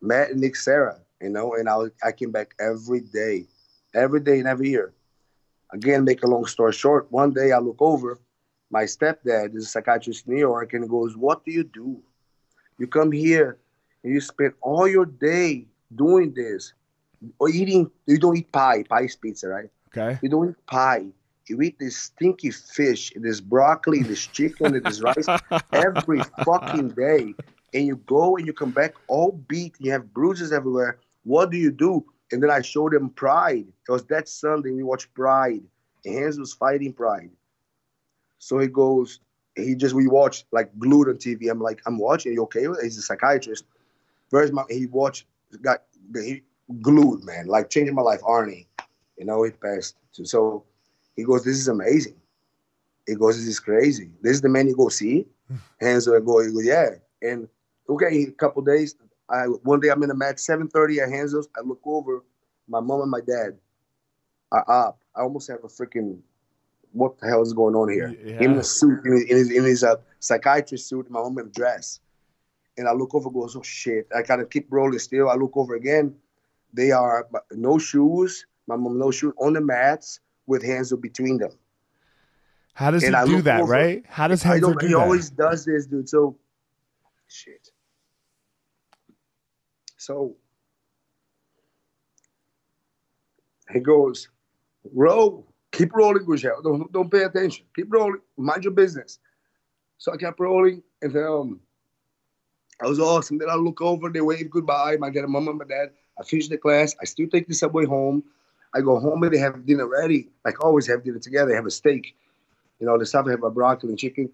Matt 0.00 0.30
and 0.30 0.40
Nick 0.40 0.54
Serra. 0.54 1.00
You 1.20 1.30
know, 1.30 1.54
and 1.54 1.68
I 1.68 1.76
was, 1.76 1.90
I 2.04 2.12
came 2.12 2.30
back 2.30 2.54
every 2.60 3.00
day, 3.00 3.46
every 3.94 4.20
day 4.20 4.38
and 4.38 4.46
every 4.46 4.68
year. 4.68 4.92
Again, 5.72 6.04
make 6.04 6.22
a 6.22 6.28
long 6.28 6.46
story 6.46 6.72
short, 6.72 7.10
one 7.10 7.32
day 7.32 7.50
I 7.50 7.58
look 7.58 7.78
over, 7.80 8.20
my 8.70 8.84
stepdad 8.84 9.54
is 9.54 9.64
a 9.64 9.68
psychiatrist 9.68 10.26
in 10.26 10.34
New 10.34 10.40
York, 10.40 10.72
and 10.72 10.84
he 10.84 10.88
goes, 10.88 11.16
What 11.16 11.44
do 11.44 11.52
you 11.52 11.64
do? 11.64 12.02
You 12.78 12.86
come 12.86 13.12
here 13.12 13.58
and 14.02 14.12
you 14.12 14.20
spend 14.20 14.54
all 14.60 14.86
your 14.86 15.06
day 15.06 15.66
doing 15.94 16.34
this 16.34 16.72
or 17.38 17.48
eating, 17.48 17.90
you 18.06 18.18
don't 18.18 18.36
eat 18.36 18.52
pie, 18.52 18.82
pie 18.82 19.02
is 19.02 19.16
pizza, 19.16 19.48
right? 19.48 19.70
Okay. 19.96 20.18
You 20.22 20.28
don't 20.28 20.50
eat 20.50 20.66
pie. 20.66 21.06
You 21.48 21.62
eat 21.62 21.78
this 21.78 21.96
stinky 21.96 22.50
fish, 22.50 23.12
this 23.16 23.40
broccoli, 23.40 24.02
this 24.02 24.26
chicken, 24.26 24.80
this 24.82 25.00
rice 25.00 25.26
every 25.72 26.20
fucking 26.44 26.90
day. 26.90 27.34
And 27.72 27.86
you 27.86 27.96
go 28.06 28.36
and 28.36 28.46
you 28.46 28.52
come 28.52 28.72
back 28.72 28.94
all 29.08 29.32
beat. 29.48 29.74
You 29.78 29.92
have 29.92 30.12
bruises 30.12 30.52
everywhere. 30.52 30.98
What 31.24 31.50
do 31.50 31.56
you 31.56 31.70
do? 31.70 32.04
And 32.32 32.42
then 32.42 32.50
I 32.50 32.62
showed 32.62 32.94
him 32.94 33.10
Pride. 33.10 33.66
It 33.88 33.92
was 33.92 34.04
that 34.06 34.28
Sunday 34.28 34.72
we 34.72 34.82
watched 34.82 35.14
Pride. 35.14 35.62
And 36.04 36.16
Renzo 36.16 36.40
was 36.40 36.52
fighting 36.52 36.92
Pride. 36.92 37.30
So 38.46 38.60
he 38.60 38.68
goes, 38.68 39.18
he 39.56 39.74
just 39.74 39.92
we 39.92 40.06
watched 40.06 40.46
like 40.52 40.70
glued 40.78 41.08
on 41.08 41.16
TV. 41.16 41.50
I'm 41.50 41.60
like, 41.60 41.82
I'm 41.84 41.98
watching. 41.98 42.30
Are 42.30 42.34
you 42.34 42.42
okay? 42.44 42.64
He's 42.80 42.96
a 42.96 43.02
psychiatrist. 43.02 43.64
Where's 44.30 44.52
my? 44.52 44.62
He 44.68 44.86
watched, 44.86 45.26
got 45.62 45.82
he 46.14 46.42
glued, 46.80 47.24
man, 47.24 47.48
like 47.48 47.70
changing 47.70 47.96
my 47.96 48.02
life. 48.02 48.20
Arnie, 48.20 48.68
you 49.18 49.24
know, 49.24 49.42
he 49.42 49.50
passed. 49.50 49.96
So 50.12 50.62
he 51.16 51.24
goes, 51.24 51.42
this 51.42 51.56
is 51.56 51.66
amazing. 51.66 52.14
He 53.08 53.16
goes, 53.16 53.36
this 53.36 53.48
is 53.48 53.58
crazy. 53.58 54.12
This 54.22 54.34
is 54.34 54.42
the 54.42 54.48
man 54.48 54.68
you 54.68 54.76
go 54.76 54.90
see. 54.90 55.26
Hands 55.80 56.06
I 56.06 56.20
go, 56.20 56.38
he 56.38 56.52
goes, 56.52 56.64
yeah. 56.64 56.90
And 57.22 57.48
okay, 57.88 58.22
a 58.22 58.30
couple 58.30 58.62
days. 58.62 58.94
I 59.28 59.46
one 59.46 59.80
day 59.80 59.88
I'm 59.88 60.04
in 60.04 60.10
a 60.12 60.14
match, 60.14 60.36
7:30 60.36 61.02
at 61.02 61.10
Renzo's. 61.10 61.48
I 61.58 61.62
look 61.62 61.80
over, 61.84 62.22
my 62.68 62.78
mom 62.78 63.00
and 63.00 63.10
my 63.10 63.22
dad 63.22 63.58
are 64.52 64.70
up. 64.70 65.00
I 65.16 65.22
almost 65.22 65.50
have 65.50 65.64
a 65.64 65.66
freaking 65.66 66.20
what 66.96 67.18
the 67.18 67.26
hell 67.26 67.42
is 67.42 67.52
going 67.52 67.74
on 67.74 67.90
here? 67.90 68.14
Yeah. 68.24 68.42
In 68.42 68.52
a 68.56 68.64
suit, 68.64 69.04
in 69.04 69.12
his, 69.12 69.24
in 69.24 69.36
his, 69.36 69.50
in 69.50 69.64
his 69.64 69.84
uh, 69.84 69.96
psychiatrist 70.20 70.88
suit, 70.88 71.10
my 71.10 71.20
mom 71.20 71.38
in 71.38 71.46
a 71.46 71.48
dress. 71.50 72.00
And 72.78 72.88
I 72.88 72.92
look 72.92 73.14
over, 73.14 73.30
goes, 73.30 73.56
oh 73.56 73.62
shit! 73.62 74.06
I 74.14 74.22
gotta 74.22 74.44
keep 74.44 74.66
rolling 74.70 74.98
still. 74.98 75.30
I 75.30 75.34
look 75.34 75.56
over 75.56 75.74
again. 75.76 76.14
They 76.74 76.90
are 76.90 77.26
no 77.52 77.78
shoes. 77.78 78.46
My 78.66 78.76
mom 78.76 78.98
no 78.98 79.10
shoes 79.10 79.32
on 79.38 79.54
the 79.54 79.60
mats 79.62 80.20
with 80.46 80.62
hands 80.62 80.92
between 80.94 81.38
them. 81.38 81.52
How 82.74 82.90
does 82.90 83.02
and 83.02 83.14
he 83.14 83.20
I 83.20 83.24
do 83.24 83.40
that? 83.42 83.62
Over, 83.62 83.72
right? 83.72 84.04
How 84.06 84.28
does 84.28 84.44
Renzo 84.44 84.72
do 84.72 84.72
he 84.72 84.74
that? 84.74 84.88
He 84.88 84.94
always 84.94 85.30
does 85.30 85.64
this, 85.64 85.86
dude. 85.86 86.08
So, 86.08 86.36
shit. 87.28 87.70
So 89.96 90.36
he 93.72 93.80
goes, 93.80 94.28
roll 94.92 95.46
keep 95.76 95.94
rolling, 95.94 96.24
Gurgel. 96.24 96.62
Don't 96.62 96.90
don't 96.92 97.10
pay 97.10 97.24
attention. 97.24 97.66
Keep 97.74 97.92
rolling. 97.92 98.20
Mind 98.36 98.64
your 98.64 98.72
business. 98.72 99.18
So 99.98 100.12
I 100.12 100.16
kept 100.16 100.40
rolling, 100.40 100.82
and 101.02 101.12
then 101.12 101.24
um, 101.24 101.60
I 102.82 102.86
was 102.86 103.00
awesome. 103.00 103.38
Then 103.38 103.50
I 103.50 103.54
look 103.54 103.80
over, 103.80 104.10
they 104.10 104.20
wave 104.20 104.50
goodbye. 104.50 104.96
My 104.98 105.10
dad, 105.10 105.26
mom, 105.28 105.48
and 105.48 105.58
my 105.58 105.64
dad. 105.64 105.90
I 106.18 106.24
finish 106.24 106.48
the 106.48 106.58
class. 106.58 106.94
I 107.00 107.04
still 107.04 107.28
take 107.28 107.46
the 107.48 107.54
subway 107.54 107.84
home. 107.84 108.22
I 108.74 108.80
go 108.80 108.98
home 109.00 109.22
and 109.22 109.32
they 109.32 109.38
have 109.38 109.64
dinner 109.64 109.86
ready. 109.86 110.28
Like 110.44 110.62
always, 110.64 110.86
have 110.86 111.04
dinner 111.04 111.18
together. 111.18 111.50
They 111.50 111.56
have 111.56 111.66
a 111.66 111.70
steak. 111.70 112.14
You 112.80 112.86
know, 112.86 112.98
the 112.98 113.06
stuff 113.06 113.26
I 113.26 113.30
have 113.30 113.42
a 113.42 113.50
broccoli 113.50 113.90
and 113.90 113.98
chicken. 113.98 114.30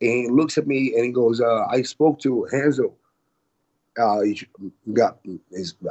And 0.00 0.10
he 0.10 0.28
looks 0.28 0.58
at 0.58 0.66
me 0.66 0.94
and 0.94 1.04
he 1.04 1.12
goes, 1.12 1.40
uh, 1.40 1.66
"I 1.70 1.82
spoke 1.82 2.18
to 2.20 2.46
Renzo. 2.52 2.94
Uh, 3.98 4.20
got, 4.92 5.18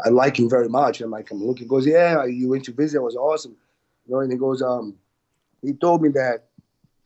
I 0.06 0.10
like 0.10 0.38
him 0.38 0.50
very 0.50 0.70
much." 0.70 1.00
And 1.00 1.06
I'm 1.06 1.12
like, 1.12 1.32
"I'm 1.32 1.44
looking." 1.44 1.64
He 1.64 1.70
goes, 1.70 1.88
"Yeah, 1.88 2.26
you 2.26 2.50
went 2.50 2.66
to 2.66 2.74
visit. 2.74 2.98
It 2.98 3.02
was 3.02 3.16
awesome." 3.16 3.56
You 4.06 4.16
know, 4.16 4.20
and 4.22 4.32
he 4.32 4.38
goes, 4.38 4.62
um, 4.62 4.96
he 5.62 5.74
told 5.74 6.02
me 6.02 6.10
that 6.10 6.46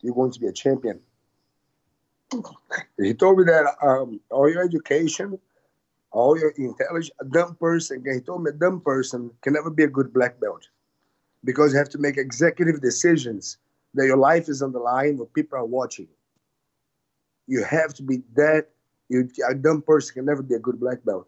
you're 0.02 0.16
going 0.16 0.32
to 0.32 0.40
be 0.40 0.48
a 0.48 0.52
champion. 0.52 1.00
He 2.98 3.14
told 3.14 3.40
me 3.40 3.46
that 3.46 3.76
um, 3.82 4.20
all 4.30 4.50
your 4.50 4.64
education, 4.64 5.40
all 6.12 6.38
your 6.38 6.52
intelligence, 6.58 7.12
a 7.20 7.26
dumb 7.26 7.56
person, 7.56 8.04
he 8.06 8.20
told 8.20 8.44
me 8.44 8.52
a 8.52 8.54
dumb 8.54 8.82
person 8.82 9.32
can 9.42 9.54
never 9.54 9.70
be 9.70 9.84
a 9.84 9.88
good 9.88 10.14
black 10.14 10.40
belt 10.40 10.68
because 11.44 11.72
you 11.72 11.80
have 11.80 11.90
to 11.90 11.98
make 11.98 12.18
executive 12.18 12.82
decisions 12.82 13.58
that 13.94 14.06
your 14.06 14.18
life 14.18 14.50
is 14.50 14.62
on 14.62 14.72
the 14.72 14.80
line 14.80 15.18
where 15.18 15.28
people 15.28 15.58
are 15.58 15.66
watching. 15.66 16.08
You 17.48 17.64
have 17.64 17.94
to 17.96 18.04
be 18.04 18.22
that, 18.36 18.68
you, 19.08 19.30
a 19.50 19.56
dumb 19.56 19.82
person 19.82 20.14
can 20.16 20.26
never 20.26 20.44
be 20.44 20.56
a 20.56 20.60
good 20.60 20.80
black 20.80 21.04
belt. 21.04 21.28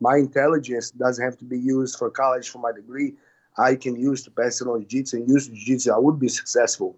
My 0.00 0.16
intelligence 0.16 0.90
doesn't 0.90 1.24
have 1.24 1.38
to 1.38 1.44
be 1.44 1.58
used 1.58 1.96
for 1.96 2.10
college 2.10 2.50
for 2.50 2.58
my 2.58 2.72
degree. 2.72 3.14
I 3.58 3.76
can 3.76 3.96
use 3.96 4.22
to 4.24 4.30
on 4.40 4.80
jiu-jitsu 4.80 5.18
and 5.18 5.28
use 5.28 5.48
jiu-jitsu, 5.48 5.92
I 5.92 5.98
would 5.98 6.18
be 6.18 6.28
successful. 6.28 6.96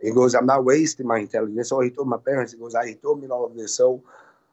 He 0.00 0.10
goes, 0.10 0.34
I'm 0.34 0.46
not 0.46 0.64
wasting 0.64 1.06
my 1.06 1.18
intelligence. 1.18 1.68
So 1.68 1.80
he 1.80 1.90
told 1.90 2.08
my 2.08 2.18
parents, 2.18 2.52
he 2.52 2.58
goes, 2.58 2.74
I, 2.74 2.88
he 2.88 2.94
told 2.94 3.22
me 3.22 3.28
all 3.28 3.46
of 3.46 3.56
this. 3.56 3.74
So 3.74 4.02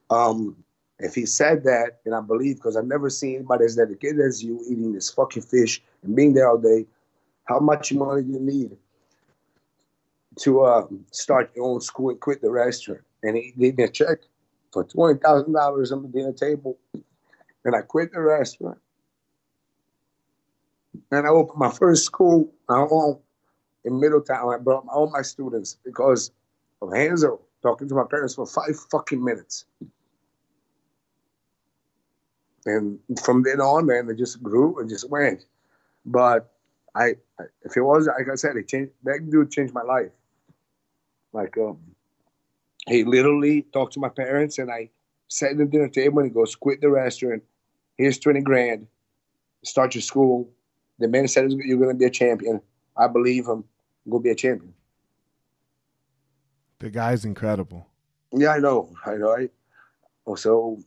um, 0.10 0.56
if 1.00 1.16
he 1.16 1.26
said 1.26 1.64
that, 1.64 2.00
and 2.06 2.16
I 2.16 2.22
believe, 2.22 2.58
because 2.58 2.78
I've 2.78 2.86
never 2.86 3.10
seen 3.10 3.36
anybody 3.36 3.66
as 3.66 3.76
dedicated 3.76 4.22
as 4.22 4.44
you 4.44 4.62
eating 4.70 4.94
this 4.94 5.10
fucking 5.10 5.44
fish 5.44 5.82
and 6.04 6.16
being 6.16 6.34
there 6.34 6.50
all 6.50 6.58
day, 6.58 6.86
how 7.46 7.60
much 7.60 7.92
money 7.94 8.24
do 8.24 8.32
you 8.34 8.40
need 8.40 8.78
to 10.40 10.62
uh, 10.62 10.88
start 11.12 11.52
your 11.56 11.66
own 11.66 11.82
school 11.82 12.10
and 12.10 12.20
quit 12.20 12.42
the 12.42 12.50
restaurant? 12.50 13.02
And 13.22 13.36
he 13.36 13.54
gave 13.58 13.78
me 13.78 13.84
a 13.84 13.90
check 13.90 14.20
for 14.72 14.86
$20,000 14.86 15.92
on 15.92 16.02
the 16.04 16.08
dinner 16.08 16.34
table. 16.34 16.78
And 17.66 17.76
I 17.76 17.82
quit 17.82 18.12
the 18.12 18.22
restaurant 18.22 18.80
and 21.14 21.28
I 21.28 21.30
opened 21.30 21.60
my 21.60 21.72
first 21.72 22.06
school 22.06 22.52
home 22.70 23.20
in 23.86 24.00
Middletown. 24.00 24.54
I 24.54 24.58
brought 24.58 24.86
all 24.88 25.10
my 25.12 25.22
students 25.22 25.78
because 25.86 26.32
of 26.82 26.90
Renzo 26.90 27.40
talking 27.62 27.88
to 27.88 27.96
my 27.96 28.06
parents 28.10 28.36
for 28.36 28.46
five 28.46 28.78
fucking 28.92 29.24
minutes. 29.24 29.66
And 32.66 33.00
from 33.24 33.44
then 33.44 33.60
on, 33.60 33.86
man, 33.86 34.10
it 34.10 34.18
just 34.18 34.42
grew 34.42 34.80
and 34.80 34.90
just 34.90 35.10
went. 35.10 35.46
But 36.06 36.52
I, 36.96 37.16
if 37.64 37.76
it 37.76 37.82
was, 37.82 38.08
like 38.08 38.30
I 38.32 38.36
said, 38.36 38.56
it 38.56 38.68
changed. 38.68 38.92
That 39.04 39.30
dude 39.30 39.52
changed 39.52 39.74
my 39.74 39.82
life. 39.84 40.12
Like, 41.34 41.58
um, 41.58 41.80
he 42.88 43.04
literally 43.04 43.64
talked 43.74 43.94
to 43.94 44.00
my 44.00 44.10
parents, 44.10 44.60
and 44.60 44.72
I 44.72 44.90
sat 45.28 45.52
at 45.52 45.58
the 45.58 45.66
dinner 45.66 45.90
table, 45.90 46.20
and 46.20 46.30
he 46.30 46.34
goes, 46.34 46.56
"Quit 46.56 46.82
the 46.82 46.90
restaurant. 46.90 47.44
Here's 47.98 48.20
twenty 48.20 48.42
grand. 48.42 48.88
Start 49.64 49.96
your 49.96 50.02
school. 50.02 50.50
The 51.00 51.08
man 51.08 51.28
said 51.28 51.52
you're 51.52 51.78
going 51.78 51.90
to 51.90 51.98
be 51.98 52.06
a 52.06 52.10
champion. 52.10 52.62
I 52.96 53.08
believe 53.08 53.48
him. 53.48 53.64
Go 54.10 54.20
be 54.20 54.30
a 54.30 54.36
champion. 54.36 54.74
The 56.80 56.90
guy's 56.90 57.26
incredible. 57.26 57.88
Yeah, 58.32 58.50
I 58.50 58.60
know. 58.60 58.94
I 59.06 59.16
know. 59.16 59.36
I, 59.36 59.50
so 60.36 60.80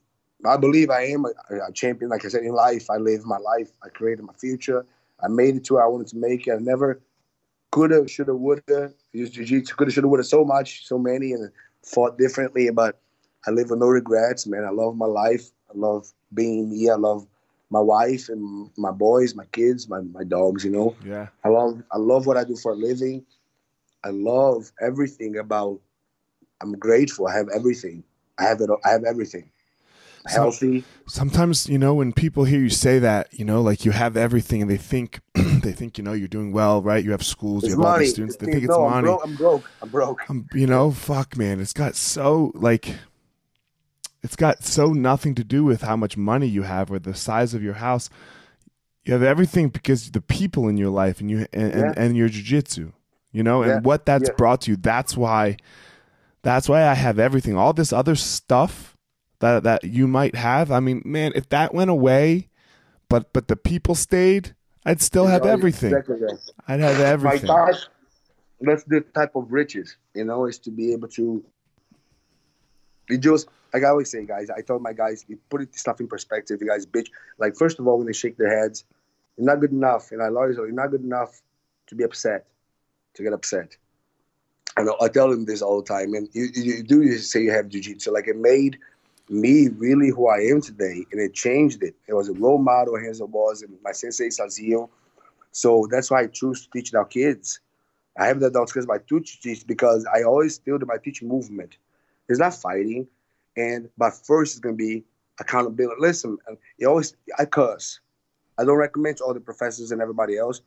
I 0.44 0.56
believe 0.56 0.90
I 0.90 1.06
am 1.06 1.24
a, 1.24 1.30
a, 1.68 1.72
champion. 1.72 2.10
Like 2.10 2.24
I 2.24 2.28
said, 2.28 2.42
in 2.42 2.52
life, 2.52 2.90
I 2.90 2.96
lived 2.96 3.24
my 3.24 3.38
life. 3.38 3.70
I 3.82 3.88
created 3.88 4.24
my 4.24 4.34
future. 4.34 4.84
I 5.22 5.28
made 5.28 5.56
it 5.56 5.64
to 5.64 5.74
where 5.74 5.84
I 5.84 5.88
wanted 5.88 6.08
to 6.08 6.18
make 6.18 6.46
it. 6.46 6.52
I 6.52 6.58
never 6.58 7.00
could 7.70 7.90
have, 7.90 8.10
should 8.10 8.28
have, 8.28 8.36
would 8.36 8.62
have 8.68 8.92
used 9.12 9.34
jiu-jitsu. 9.34 9.74
Could 9.74 9.88
have, 9.88 9.94
should 9.94 10.04
have, 10.04 10.10
would 10.10 10.20
have 10.20 10.26
so 10.26 10.44
much, 10.44 10.86
so 10.86 10.98
many, 10.98 11.32
and 11.32 11.50
fought 11.82 12.18
differently. 12.18 12.68
But 12.70 13.00
I 13.46 13.50
live 13.50 13.70
with 13.70 13.78
no 13.78 13.86
regrets, 13.86 14.46
man. 14.46 14.64
I 14.64 14.70
love 14.70 14.96
my 14.96 15.06
life. 15.06 15.50
I 15.70 15.72
love 15.78 16.12
being 16.34 16.70
me. 16.70 16.90
I 16.90 16.96
love 16.96 17.26
my 17.70 17.80
wife 17.80 18.28
and 18.28 18.70
my 18.76 18.90
boys, 18.90 19.34
my 19.34 19.44
kids, 19.46 19.88
my, 19.88 20.00
my 20.00 20.24
dogs, 20.24 20.64
you 20.64 20.70
know. 20.70 20.96
Yeah. 21.04 21.28
I 21.44 21.48
love 21.48 21.82
I 21.90 21.98
love 21.98 22.26
what 22.26 22.36
I 22.36 22.44
do 22.44 22.56
for 22.56 22.72
a 22.72 22.76
living. 22.76 23.24
I 24.04 24.10
love 24.10 24.70
everything 24.80 25.38
about 25.38 25.80
I'm 26.62 26.72
grateful. 26.72 27.26
I 27.26 27.36
have 27.36 27.48
everything. 27.54 28.04
I 28.38 28.44
have 28.44 28.60
it 28.60 28.70
I 28.84 28.90
have 28.90 29.04
everything. 29.04 29.50
Healthy. 30.28 30.84
sometimes, 31.06 31.68
you 31.68 31.78
know, 31.78 31.94
when 31.94 32.12
people 32.12 32.42
hear 32.42 32.58
you 32.58 32.68
say 32.68 32.98
that, 32.98 33.28
you 33.32 33.44
know, 33.44 33.62
like 33.62 33.84
you 33.84 33.92
have 33.92 34.16
everything 34.16 34.60
and 34.60 34.68
they 34.68 34.76
think 34.76 35.20
they 35.34 35.70
think, 35.70 35.98
you 35.98 36.04
know, 36.04 36.14
you're 36.14 36.26
doing 36.26 36.52
well, 36.52 36.82
right? 36.82 37.04
You 37.04 37.12
have 37.12 37.22
schools, 37.22 37.62
it's 37.62 37.70
you 37.70 37.76
have 37.76 37.78
money. 37.78 37.92
all 37.92 37.98
these 38.00 38.10
students. 38.10 38.36
They 38.36 38.46
think 38.46 38.64
it's 38.64 38.76
money. 38.76 39.08
I'm 39.08 39.36
broke. 39.36 39.68
I'm 39.80 39.90
broke. 39.90 40.20
I'm 40.28 40.40
broke. 40.40 40.54
you 40.54 40.66
know, 40.66 40.90
fuck 40.90 41.36
man. 41.36 41.60
It's 41.60 41.72
got 41.72 41.94
so 41.94 42.50
like 42.54 42.96
it's 44.26 44.34
got 44.34 44.64
so 44.64 44.92
nothing 44.92 45.36
to 45.36 45.44
do 45.44 45.62
with 45.62 45.82
how 45.82 45.94
much 45.94 46.16
money 46.16 46.48
you 46.48 46.62
have 46.62 46.90
or 46.90 46.98
the 46.98 47.14
size 47.14 47.54
of 47.54 47.62
your 47.62 47.74
house. 47.74 48.10
You 49.04 49.12
have 49.12 49.22
everything 49.22 49.68
because 49.68 50.10
the 50.10 50.20
people 50.20 50.66
in 50.66 50.76
your 50.76 50.90
life 50.90 51.20
and 51.20 51.30
you 51.30 51.46
and, 51.52 51.72
yeah. 51.72 51.80
and, 51.80 51.96
and, 51.96 52.16
your 52.16 52.28
jujitsu, 52.28 52.92
you 53.30 53.44
know, 53.44 53.62
yeah. 53.62 53.76
and 53.76 53.84
what 53.84 54.04
that's 54.04 54.28
yeah. 54.28 54.34
brought 54.34 54.62
to 54.62 54.72
you. 54.72 54.76
That's 54.76 55.16
why 55.16 55.58
that's 56.42 56.68
why 56.68 56.88
I 56.88 56.94
have 56.94 57.20
everything. 57.20 57.56
All 57.56 57.72
this 57.72 57.92
other 57.92 58.16
stuff 58.16 58.96
that 59.38 59.62
that 59.62 59.84
you 59.84 60.08
might 60.08 60.34
have. 60.34 60.72
I 60.72 60.80
mean, 60.80 61.02
man, 61.04 61.30
if 61.36 61.48
that 61.50 61.72
went 61.72 61.90
away, 61.90 62.48
but 63.08 63.32
but 63.32 63.46
the 63.46 63.54
people 63.54 63.94
stayed, 63.94 64.56
I'd 64.84 65.00
still 65.00 65.26
have 65.26 65.42
oh, 65.42 65.50
everything. 65.50 65.94
Exactly 65.94 66.16
I'd 66.66 66.80
have 66.80 66.98
everything. 66.98 67.46
My 67.46 67.66
gosh, 67.70 67.86
that's 68.60 68.82
the 68.82 69.02
type 69.02 69.36
of 69.36 69.52
riches, 69.52 69.96
you 70.14 70.24
know, 70.24 70.46
is 70.46 70.58
to 70.58 70.72
be 70.72 70.92
able 70.92 71.06
to 71.10 71.44
it 73.08 73.18
just 73.18 73.46
like 73.76 73.84
I 73.84 73.90
always 73.90 74.10
say, 74.10 74.24
guys, 74.24 74.48
I 74.50 74.62
told 74.62 74.82
my 74.82 74.94
guys, 74.94 75.26
you 75.28 75.38
put 75.50 75.62
it, 75.62 75.74
stuff 75.74 76.00
in 76.00 76.08
perspective. 76.08 76.62
You 76.62 76.68
guys 76.68 76.86
bitch. 76.86 77.08
Like, 77.38 77.56
first 77.56 77.78
of 77.78 77.86
all, 77.86 77.98
when 77.98 78.06
they 78.06 78.14
shake 78.14 78.38
their 78.38 78.62
heads, 78.62 78.84
you're 79.36 79.46
not 79.46 79.60
good 79.60 79.72
enough. 79.72 80.12
And 80.12 80.22
I 80.22 80.28
always 80.28 80.56
you're 80.56 80.72
not 80.72 80.90
good 80.90 81.04
enough 81.04 81.42
to 81.88 81.94
be 81.94 82.04
upset. 82.04 82.46
to 83.14 83.22
get 83.22 83.34
upset. 83.34 83.76
And 84.78 84.88
I 85.00 85.08
tell 85.08 85.30
them 85.30 85.44
this 85.44 85.62
all 85.62 85.82
the 85.82 85.86
time. 85.86 86.14
And 86.14 86.28
you, 86.32 86.48
you 86.54 86.82
do 86.82 87.16
say 87.18 87.42
you 87.42 87.52
have 87.52 87.68
jujitsu. 87.68 88.12
Like 88.12 88.28
it 88.28 88.36
made 88.36 88.78
me 89.28 89.68
really 89.68 90.08
who 90.10 90.28
I 90.28 90.38
am 90.38 90.60
today, 90.60 91.04
and 91.12 91.20
it 91.20 91.34
changed 91.34 91.82
it. 91.82 91.94
It 92.08 92.14
was 92.14 92.28
a 92.28 92.34
role 92.34 92.58
model, 92.58 92.94
Renzo 92.94 93.26
was, 93.26 93.62
and 93.62 93.76
my 93.82 93.92
sensei 93.92 94.28
Sazio. 94.28 94.88
So 95.52 95.86
that's 95.90 96.10
why 96.10 96.22
I 96.22 96.26
choose 96.28 96.64
to 96.64 96.70
teach 96.70 96.94
our 96.94 97.04
kids. 97.04 97.60
I 98.18 98.26
have 98.26 98.40
that 98.40 98.52
by 98.88 98.98
two 98.98 99.20
teach 99.20 99.66
because 99.66 100.06
I 100.14 100.22
always 100.22 100.58
feel 100.58 100.78
that 100.78 100.86
my 100.86 100.98
teaching 100.98 101.28
movement 101.28 101.76
It's 102.28 102.38
not 102.38 102.54
fighting, 102.54 103.06
and 103.56 103.88
but 103.96 104.12
first 104.12 104.54
it's 104.54 104.60
gonna 104.60 104.74
be 104.76 105.04
accountability. 105.40 106.00
Listen, 106.00 106.38
you 106.78 106.88
always 106.88 107.14
I 107.38 107.44
cuss. 107.44 108.00
I 108.58 108.64
don't 108.64 108.76
recommend 108.76 109.18
to 109.18 109.24
all 109.24 109.34
the 109.34 109.40
professors 109.40 109.90
and 109.90 110.00
everybody 110.00 110.38
else. 110.38 110.62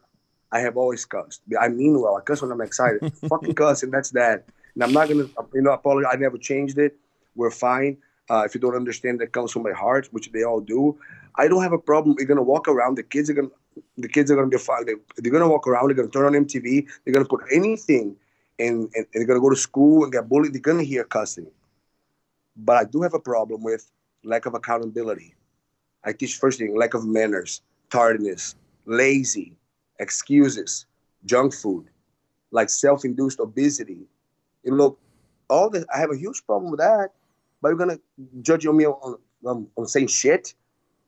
I 0.52 0.60
have 0.60 0.78
always 0.78 1.06
cussed. 1.06 1.42
I 1.60 1.70
mean 1.70 2.00
well. 2.00 2.18
I 2.18 2.22
cuss 2.22 2.42
when 2.42 2.52
I'm 2.52 2.62
excited. 2.62 3.14
Fucking 3.30 3.56
cuss, 3.56 3.84
and 3.84 3.94
that's 3.94 4.12
that. 4.12 4.46
And 4.74 4.84
I'm 4.84 4.94
not 4.94 5.08
gonna, 5.10 5.28
you 5.54 5.62
know, 5.62 5.72
apologize. 5.72 6.12
I 6.14 6.18
never 6.18 6.38
changed 6.38 6.78
it. 6.78 6.96
We're 7.36 7.52
fine. 7.52 7.98
Uh, 8.30 8.44
if 8.46 8.54
you 8.54 8.62
don't 8.62 8.76
understand, 8.76 9.20
that 9.20 9.32
comes 9.32 9.52
from 9.52 9.64
my 9.64 9.72
heart, 9.72 10.08
which 10.12 10.32
they 10.32 10.44
all 10.44 10.62
do. 10.62 10.98
I 11.36 11.48
don't 11.48 11.64
have 11.64 11.74
a 11.74 11.80
problem. 11.80 12.16
You're 12.18 12.28
gonna 12.28 12.44
walk 12.44 12.68
around. 12.68 12.96
The 12.96 13.04
kids 13.04 13.30
are 13.30 13.34
gonna, 13.34 13.50
the 13.98 14.08
kids 14.08 14.30
are 14.30 14.36
gonna 14.36 14.48
be 14.48 14.58
fine. 14.58 14.86
They, 14.86 14.94
are 14.94 15.32
gonna 15.32 15.50
walk 15.50 15.68
around. 15.68 15.88
They're 15.88 15.96
gonna 15.96 16.10
turn 16.10 16.36
on 16.36 16.46
MTV. 16.46 16.88
They're 17.04 17.14
gonna 17.14 17.26
put 17.26 17.42
anything, 17.52 18.16
and, 18.60 18.82
and, 18.82 18.90
and 18.96 19.08
they're 19.14 19.26
gonna 19.26 19.40
go 19.40 19.50
to 19.50 19.56
school 19.56 20.04
and 20.04 20.14
get 20.14 20.30
bullied. 20.30 20.54
They're 20.54 20.62
gonna 20.62 20.84
hear 20.84 21.04
cussing. 21.04 21.48
But 22.56 22.78
I 22.78 22.84
do 22.84 23.02
have 23.02 23.14
a 23.14 23.20
problem 23.20 23.64
with 23.64 23.90
lack 24.24 24.46
of 24.46 24.54
accountability. 24.54 25.36
I 26.04 26.14
teach 26.14 26.38
first 26.38 26.60
thing 26.60 26.76
lack 26.76 26.94
of 26.94 27.06
manners, 27.06 27.62
tardiness, 27.90 28.56
lazy, 28.86 29.56
excuses, 30.00 30.86
junk 31.26 31.54
food, 31.54 31.88
like 32.52 32.70
self-induced 32.70 33.40
obesity. 33.40 34.08
You 34.64 34.76
know, 34.76 34.98
all 35.50 35.70
this. 35.70 35.86
I 35.94 36.00
have 36.00 36.12
a 36.12 36.18
huge 36.18 36.46
problem 36.46 36.72
with 36.72 36.80
that. 36.80 37.10
But 37.62 37.70
you're 37.70 37.78
gonna 37.78 38.00
judge 38.42 38.66
me 38.66 38.86
on, 38.86 39.18
on, 39.46 39.68
on 39.76 39.86
saying 39.88 40.08
shit, 40.08 40.54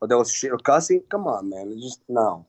or 0.01 0.07
that 0.07 0.17
was 0.17 0.33
shit 0.33 0.51
or 0.51 0.57
cussing? 0.57 1.01
Come 1.09 1.27
on, 1.27 1.49
man. 1.49 1.71
It's 1.71 1.81
just 1.81 2.01
no, 2.09 2.45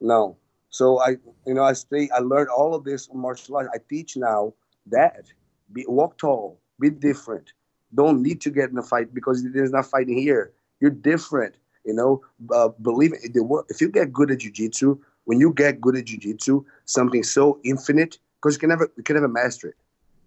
no. 0.00 0.36
So 0.70 1.00
I, 1.00 1.16
you 1.46 1.54
know, 1.54 1.62
I 1.62 1.72
stay. 1.74 2.08
I 2.14 2.18
learned 2.18 2.48
all 2.48 2.74
of 2.74 2.84
this 2.84 3.08
martial 3.12 3.56
arts. 3.56 3.70
I 3.72 3.78
teach 3.88 4.16
now 4.16 4.52
that 4.86 5.26
be 5.72 5.84
walk 5.88 6.18
tall, 6.18 6.60
be 6.80 6.90
different. 6.90 7.52
Don't 7.96 8.22
need 8.22 8.40
to 8.42 8.50
get 8.50 8.70
in 8.70 8.78
a 8.78 8.82
fight 8.82 9.12
because 9.12 9.42
there's 9.52 9.72
not 9.72 9.86
fighting 9.86 10.18
here. 10.18 10.52
You're 10.80 10.92
different. 10.92 11.56
You 11.84 11.94
know, 11.94 12.22
uh, 12.52 12.68
believe 12.82 13.12
it. 13.14 13.32
If 13.68 13.80
you 13.80 13.88
get 13.88 14.12
good 14.12 14.30
at 14.30 14.38
jujitsu, 14.38 14.98
when 15.24 15.40
you 15.40 15.52
get 15.52 15.80
good 15.80 15.96
at 15.96 16.04
jujitsu, 16.04 16.64
something 16.84 17.24
so 17.24 17.58
infinite, 17.64 18.18
because 18.40 18.54
you 18.54 18.60
can 18.60 18.68
never 18.68 18.92
you 18.96 19.02
can 19.02 19.16
never 19.16 19.28
master 19.28 19.68
it. 19.68 19.76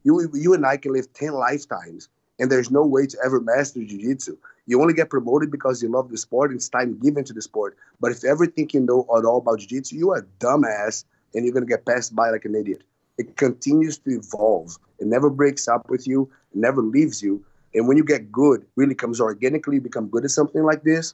You 0.04 0.30
you 0.34 0.54
and 0.54 0.66
I 0.66 0.78
can 0.78 0.94
live 0.94 1.12
ten 1.14 1.34
lifetimes 1.34 2.10
and 2.40 2.50
there's 2.50 2.72
no 2.72 2.86
way 2.86 3.06
to 3.06 3.18
ever 3.24 3.40
master 3.40 3.84
jiu-jitsu 3.84 4.36
you 4.66 4.82
only 4.82 4.94
get 4.94 5.10
promoted 5.10 5.52
because 5.52 5.84
you 5.84 5.90
love 5.90 6.10
the 6.10 6.18
sport 6.18 6.50
and 6.50 6.58
it's 6.58 6.70
time 6.70 6.98
given 7.00 7.24
to 7.24 7.34
the 7.34 7.42
sport 7.42 7.78
but 8.00 8.12
if 8.12 8.24
you 8.24 8.30
ever 8.30 8.46
think 8.46 8.74
you 8.74 8.80
know 8.80 9.06
at 9.16 9.26
all 9.26 9.38
about 9.38 9.60
jiu-jitsu 9.60 9.96
you 9.96 10.12
are 10.12 10.20
a 10.20 10.24
dumbass 10.40 11.04
and 11.34 11.46
you're 11.46 11.54
going 11.54 11.66
to 11.66 11.70
get 11.70 11.86
passed 11.86 12.16
by 12.16 12.30
like 12.30 12.46
an 12.46 12.56
idiot 12.56 12.84
it 13.18 13.36
continues 13.36 13.98
to 13.98 14.12
evolve 14.12 14.78
it 15.00 15.08
never 15.08 15.30
breaks 15.30 15.68
up 15.68 15.90
with 15.90 16.08
you 16.08 16.30
it 16.52 16.58
never 16.58 16.82
leaves 16.82 17.22
you 17.22 17.44
and 17.74 17.88
when 17.88 17.98
you 17.98 18.04
get 18.04 18.32
good 18.32 18.66
really 18.76 18.96
comes 18.96 19.20
organically 19.22 19.80
become 19.80 20.08
good 20.08 20.24
at 20.24 20.32
something 20.32 20.64
like 20.64 20.84
this 20.84 21.14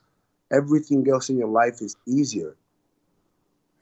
everything 0.52 1.08
else 1.10 1.30
in 1.30 1.38
your 1.38 1.48
life 1.48 1.82
is 1.82 1.96
easier 2.08 2.56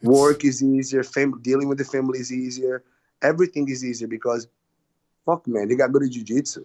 work 0.01 0.43
is 0.43 0.63
easier 0.63 1.03
fam- 1.03 1.39
dealing 1.41 1.67
with 1.67 1.77
the 1.77 1.83
family 1.83 2.19
is 2.19 2.31
easier 2.31 2.83
everything 3.21 3.67
is 3.69 3.83
easier 3.83 4.07
because 4.07 4.47
fuck 5.25 5.47
man 5.47 5.69
he 5.69 5.75
got 5.75 5.91
good 5.91 6.03
at 6.03 6.11
jiu-jitsu 6.11 6.63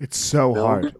it's 0.00 0.16
so 0.16 0.54
hard. 0.54 0.96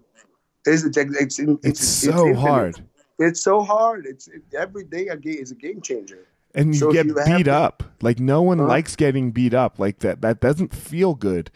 It's, 0.66 0.84
it's, 0.84 0.96
it's, 0.96 1.38
it's, 1.38 1.64
it's 1.64 1.88
so 1.88 2.34
hard. 2.34 2.82
It's 3.18 3.40
so 3.42 3.62
hard. 3.62 4.06
It's 4.06 4.28
every 4.56 4.84
day 4.84 5.08
a 5.08 5.16
game 5.16 5.38
is 5.38 5.50
a 5.50 5.54
game 5.54 5.80
changer. 5.80 6.26
And 6.54 6.74
you 6.74 6.80
so 6.80 6.92
get 6.92 7.06
you 7.06 7.14
beat 7.24 7.44
to, 7.44 7.54
up. 7.54 7.82
Like 8.00 8.18
no 8.18 8.42
one 8.42 8.60
uh, 8.60 8.66
likes 8.66 8.96
getting 8.96 9.30
beat 9.30 9.54
up 9.54 9.78
like 9.78 10.00
that. 10.00 10.20
That 10.22 10.40
doesn't 10.40 10.74
feel 10.74 11.14
good. 11.14 11.50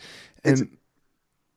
And 0.44 0.76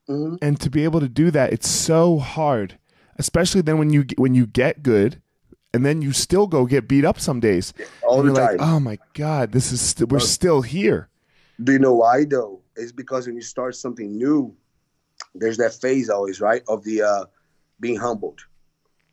mm-hmm. 0.10 0.36
and 0.42 0.60
to 0.60 0.70
be 0.70 0.84
able 0.84 1.00
to 1.00 1.10
do 1.10 1.32
that, 1.32 1.54
it's 1.54 1.70
so 1.70 2.20
hard. 2.20 2.78
Especially 3.18 3.62
then 3.62 3.78
when 3.78 3.92
you 3.92 4.06
when 4.18 4.36
you 4.36 4.46
get 4.46 4.84
good, 4.84 5.22
and 5.74 5.86
then 5.86 6.02
you 6.02 6.12
still 6.12 6.48
go 6.48 6.66
get 6.66 6.88
beat 6.88 7.06
up 7.06 7.20
some 7.20 7.40
days. 7.40 7.74
All 8.08 8.24
the 8.24 8.34
time. 8.34 8.58
Like, 8.58 8.62
oh 8.62 8.80
my 8.80 8.98
god, 9.14 9.52
this 9.52 9.72
is 9.72 9.82
st- 9.82 10.10
we're 10.10 10.20
still 10.20 10.62
here. 10.62 11.10
Do 11.64 11.72
you 11.72 11.80
know 11.80 11.94
why 11.94 12.26
though? 12.26 12.62
It's 12.76 12.92
because 12.92 13.28
when 13.28 13.36
you 13.36 13.42
start 13.42 13.76
something 13.76 14.18
new, 14.18 14.54
there's 15.34 15.58
that 15.58 15.74
phase 15.74 16.10
always, 16.10 16.42
right, 16.42 16.62
of 16.68 16.84
the 16.84 17.02
uh, 17.02 17.26
being 17.80 17.98
humbled. 17.98 18.42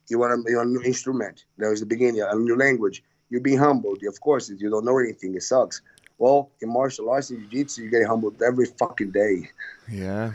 You 0.08 0.18
want, 0.18 0.32
a, 0.32 0.50
you 0.50 0.56
want 0.56 0.68
a 0.68 0.72
new 0.72 0.82
instrument. 0.82 1.44
There's 1.56 1.80
the 1.80 1.86
beginning, 1.86 2.20
a 2.22 2.34
new 2.34 2.56
language. 2.56 3.04
You're 3.30 3.40
being 3.40 3.58
humbled. 3.58 4.02
Of 4.04 4.20
course, 4.20 4.50
if 4.50 4.60
you 4.60 4.68
don't 4.68 4.84
know 4.84 4.98
anything. 4.98 5.34
It 5.36 5.42
sucks. 5.42 5.80
Well, 6.18 6.50
in 6.60 6.68
martial 6.68 7.08
arts 7.08 7.30
and 7.30 7.40
jiu-jitsu, 7.50 7.84
you 7.84 7.90
get 7.90 8.06
humbled 8.06 8.42
every 8.42 8.66
fucking 8.66 9.12
day. 9.12 9.48
Yeah. 9.90 10.32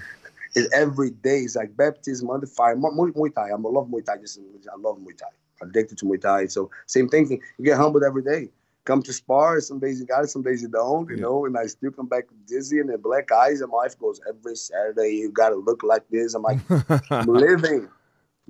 It's 0.58 0.74
every 0.74 1.12
day. 1.12 1.40
It's 1.40 1.56
like 1.56 1.76
baptism 1.76 2.30
under 2.30 2.48
fire. 2.48 2.76
Muay, 2.76 3.12
Muay 3.14 3.34
Thai. 3.34 3.50
I'm, 3.54 3.66
I 3.66 3.70
love 3.70 3.88
Muay 3.88 4.06
Thai. 4.06 4.18
Just, 4.18 4.40
I 4.40 4.78
love 4.80 4.98
Muay 4.98 5.18
Thai. 5.18 5.28
I'm 5.62 5.70
addicted 5.70 5.98
to 6.00 6.06
Muay 6.06 6.22
Thai. 6.22 6.48
So 6.48 6.70
same 6.86 7.10
thing. 7.10 7.42
You 7.58 7.66
get 7.66 7.78
humbled 7.78 8.04
every 8.04 8.24
day 8.24 8.50
come 8.88 9.04
to 9.04 9.14
spar. 9.14 9.60
Some 9.60 9.80
days 9.80 10.00
you 10.00 10.06
got 10.08 10.24
it, 10.24 10.30
some 10.30 10.42
days 10.42 10.62
you 10.62 10.70
don't, 10.70 11.08
you 11.10 11.18
yeah. 11.18 11.24
know. 11.24 11.46
And 11.46 11.58
I 11.58 11.68
still 11.68 11.92
come 11.92 12.08
back 12.08 12.24
dizzy 12.48 12.80
and 12.80 12.90
the 12.90 12.98
black 12.98 13.32
eyes. 13.32 13.62
And 13.62 13.70
my 13.70 13.80
wife 13.84 14.00
goes, 14.00 14.20
every 14.28 14.56
Saturday 14.56 15.10
you 15.18 15.30
got 15.30 15.50
to 15.50 15.56
look 15.56 15.84
like 15.84 16.08
this. 16.10 16.34
I'm 16.34 16.42
like, 16.42 16.60
I'm 17.12 17.28
living. 17.28 17.90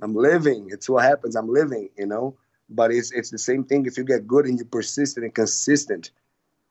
I'm 0.00 0.14
living. 0.14 0.68
It's 0.70 0.88
what 0.88 1.04
happens. 1.04 1.34
I'm 1.34 1.52
living, 1.52 1.90
you 1.98 2.06
know. 2.06 2.36
But 2.70 2.92
it's 2.92 3.10
it's 3.12 3.30
the 3.30 3.38
same 3.38 3.64
thing. 3.64 3.86
If 3.86 3.98
you 3.98 4.04
get 4.04 4.26
good 4.26 4.46
and 4.46 4.56
you're 4.58 4.66
persistent 4.66 5.24
and 5.24 5.34
consistent, 5.34 6.10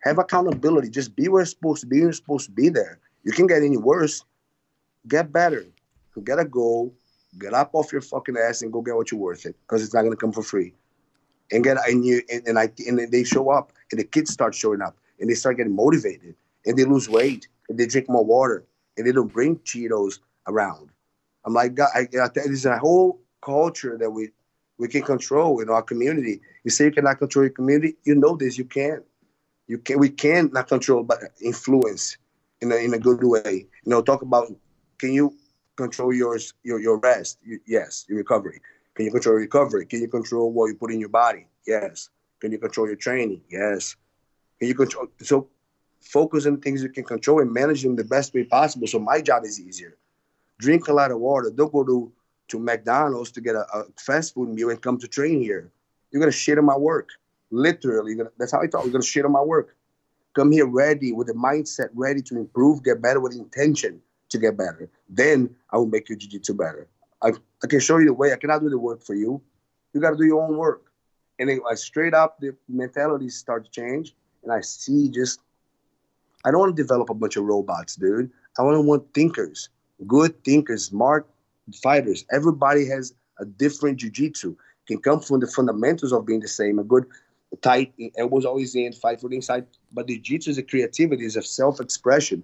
have 0.04 0.20
accountability. 0.20 0.90
Just 0.90 1.16
be 1.16 1.28
where 1.28 1.42
you're 1.42 1.48
supposed 1.48 1.82
to 1.82 1.88
be. 1.88 1.98
You're 1.98 2.14
supposed 2.14 2.46
to 2.46 2.52
be 2.52 2.70
there. 2.70 3.00
You 3.24 3.34
can 3.34 3.48
get 3.48 3.64
any 3.64 3.78
worse. 3.78 4.24
Get 5.08 5.32
better. 5.32 5.66
Get 6.24 6.40
a 6.40 6.46
goal. 6.46 6.94
Get 7.38 7.54
up 7.54 7.72
off 7.74 7.92
your 7.92 8.02
fucking 8.02 8.38
ass 8.38 8.62
and 8.62 8.74
go 8.74 8.82
get 8.82 8.96
what 8.96 9.12
you're 9.12 9.20
worth 9.20 9.46
it. 9.46 9.56
Because 9.62 9.84
it's 9.84 9.94
not 9.94 10.04
gonna 10.04 10.16
come 10.16 10.32
for 10.32 10.44
free 10.44 10.74
and 11.52 11.64
get 11.64 11.78
and 11.88 12.06
you 12.06 12.22
and, 12.32 12.48
and 12.48 12.60
I 12.60 12.72
and 12.88 13.12
they 13.12 13.24
show 13.24 13.50
up 13.50 13.72
and 13.92 14.00
the 14.00 14.04
kids 14.04 14.32
start 14.32 14.56
showing 14.56 14.82
up 14.82 14.98
and 15.20 15.30
they 15.30 15.34
start 15.34 15.58
getting 15.58 15.76
motivated 15.76 16.36
and 16.66 16.78
they 16.78 16.84
lose 16.84 17.10
weight 17.10 17.48
and 17.70 17.78
they 17.78 17.86
drink 17.86 18.10
more 18.10 18.26
water 18.26 18.66
and 18.98 19.08
they 19.08 19.12
don't 19.12 19.32
bring 19.32 19.58
Cheetos 19.60 20.20
around. 20.48 20.90
I'm 21.46 21.54
like, 21.54 21.76
God, 21.76 21.90
I, 21.94 22.08
I, 22.22 22.28
there's 22.34 22.66
a 22.66 22.78
whole 22.78 23.22
culture 23.42 23.98
that 23.98 24.10
we 24.10 24.30
we 24.78 24.88
can 24.88 25.02
control 25.02 25.60
in 25.60 25.70
our 25.70 25.82
community. 25.82 26.42
You 26.64 26.72
say 26.72 26.86
you 26.86 26.92
cannot 26.92 27.20
control 27.20 27.46
your 27.46 27.54
community, 27.54 27.96
you 28.04 28.16
know 28.16 28.36
this, 28.36 28.58
you 28.58 28.66
can. 28.66 29.04
You 29.68 29.78
can 29.78 30.00
we 30.00 30.10
can 30.10 30.50
not 30.54 30.68
control 30.68 31.04
but 31.04 31.20
influence 31.42 32.18
in 32.62 32.72
a 32.72 32.76
in 32.76 32.94
a 32.94 33.00
good 33.00 33.24
way. 33.24 33.68
You 33.84 33.90
know, 33.90 34.02
talk 34.02 34.22
about 34.22 34.48
can 34.98 35.14
you 35.14 35.36
control 35.76 36.14
yours 36.14 36.54
your 36.64 36.80
your 36.80 36.98
rest? 36.98 37.40
You, 37.46 37.60
yes, 37.66 38.06
your 38.08 38.18
recovery. 38.18 38.62
Can 38.96 39.06
you 39.06 39.12
control 39.12 39.34
your 39.34 39.42
recovery? 39.42 39.86
Can 39.86 40.02
you 40.02 40.08
control 40.08 40.52
what 40.52 40.68
you 40.68 40.76
put 40.76 40.92
in 40.92 41.00
your 41.00 41.10
body? 41.10 41.48
Yes. 41.66 42.10
Can 42.40 42.52
you 42.52 42.58
control 42.58 42.88
your 42.88 42.96
training? 42.96 43.42
Yes. 43.50 43.96
Can 44.60 44.68
you 44.68 44.76
control? 44.76 45.08
So 45.22 45.50
focus 46.02 46.46
on 46.48 46.62
things 46.62 46.82
you 46.82 46.90
can 46.90 47.04
control 47.04 47.42
and 47.42 47.52
manage 47.52 47.84
them 47.84 47.96
the 47.96 48.04
best 48.04 48.34
way 48.34 48.44
possible. 48.44 48.88
So 48.88 49.00
my 49.00 49.22
job 49.22 49.44
is 49.46 49.60
easier. 49.60 49.98
Drink 50.60 50.88
a 50.88 50.94
lot 50.94 51.12
of 51.12 51.20
water. 51.20 51.52
Don't 51.54 51.72
go 51.72 51.84
to, 51.84 52.12
to 52.48 52.60
McDonald's 52.60 53.32
to 53.32 53.42
get 53.42 53.56
a, 53.56 53.66
a 53.74 53.84
fast 54.00 54.34
food 54.34 54.50
meal 54.50 54.72
and 54.72 54.82
come 54.82 54.98
to 54.98 55.08
train 55.08 55.42
here. 55.42 55.72
You're 56.12 56.20
gonna 56.20 56.32
shit 56.32 56.58
on 56.58 56.66
my 56.66 56.78
work. 56.78 57.10
Literally, 57.52 58.16
gonna, 58.16 58.32
that's 58.40 58.52
how 58.52 58.62
I 58.62 58.68
thought. 58.68 58.84
You're 58.84 58.94
gonna 58.94 59.04
shit 59.04 59.26
on 59.26 59.32
my 59.32 59.42
work. 59.42 59.76
Come 60.36 60.52
here 60.52 60.68
ready 60.68 61.12
with 61.12 61.30
a 61.30 61.34
mindset 61.34 61.90
ready 61.94 62.22
to 62.24 62.38
improve, 62.38 62.84
get 62.84 63.02
better 63.02 63.20
with 63.20 63.36
intention 63.36 64.02
to 64.30 64.38
get 64.38 64.58
better. 64.58 64.90
Then 65.10 65.56
I 65.72 65.78
will 65.78 65.88
make 65.88 66.10
your 66.10 66.18
jiu-jitsu 66.18 66.54
better. 66.54 66.88
I, 67.22 67.30
I 67.64 67.68
can 67.68 67.80
show 67.80 67.98
you 67.98 68.06
the 68.06 68.14
way. 68.14 68.34
I 68.34 68.36
cannot 68.36 68.62
do 68.62 68.70
the 68.70 68.78
work 68.78 69.04
for 69.04 69.16
you. 69.16 69.42
You 69.94 70.02
got 70.02 70.12
to 70.12 70.18
do 70.18 70.26
your 70.26 70.44
own 70.44 70.58
work. 70.58 70.84
And 71.40 71.50
then 71.50 71.62
I 71.70 71.76
straight 71.76 72.14
up, 72.14 72.40
the 72.40 72.56
mentality 72.68 73.30
start 73.30 73.66
to 73.66 73.72
change. 73.72 74.16
And 74.44 74.52
I 74.52 74.62
see 74.62 75.10
just, 75.10 75.40
I 76.46 76.52
don't 76.52 76.60
want 76.60 76.76
to 76.76 76.82
develop 76.82 77.10
a 77.10 77.14
bunch 77.14 77.38
of 77.38 77.46
robots, 77.46 77.96
dude. 77.96 78.30
I 78.58 78.64
want 78.64 78.76
to 78.76 78.82
want 78.82 79.14
thinkers, 79.14 79.70
good 80.06 80.44
thinkers, 80.44 80.86
smart 80.86 81.28
fighters. 81.82 82.26
Everybody 82.32 82.88
has 82.88 83.14
a 83.40 83.46
different 83.46 83.98
jiu-jitsu. 83.98 84.56
Can 84.88 85.00
come 85.00 85.20
from 85.20 85.42
the 85.42 85.48
fundamentals 85.48 86.14
of 86.14 86.26
being 86.26 86.40
the 86.40 86.48
same. 86.48 86.80
A 86.80 86.84
good 86.84 87.06
tight 87.62 87.94
elbows 88.18 88.46
always 88.46 88.76
in, 88.76 88.94
fight 88.94 89.20
for 89.20 89.30
the 89.30 89.36
inside. 89.36 89.66
But 89.92 90.08
the 90.08 90.18
jiu-jitsu 90.18 90.52
is 90.52 90.58
a 90.58 90.64
creativity, 90.64 91.26
is 91.26 91.36
a 91.36 91.42
self-expression. 91.42 92.44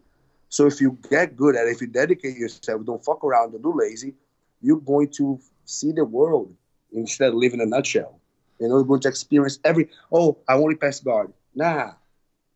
So 0.53 0.67
if 0.67 0.79
you 0.79 0.99
get 1.09 1.35
good 1.35 1.55
at 1.55 1.65
it, 1.65 1.71
if 1.71 1.81
you 1.81 1.87
dedicate 1.87 2.37
yourself, 2.37 2.85
don't 2.85 3.03
fuck 3.03 3.23
around, 3.23 3.53
don't 3.53 3.63
do 3.63 3.73
lazy, 3.75 4.13
you're 4.61 4.79
going 4.79 5.09
to 5.13 5.39
see 5.65 5.91
the 5.91 6.05
world 6.05 6.53
instead 6.91 7.29
of 7.29 7.33
living 7.33 7.59
in 7.59 7.67
a 7.67 7.69
nutshell. 7.71 8.19
You 8.59 8.67
know, 8.67 8.75
you're 8.75 8.83
going 8.83 8.99
to 9.01 9.07
experience 9.07 9.57
every, 9.63 9.89
oh, 10.11 10.37
I 10.47 10.53
only 10.53 10.75
pass 10.75 10.99
guard. 10.99 11.33
Nah, 11.55 11.93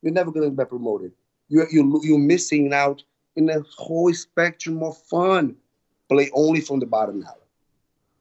you're 0.04 0.14
never 0.14 0.32
going 0.32 0.48
to 0.48 0.56
get 0.56 0.70
promoted. 0.70 1.12
you 1.50 1.66
you 1.72 2.00
you're 2.04 2.20
missing 2.20 2.72
out 2.72 3.02
in 3.36 3.48
the 3.48 3.66
whole 3.76 4.14
spectrum 4.14 4.84
of 4.84 4.95
fun. 4.95 5.56
Play 6.08 6.30
only 6.36 6.62
from 6.62 6.80
the 6.80 6.86
bottom 6.86 7.22
now. 7.22 7.38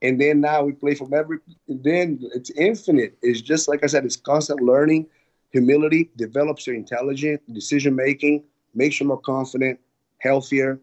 And 0.01 0.18
then 0.18 0.41
now 0.41 0.62
we 0.64 0.72
play 0.72 0.95
from 0.95 1.12
every 1.12 1.41
then 1.68 2.18
it's 2.35 2.49
infinite. 2.53 3.18
It's 3.20 3.43
just 3.43 3.68
like 3.68 3.85
I 3.85 3.89
said, 3.89 4.07
it's 4.07 4.16
constant 4.16 4.62
learning, 4.62 5.07
humility, 5.51 6.11
develops 6.16 6.66
your 6.66 6.77
intelligence, 6.77 7.43
decision 7.53 7.95
making, 7.95 8.45
makes 8.77 9.01
you 9.01 9.07
more 9.07 9.20
confident, 9.20 9.81
healthier, 10.18 10.81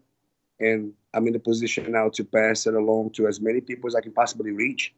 and 0.60 0.92
I'm 1.14 1.26
in 1.26 1.34
a 1.34 1.38
position 1.38 1.90
now 1.92 2.08
to 2.10 2.24
pass 2.24 2.66
it 2.66 2.74
along 2.74 3.10
to 3.12 3.26
as 3.26 3.40
many 3.40 3.60
people 3.60 3.88
as 3.88 3.94
I 3.94 4.00
can 4.00 4.12
possibly 4.12 4.50
reach. 4.50 4.94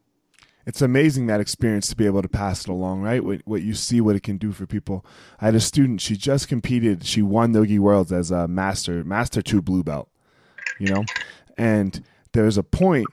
It's 0.65 0.81
amazing 0.81 1.27
that 1.27 1.39
experience 1.39 1.87
to 1.87 1.95
be 1.95 2.05
able 2.05 2.21
to 2.21 2.27
pass 2.27 2.63
it 2.63 2.69
along, 2.69 3.01
right? 3.01 3.23
What, 3.23 3.41
what 3.45 3.61
you 3.61 3.73
see, 3.73 4.01
what 4.01 4.17
it 4.17 4.23
can 4.23 4.37
do 4.37 4.51
for 4.51 4.65
people. 4.65 5.05
I 5.39 5.45
had 5.45 5.55
a 5.55 5.61
student; 5.61 6.01
she 6.01 6.17
just 6.17 6.49
competed. 6.49 7.05
She 7.05 7.21
won 7.21 7.53
Nogi 7.53 7.79
Worlds 7.79 8.11
as 8.11 8.31
a 8.31 8.49
master, 8.49 9.03
master 9.05 9.41
two 9.41 9.61
blue 9.61 9.83
belt. 9.83 10.09
You 10.77 10.93
know, 10.93 11.03
and 11.57 12.03
there's 12.33 12.57
a 12.57 12.63
point 12.63 13.07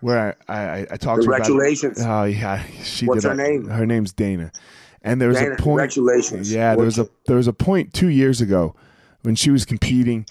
where 0.00 0.36
I 0.48 0.54
I, 0.54 0.80
I 0.90 0.96
talked 0.98 1.22
Congratulations. 1.22 1.96
to 1.96 2.04
her 2.04 2.08
about. 2.10 2.22
Oh 2.22 2.24
yeah, 2.26 2.62
she 2.82 3.06
What's 3.06 3.22
did. 3.22 3.30
her 3.30 3.34
name? 3.34 3.68
Her 3.68 3.86
name's 3.86 4.12
Dana. 4.12 4.52
And 5.00 5.20
there 5.20 5.28
was 5.28 5.38
Dana, 5.38 5.52
a 5.52 5.56
point. 5.56 5.64
Congratulations. 5.64 6.52
Yeah, 6.52 6.76
there 6.76 6.84
was 6.84 6.98
a 6.98 7.08
there 7.26 7.36
was 7.36 7.48
a 7.48 7.54
point 7.54 7.94
two 7.94 8.08
years 8.08 8.42
ago 8.42 8.76
when 9.22 9.34
she 9.34 9.50
was 9.50 9.64
competing. 9.64 10.26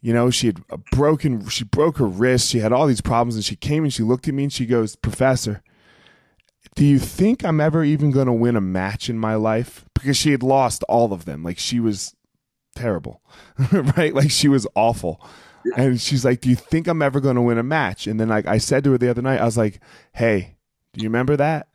You 0.00 0.12
know, 0.12 0.30
she 0.30 0.48
had 0.48 0.62
a 0.70 0.78
broken. 0.78 1.48
She 1.48 1.64
broke 1.64 1.98
her 1.98 2.06
wrist. 2.06 2.48
She 2.50 2.58
had 2.58 2.72
all 2.72 2.86
these 2.86 3.00
problems, 3.00 3.34
and 3.34 3.44
she 3.44 3.56
came 3.56 3.82
and 3.82 3.92
she 3.92 4.02
looked 4.02 4.28
at 4.28 4.34
me 4.34 4.44
and 4.44 4.52
she 4.52 4.66
goes, 4.66 4.94
"Professor, 4.94 5.62
do 6.74 6.84
you 6.84 6.98
think 6.98 7.44
I'm 7.44 7.60
ever 7.60 7.82
even 7.82 8.10
going 8.10 8.26
to 8.26 8.32
win 8.32 8.56
a 8.56 8.60
match 8.60 9.08
in 9.08 9.18
my 9.18 9.34
life?" 9.34 9.84
Because 9.94 10.16
she 10.16 10.30
had 10.30 10.42
lost 10.42 10.84
all 10.84 11.12
of 11.12 11.24
them. 11.24 11.42
Like 11.42 11.58
she 11.58 11.80
was 11.80 12.14
terrible, 12.74 13.22
right? 13.72 14.14
Like 14.14 14.30
she 14.30 14.48
was 14.48 14.66
awful. 14.74 15.20
And 15.76 16.00
she's 16.00 16.24
like, 16.24 16.40
"Do 16.40 16.48
you 16.48 16.56
think 16.56 16.86
I'm 16.86 17.02
ever 17.02 17.18
going 17.18 17.34
to 17.34 17.42
win 17.42 17.58
a 17.58 17.64
match?" 17.64 18.06
And 18.06 18.20
then 18.20 18.28
like 18.28 18.46
I 18.46 18.58
said 18.58 18.84
to 18.84 18.92
her 18.92 18.98
the 18.98 19.10
other 19.10 19.22
night, 19.22 19.40
I 19.40 19.44
was 19.44 19.56
like, 19.56 19.80
"Hey, 20.12 20.56
do 20.92 21.02
you 21.02 21.08
remember 21.08 21.36
that? 21.36 21.66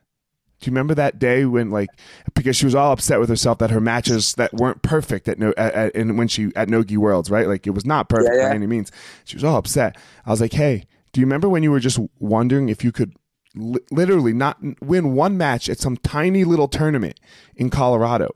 Do 0.62 0.70
you 0.70 0.72
remember 0.72 0.94
that 0.94 1.18
day 1.18 1.44
when 1.44 1.70
like 1.70 1.90
because 2.34 2.56
she 2.56 2.64
was 2.64 2.74
all 2.76 2.92
upset 2.92 3.18
with 3.18 3.28
herself 3.28 3.58
that 3.58 3.70
her 3.72 3.80
matches 3.80 4.34
that 4.36 4.54
weren't 4.54 4.80
perfect 4.82 5.28
at 5.28 5.36
no 5.38 5.52
at, 5.56 5.74
at 5.74 5.94
and 5.96 6.16
when 6.16 6.28
she 6.28 6.52
at 6.54 6.68
Nogi 6.68 6.96
Worlds, 6.96 7.30
right? 7.30 7.48
Like 7.48 7.66
it 7.66 7.70
was 7.70 7.84
not 7.84 8.08
perfect 8.08 8.30
Yeah, 8.32 8.42
yeah. 8.42 8.48
by 8.50 8.54
any 8.54 8.68
means. 8.68 8.92
She 9.24 9.34
was 9.36 9.42
all 9.42 9.56
upset. 9.56 9.96
I 10.24 10.30
was 10.30 10.40
like, 10.40 10.52
"Hey, 10.52 10.84
do 11.12 11.20
you 11.20 11.26
remember 11.26 11.48
when 11.48 11.64
you 11.64 11.72
were 11.72 11.80
just 11.80 11.98
wondering 12.20 12.68
if 12.68 12.84
you 12.84 12.92
could 12.92 13.16
li- 13.56 13.80
literally 13.90 14.32
not 14.32 14.58
win 14.80 15.14
one 15.14 15.36
match 15.36 15.68
at 15.68 15.80
some 15.80 15.96
tiny 15.96 16.44
little 16.44 16.68
tournament 16.68 17.18
in 17.56 17.68
Colorado? 17.68 18.30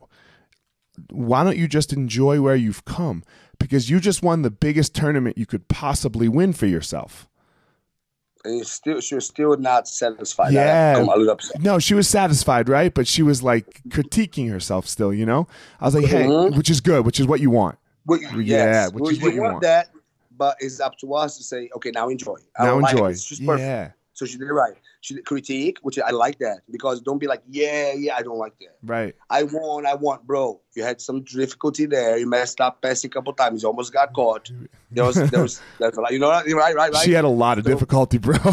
Why 1.09 1.45
don't 1.45 1.57
you 1.57 1.69
just 1.69 1.93
enjoy 1.93 2.41
where 2.41 2.57
you've 2.57 2.83
come? 2.83 3.23
Because 3.57 3.89
you 3.89 4.01
just 4.01 4.21
won 4.21 4.41
the 4.41 4.51
biggest 4.51 4.93
tournament 4.93 5.37
you 5.37 5.45
could 5.45 5.69
possibly 5.69 6.27
win 6.27 6.51
for 6.51 6.65
yourself." 6.65 7.29
Still 8.63 8.99
she 9.01 9.15
was 9.15 9.25
still 9.25 9.55
not 9.57 9.87
satisfied. 9.87 10.53
Yeah. 10.53 10.95
I'm 10.97 11.07
a 11.07 11.15
little 11.15 11.29
upset. 11.31 11.61
No, 11.61 11.79
she 11.79 11.93
was 11.93 12.07
satisfied, 12.07 12.69
right? 12.69 12.93
But 12.93 13.07
she 13.07 13.21
was 13.23 13.43
like 13.43 13.81
critiquing 13.89 14.49
herself 14.49 14.87
still, 14.87 15.13
you 15.13 15.25
know? 15.25 15.47
I 15.79 15.85
was 15.85 15.95
like, 15.95 16.05
hey, 16.05 16.25
Mhm. 16.25 16.55
which 16.57 16.69
is 16.69 16.81
good, 16.81 17.05
which 17.05 17.19
is 17.19 17.27
what 17.27 17.39
you 17.39 17.49
want. 17.49 17.77
Well, 18.05 18.19
Yeah, 18.21 18.37
yes. 18.37 18.91
which 18.93 19.01
Well, 19.01 19.11
is 19.11 19.21
what 19.21 19.33
you 19.33 19.41
want, 19.41 19.53
want. 19.55 19.63
that, 19.63 19.89
but 20.37 20.55
it's 20.59 20.79
up 20.79 20.97
to 20.99 21.13
us 21.13 21.37
to 21.37 21.43
say, 21.43 21.69
okay, 21.75 21.91
now 21.93 22.09
enjoy. 22.09 22.35
I 22.57 22.63
now 22.65 22.71
don't 22.71 22.81
like 22.83 22.93
it. 22.93 22.97
enjoy. 22.97 23.11
Just 23.13 23.45
perfect. 23.45 23.93
So 24.17 24.25
she 24.25 24.39
did 24.39 24.47
it 24.47 24.53
right. 24.53 24.73
She 25.01 25.13
did 25.13 25.25
critique, 25.25 25.77
which 25.83 25.99
I 25.99 26.09
like 26.09 26.39
that 26.39 26.61
because 26.71 27.01
don't 27.01 27.19
be 27.19 27.27
like, 27.27 27.43
yeah, 27.47 27.93
yeah, 27.93 28.15
I 28.15 28.23
don't 28.23 28.39
like 28.39 28.57
that. 28.61 28.75
right. 28.81 29.13
I 29.29 29.43
won, 29.43 29.85
I 29.85 29.93
won, 29.93 30.17
bro. 30.25 30.59
You 30.75 30.81
had 30.81 30.99
some 30.99 31.21
difficulty 31.21 31.85
there. 31.85 32.17
You 32.17 32.27
messed 32.27 32.59
up 32.59 32.81
passing 32.81 33.11
a 33.11 33.13
couple 33.13 33.31
times. 33.33 33.61
You 33.61 33.69
almost 33.69 33.93
got 33.93 34.13
caught. 34.13 34.49
There 34.89 35.05
was, 35.05 35.17
there 35.29 35.43
was, 35.43 35.61
that's 35.79 35.99
a 35.99 36.01
lot. 36.01 36.13
You 36.13 36.17
know, 36.17 36.29
what? 36.29 36.47
right, 36.47 36.75
right, 36.75 36.91
right. 36.91 37.03
She 37.03 37.11
had 37.11 37.25
a 37.25 37.29
lot 37.29 37.59
of 37.59 37.65
So- 37.65 37.69
difficulty, 37.69 38.17
bro. 38.17 38.37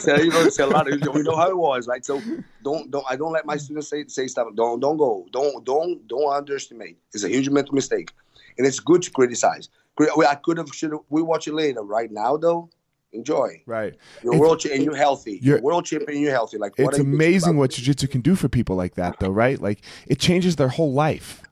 So, 0.00 0.16
you 0.16 0.30
know, 0.30 0.48
a 0.58 0.66
lot 0.66 0.92
of, 0.92 1.14
we 1.14 1.22
know 1.22 1.36
how 1.36 1.48
it 1.50 1.56
was, 1.56 1.86
right? 1.86 2.04
So 2.04 2.20
don't, 2.64 2.90
don't. 2.90 3.06
I 3.08 3.14
don't 3.14 3.32
let 3.32 3.46
my 3.46 3.56
students 3.56 3.86
say 3.88 4.04
say 4.08 4.26
stuff. 4.26 4.48
Don't, 4.56 4.80
don't 4.80 4.96
go. 4.96 5.24
Don't, 5.30 5.64
don't, 5.64 6.04
don't 6.08 6.32
underestimate. 6.32 6.98
It's 7.12 7.22
a 7.22 7.28
huge 7.28 7.48
mental 7.48 7.74
mistake, 7.76 8.10
and 8.58 8.66
it's 8.66 8.80
good 8.80 9.02
to 9.02 9.10
criticize. 9.12 9.68
I 10.00 10.34
could 10.34 10.58
have, 10.58 10.68
should 10.74 10.90
have. 10.90 11.00
We 11.10 11.22
watch 11.22 11.46
it 11.46 11.54
later. 11.54 11.82
Right 11.82 12.10
now, 12.10 12.36
though, 12.36 12.70
enjoy. 13.14 13.62
right. 13.66 13.94
You're 14.22 14.34
It's- 14.34 14.40
world 14.40 14.60
cha- 14.60 14.70
and 14.74 14.82
you're 14.82 14.96
healthy. 14.96 15.32
you're- 15.32 15.58
You're, 15.58 15.60
world 15.62 15.84
champion. 15.86 16.10
and 16.16 16.20
You're 16.20 16.32
healthy. 16.32 16.58
Like 16.58 16.72
It's 16.76 16.98
amazing 16.98 17.56
what 17.56 17.70
jiu-jitsu 17.70 18.08
can 18.08 18.20
do 18.20 18.34
for 18.34 18.48
people 18.48 18.76
like 18.76 18.94
that, 18.94 19.18
though, 19.20 19.30
right? 19.30 19.60
Like 19.60 19.80
it 20.06 20.18
changes 20.18 20.56
their 20.56 20.68
whole 20.68 20.92
life. 20.92 21.42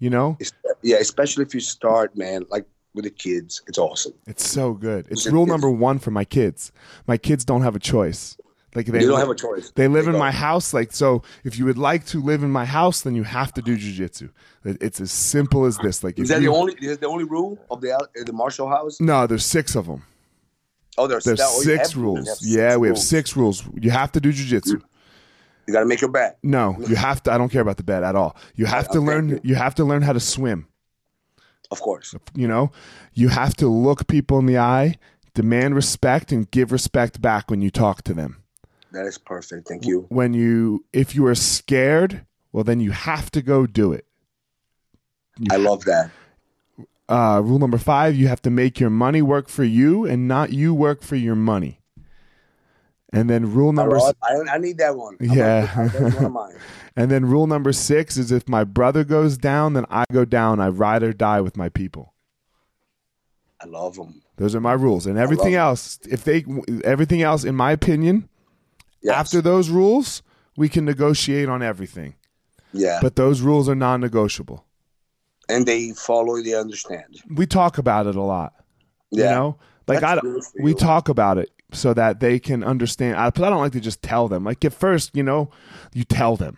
You 0.00 0.10
know, 0.10 0.36
It's- 0.40 0.52
yeah, 0.82 0.96
especially 0.98 1.44
if 1.44 1.54
you 1.54 1.60
start, 1.60 2.16
man, 2.16 2.44
like 2.50 2.66
with 2.94 3.04
the 3.04 3.10
kids. 3.10 3.62
It's 3.66 3.78
awesome. 3.78 4.14
it's 4.26 4.46
so 4.48 4.72
good. 4.72 5.06
It's 5.10 5.22
It's- 5.22 5.32
rule 5.32 5.42
it's- 5.44 5.52
number 5.54 5.70
one 5.70 5.98
for 5.98 6.10
my 6.10 6.24
kids. 6.24 6.72
My 7.06 7.16
kids 7.16 7.44
don't 7.44 7.62
have 7.62 7.76
a 7.76 7.80
choice. 7.80 8.36
Like 8.74 8.86
they 8.86 9.00
you 9.00 9.08
don't 9.08 9.18
have 9.18 9.30
a 9.30 9.34
choice. 9.34 9.72
They 9.74 9.88
live 9.88 10.04
They 10.04 10.10
in 10.10 10.12
go. 10.12 10.18
my 10.18 10.30
house. 10.30 10.72
Like, 10.74 10.92
so 10.92 11.22
if 11.42 11.58
you 11.58 11.64
would 11.64 11.78
like 11.78 12.04
to 12.06 12.22
live 12.22 12.42
in 12.42 12.50
my 12.50 12.66
house, 12.66 13.00
then 13.00 13.14
you 13.16 13.24
have 13.24 13.52
to 13.54 13.62
do 13.62 13.76
jujitsu. 13.76 14.28
It- 14.64 14.76
It's 14.80 15.00
as 15.00 15.10
simple 15.10 15.64
as 15.64 15.78
this. 15.78 16.04
Like, 16.04 16.18
Is 16.18 16.28
that 16.28 16.42
you, 16.42 16.50
the 16.50 16.54
only? 16.56 16.74
Is 16.80 16.98
the 16.98 17.06
only 17.08 17.24
rule 17.24 17.58
of 17.70 17.80
the 17.80 17.92
uh, 17.96 18.00
the 18.26 18.32
martial 18.32 18.68
house? 18.68 19.00
No, 19.00 19.26
there's 19.26 19.44
six 19.46 19.74
of 19.74 19.86
them. 19.86 20.02
Oh, 20.98 21.06
there's, 21.06 21.24
There's 21.24 21.38
that- 21.38 21.48
oh, 21.48 21.58
you 21.58 21.64
six 21.64 21.94
rules. 21.96 22.42
you 22.42 22.58
have 22.60 22.70
yeah, 22.72 22.76
we 22.76 22.88
have 22.88 22.96
rules. 22.96 23.08
six 23.08 23.36
rules. 23.36 23.64
You 23.80 23.90
have 23.90 24.10
to 24.12 24.20
do 24.20 24.32
jujitsu. 24.32 24.82
You 25.66 25.72
got 25.74 25.80
to 25.80 25.86
make 25.86 26.00
your 26.00 26.10
bet. 26.10 26.38
No, 26.42 26.76
you 26.88 26.96
have 26.96 27.22
to. 27.24 27.32
I 27.32 27.38
don't 27.38 27.50
care 27.50 27.60
about 27.60 27.76
the 27.76 27.82
bed 27.84 28.02
at 28.02 28.16
all. 28.16 28.36
You 28.54 28.66
have 28.66 28.88
to 28.90 28.98
Okay. 28.98 29.06
learn. 29.06 29.40
You 29.44 29.54
have 29.54 29.74
to 29.76 29.84
learn 29.84 30.02
how 30.02 30.12
to 30.12 30.20
swim. 30.20 30.66
Of 31.70 31.80
course. 31.80 32.14
You 32.34 32.48
know, 32.48 32.72
you 33.12 33.28
have 33.28 33.54
to 33.56 33.68
look 33.68 34.06
people 34.08 34.38
in 34.38 34.46
the 34.46 34.56
eye, 34.58 34.96
demand 35.34 35.74
respect, 35.74 36.32
and 36.32 36.50
give 36.50 36.72
respect 36.72 37.20
back 37.20 37.50
when 37.50 37.60
you 37.60 37.70
talk 37.70 38.02
to 38.04 38.14
them. 38.14 38.42
That 38.92 39.04
is 39.04 39.18
perfect. 39.18 39.68
Thank 39.68 39.84
you. 39.84 40.06
When 40.08 40.32
you, 40.32 40.86
if 40.94 41.14
you 41.14 41.26
are 41.26 41.34
scared, 41.34 42.24
well, 42.52 42.64
then 42.64 42.80
you 42.80 42.92
have 42.92 43.30
to 43.32 43.42
go 43.42 43.66
do 43.66 43.92
it. 43.92 44.06
I 45.50 45.56
love 45.56 45.84
that. 45.84 46.10
Uh, 47.08 47.40
rule 47.44 47.58
number 47.58 47.78
five 47.78 48.14
you 48.16 48.28
have 48.28 48.42
to 48.42 48.50
make 48.50 48.78
your 48.80 48.90
money 48.90 49.22
work 49.22 49.48
for 49.48 49.64
you 49.64 50.04
and 50.04 50.28
not 50.28 50.52
you 50.52 50.74
work 50.74 51.02
for 51.02 51.16
your 51.16 51.34
money 51.34 51.80
and 53.12 53.30
then 53.30 53.52
rule 53.54 53.72
number 53.72 53.98
love- 53.98 54.14
I, 54.22 54.54
I 54.54 54.58
need 54.58 54.76
that 54.78 54.94
one. 54.96 55.16
Yeah. 55.20 55.66
one 56.28 56.54
and 56.96 57.10
then 57.10 57.24
rule 57.24 57.46
number 57.46 57.72
six 57.72 58.16
is 58.18 58.30
if 58.30 58.48
my 58.48 58.64
brother 58.64 59.04
goes 59.04 59.38
down 59.38 59.72
then 59.72 59.86
i 59.90 60.04
go 60.12 60.24
down 60.26 60.60
i 60.60 60.68
ride 60.68 61.02
or 61.02 61.12
die 61.12 61.40
with 61.40 61.56
my 61.56 61.68
people 61.68 62.14
I 63.60 63.66
love 63.66 63.96
them. 63.96 64.22
those 64.36 64.54
are 64.54 64.60
my 64.60 64.74
rules 64.74 65.06
and 65.06 65.18
everything 65.18 65.54
else 65.54 65.98
if 66.08 66.22
they 66.24 66.44
everything 66.84 67.22
else 67.22 67.44
in 67.44 67.54
my 67.56 67.72
opinion 67.72 68.28
Yes. 69.00 69.14
after 69.16 69.40
those 69.40 69.68
rules 69.70 70.22
we 70.56 70.68
can 70.68 70.84
negotiate 70.84 71.48
on 71.48 71.62
everything 71.62 72.16
yeah. 72.72 72.98
but 73.00 73.14
those 73.16 73.40
rules 73.40 73.68
are 73.68 73.74
non-negotiable 73.76 74.64
and 75.48 75.66
they 75.66 75.92
follow, 75.92 76.40
they 76.42 76.54
understand. 76.54 77.20
we 77.34 77.46
talk 77.46 77.78
about 77.78 78.06
it 78.06 78.14
a 78.16 78.22
lot 78.22 78.54
Yeah. 79.10 79.24
you 79.24 79.30
know 79.30 79.58
like 79.86 80.00
That's 80.00 80.22
I, 80.24 80.62
we 80.62 80.74
talk 80.74 81.08
about 81.08 81.38
it 81.38 81.50
so 81.72 81.94
that 81.94 82.20
they 82.20 82.38
can 82.38 82.62
understand 82.64 83.16
I, 83.16 83.30
but 83.30 83.44
i 83.44 83.50
don't 83.50 83.60
like 83.60 83.72
to 83.72 83.80
just 83.80 84.02
tell 84.02 84.28
them 84.28 84.44
like 84.44 84.64
at 84.64 84.72
first 84.72 85.14
you 85.16 85.22
know 85.22 85.50
you 85.94 86.04
tell 86.04 86.36
them 86.36 86.56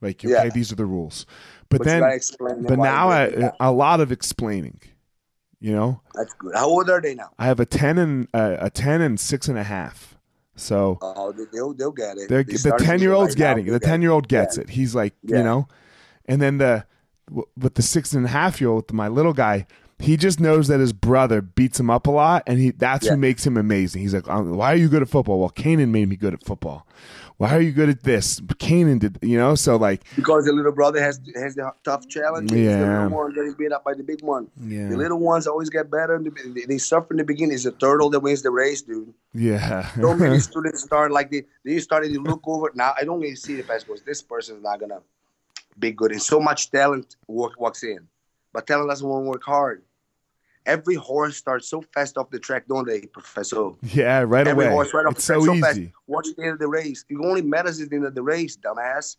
like 0.00 0.24
okay 0.24 0.32
Yeah. 0.32 0.48
these 0.50 0.70
are 0.72 0.76
the 0.76 0.86
rules 0.86 1.26
but, 1.70 1.78
But 1.78 1.86
then 1.86 2.20
but 2.66 2.78
now 2.78 3.08
they 3.10 3.44
I, 3.46 3.52
a 3.60 3.72
lot 3.72 4.00
of 4.00 4.10
explaining 4.12 4.80
you 5.60 5.72
know 5.72 6.00
That's 6.14 6.32
good. 6.34 6.54
How 6.54 6.66
old 6.68 6.88
are 6.90 7.00
they 7.00 7.14
now? 7.14 7.30
i 7.38 7.46
have 7.46 7.58
a 7.60 7.66
10 7.66 7.98
and 7.98 8.28
uh, 8.32 8.56
a 8.60 8.70
10 8.70 9.00
and 9.02 9.18
six 9.18 9.48
and 9.48 9.58
a 9.58 9.64
half 9.64 10.16
so 10.56 10.98
Oh, 11.02 11.30
they, 11.32 11.44
they'll, 11.52 11.72
they'll 11.74 11.92
get 11.92 12.16
it. 12.18 12.28
they're, 12.28 12.42
the 12.44 12.76
10 12.78 13.00
year 13.00 13.12
old's 13.12 13.34
right 13.34 13.38
now, 13.40 13.54
getting 13.54 13.66
it. 13.68 13.70
the 13.70 13.80
10 13.80 14.02
year 14.02 14.10
old 14.12 14.28
gets 14.28 14.56
Yeah. 14.56 14.62
it 14.64 14.70
he's 14.70 14.94
like 14.94 15.14
Yeah. 15.24 15.38
you 15.38 15.42
know 15.44 15.68
and 16.26 16.40
then 16.42 16.58
the 16.58 16.84
with 17.56 17.74
the 17.74 17.82
six 17.82 18.12
and 18.12 18.24
a 18.26 18.28
half 18.28 18.60
year 18.60 18.70
old 18.70 18.92
my 18.92 19.08
little 19.08 19.32
guy 19.32 19.66
he 20.00 20.16
just 20.16 20.38
knows 20.38 20.68
that 20.68 20.78
his 20.78 20.92
brother 20.92 21.40
beats 21.42 21.80
him 21.80 21.90
up 21.90 22.06
a 22.06 22.10
lot 22.10 22.42
and 22.46 22.58
he 22.58 22.70
that's 22.70 23.06
Yeah. 23.06 23.12
who 23.12 23.18
makes 23.18 23.46
him 23.46 23.56
amazing 23.56 24.02
he's 24.02 24.14
like 24.14 24.28
"Um, 24.28 24.56
why 24.56 24.72
are 24.72 24.76
you 24.76 24.88
good 24.88 25.02
at 25.02 25.08
football 25.08 25.40
well 25.40 25.50
Kanan 25.50 25.88
made 25.90 26.08
me 26.08 26.16
good 26.16 26.34
at 26.34 26.44
football 26.44 26.86
why 27.36 27.50
are 27.56 27.60
you 27.60 27.70
good 27.72 27.88
at 27.88 28.02
this 28.04 28.40
Kanan 28.40 28.98
did 29.00 29.18
you 29.22 29.36
know 29.38 29.54
so 29.56 29.76
like 29.76 30.02
Because 30.16 30.44
the 30.44 30.52
little 30.52 30.72
brother 30.72 31.00
has 31.02 31.20
has 31.36 31.54
the 31.56 31.72
tough 31.84 32.06
challenge. 32.08 32.50
The 32.50 32.58
Yeah. 32.60 33.02
little 33.04 33.18
one 33.18 33.34
getting 33.34 33.54
beat 33.54 33.72
up 33.72 33.84
by 33.84 33.94
the 33.94 34.02
big 34.04 34.22
one. 34.22 34.48
yeah 34.60 34.88
The 34.88 34.96
little 34.96 35.18
ones 35.18 35.46
always 35.48 35.68
get 35.70 35.90
better. 35.90 36.14
in 36.16 36.24
the- 36.24 36.66
They, 36.68 36.78
suffer 36.78 37.08
in 37.12 37.18
the 37.18 37.24
beginning. 37.24 37.54
It's 37.54 37.64
the 37.64 37.72
turtle 37.72 38.10
that 38.10 38.20
wins 38.20 38.42
the 38.42 38.50
race, 38.50 38.82
dude. 38.82 39.12
yeah 39.34 39.88
So 40.00 40.14
many 40.16 40.38
students 40.50 40.82
start 40.82 41.10
like 41.12 41.30
they 41.30 41.42
they 41.64 41.78
started 41.80 42.12
to 42.14 42.20
look 42.20 42.42
over. 42.46 42.70
Now 42.74 42.92
I 43.00 43.04
don't 43.04 43.22
even 43.24 43.36
see 43.36 43.54
the 43.56 43.62
past 43.64 43.88
was 43.88 44.02
this 44.02 44.20
person's 44.22 44.62
not 44.62 44.78
gonna 44.80 45.00
be 45.78 45.92
good. 45.92 46.12
And 46.12 46.22
so 46.22 46.40
much 46.40 46.70
talent 46.70 47.16
work 47.26 47.58
walks 47.60 47.82
in, 47.82 48.00
but 48.52 48.66
talent 48.66 48.88
doesn't 48.90 49.06
want 49.08 49.24
to 49.24 49.30
work 49.30 49.42
hard. 49.44 49.82
every 50.66 50.96
horse 50.96 51.36
starts 51.36 51.66
so 51.68 51.80
fast 51.94 52.18
off 52.18 52.28
the 52.30 52.38
track, 52.38 52.66
don't 52.68 52.86
they, 52.86 53.00
Professor? 53.02 53.70
Yeah, 53.82 54.20
right 54.20 54.46
every 54.46 54.66
away. 54.66 54.72
horse 54.74 54.92
right 54.92 55.06
off 55.06 55.12
it's 55.16 55.26
the 55.26 55.34
track 55.34 55.44
so 55.46 55.54
so 55.54 55.60
fast. 55.60 55.80
Watch 56.06 56.26
the 56.36 56.42
end 56.42 56.52
of 56.52 56.58
the 56.58 56.68
race. 56.68 57.04
It 57.08 57.16
only 57.24 57.42
matters 57.42 57.80
is 57.80 57.88
the 57.88 57.96
end 57.96 58.04
of 58.04 58.14
the 58.14 58.22
race, 58.22 58.56
dumbass. 58.58 59.16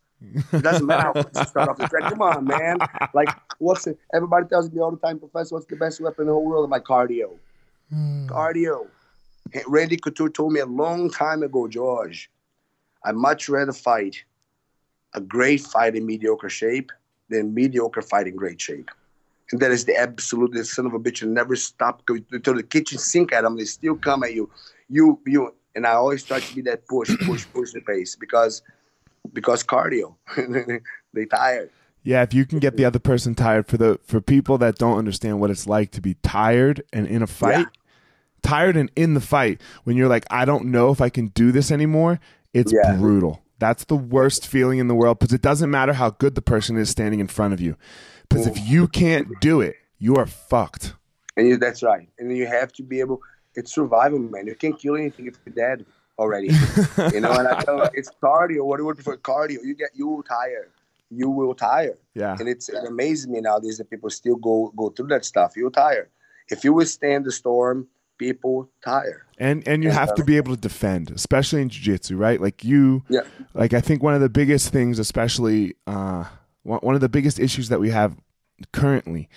It 0.53 0.61
doesn't 0.61 0.85
matter 0.85 1.01
how 1.03 1.13
fast 1.13 1.35
you 1.35 1.45
start 1.45 1.69
off 1.69 1.77
the 1.77 1.87
track. 1.87 2.11
Come 2.11 2.21
on, 2.21 2.45
man. 2.45 2.77
Like, 3.13 3.29
what's 3.57 3.87
it? 3.87 3.97
Everybody 4.13 4.47
tells 4.47 4.69
me 4.71 4.79
all 4.79 4.91
the 4.91 4.97
time, 4.97 5.17
Professor, 5.17 5.55
what's 5.55 5.65
the 5.65 5.77
best 5.77 5.99
weapon 6.01 6.23
in 6.23 6.27
the 6.27 6.33
whole 6.33 6.45
world? 6.45 6.65
I'm 6.65 6.71
like, 6.71 6.83
cardio. 6.83 7.37
Hmm. 7.89 8.27
cardio. 8.27 8.87
Randy 9.67 9.97
Couture 9.97 10.29
told 10.29 10.53
me 10.53 10.59
a 10.59 10.65
long 10.67 11.09
time 11.09 11.41
ago, 11.41 11.67
George, 11.67 12.29
I'd 13.03 13.15
much 13.15 13.49
rather 13.49 13.73
fight 13.73 14.23
a 15.13 15.21
great 15.21 15.61
fight 15.61 15.95
in 15.95 16.05
mediocre 16.05 16.49
shape 16.49 16.91
than 17.29 17.53
mediocre 17.53 18.01
fight 18.01 18.27
in 18.27 18.35
great 18.35 18.59
shape. 18.61 18.89
And 19.51 19.59
that 19.61 19.71
is 19.71 19.85
the 19.85 19.95
absolute 19.95 20.51
the 20.53 20.63
son 20.63 20.85
of 20.85 20.93
a 20.93 20.99
bitch 20.99 21.21
will 21.23 21.29
never 21.29 21.55
stop 21.55 22.05
going 22.05 22.23
to 22.31 22.53
the 22.53 22.63
kitchen 22.63 22.99
sink 22.99 23.33
at 23.33 23.43
them. 23.43 23.57
They 23.57 23.65
still 23.65 23.95
come 23.95 24.23
at 24.23 24.33
you. 24.33 24.49
You 24.89 25.19
you 25.25 25.53
and 25.75 25.87
I 25.87 25.93
always 25.93 26.23
try 26.23 26.39
to 26.39 26.53
be 26.53 26.61
that 26.63 26.87
push, 26.87 27.09
push, 27.25 27.45
push 27.53 27.71
the 27.71 27.81
pace 27.81 28.15
because 28.15 28.61
because 29.33 29.63
cardio. 29.63 30.15
they 31.13 31.25
tired. 31.25 31.69
Yeah, 32.03 32.21
if 32.23 32.33
you 32.33 32.45
can 32.45 32.59
get 32.59 32.77
the 32.77 32.85
other 32.85 32.99
person 32.99 33.35
tired 33.35 33.67
for 33.67 33.77
the 33.77 33.99
for 34.03 34.21
people 34.21 34.57
that 34.59 34.77
don't 34.77 34.97
understand 34.97 35.39
what 35.39 35.49
it's 35.49 35.67
like 35.67 35.91
to 35.91 36.01
be 36.01 36.15
tired 36.23 36.83
and 36.93 37.07
in 37.07 37.21
a 37.23 37.27
fight, 37.27 37.57
Yeah. 37.57 37.65
tired 38.43 38.77
and 38.77 38.91
in 38.95 39.15
the 39.15 39.21
fight 39.21 39.61
when 39.83 39.97
you're 39.97 40.07
like 40.07 40.25
I 40.29 40.45
don't 40.45 40.65
know 40.65 40.91
if 40.91 41.01
I 41.01 41.09
can 41.09 41.27
do 41.27 41.51
this 41.51 41.71
anymore, 41.71 42.19
it's 42.53 42.71
Yeah. 42.71 42.95
brutal. 42.97 43.41
That's 43.59 43.83
the 43.85 43.95
worst 43.95 44.47
feeling 44.47 44.79
in 44.79 44.87
the 44.87 44.95
world 44.95 45.19
because 45.19 45.33
it 45.33 45.41
doesn't 45.41 45.69
matter 45.69 45.93
how 45.93 46.11
good 46.11 46.35
the 46.35 46.41
person 46.41 46.77
is 46.77 46.89
standing 46.89 47.19
in 47.19 47.27
front 47.27 47.53
of 47.53 47.61
you. 47.61 47.75
Because 48.29 48.47
if 48.47 48.57
you 48.67 48.87
can't 48.87 49.27
do 49.41 49.59
it, 49.61 49.75
you 49.97 50.15
are 50.15 50.25
fucked. 50.25 50.93
And 51.35 51.47
you, 51.47 51.57
that's 51.57 51.83
right. 51.83 52.07
And 52.19 52.35
you 52.35 52.47
have 52.47 52.71
to 52.73 52.83
be 52.83 52.99
able. 52.99 53.21
It's 53.55 53.73
survival, 53.73 54.19
man. 54.19 54.47
You 54.47 54.55
can't 54.55 54.79
kill 54.79 54.95
anything 54.95 55.27
if 55.27 55.35
you're 55.45 55.55
dead 55.55 55.85
already. 56.17 56.47
you 57.13 57.21
know, 57.21 57.31
and 57.31 57.47
I 57.47 57.61
tell 57.63 57.77
you, 57.77 57.89
it's 57.93 58.11
cardio. 58.21 58.65
What 58.65 58.77
do 58.77 58.85
you 58.85 58.93
prefer? 58.93 59.17
Cardio. 59.17 59.57
You 59.63 59.75
get 59.75 59.89
you 59.95 60.07
will 60.07 60.23
tire. 60.23 60.69
You 61.09 61.29
will 61.29 61.55
tire. 61.55 61.97
Yeah. 62.13 62.35
And 62.39 62.47
it's 62.47 62.69
it 62.69 62.85
amazes 62.87 63.27
me 63.27 63.41
nowadays 63.41 63.77
that 63.79 63.89
people 63.89 64.09
still 64.09 64.35
go 64.35 64.71
go 64.77 64.89
through 64.89 65.07
that 65.07 65.25
stuff. 65.25 65.53
You'll 65.55 65.71
tire. 65.71 66.09
If 66.49 66.63
you 66.63 66.73
withstand 66.73 67.25
the 67.25 67.31
storm, 67.31 67.87
people 68.19 68.69
tire. 68.85 69.25
and 69.39 69.67
and 69.67 69.83
you 69.83 69.89
have 69.89 70.13
to 70.13 70.23
be 70.23 70.37
able 70.37 70.53
to 70.55 70.61
defend 70.61 71.09
especially 71.11 71.61
in 71.61 71.69
jiu-jitsu 71.69 72.15
right 72.17 72.39
like 72.41 72.63
you 72.63 73.01
Yeah. 73.09 73.21
like 73.55 73.73
i 73.73 73.81
think 73.81 74.03
one 74.03 74.13
of 74.13 74.21
the 74.21 74.29
biggest 74.29 74.71
things 74.71 74.99
especially 74.99 75.75
uh 75.87 76.25
one 76.63 76.93
of 76.93 77.01
the 77.01 77.09
biggest 77.09 77.39
issues 77.39 77.69
that 77.69 77.79
we 77.79 77.89
have 77.89 78.15
currently 78.73 79.29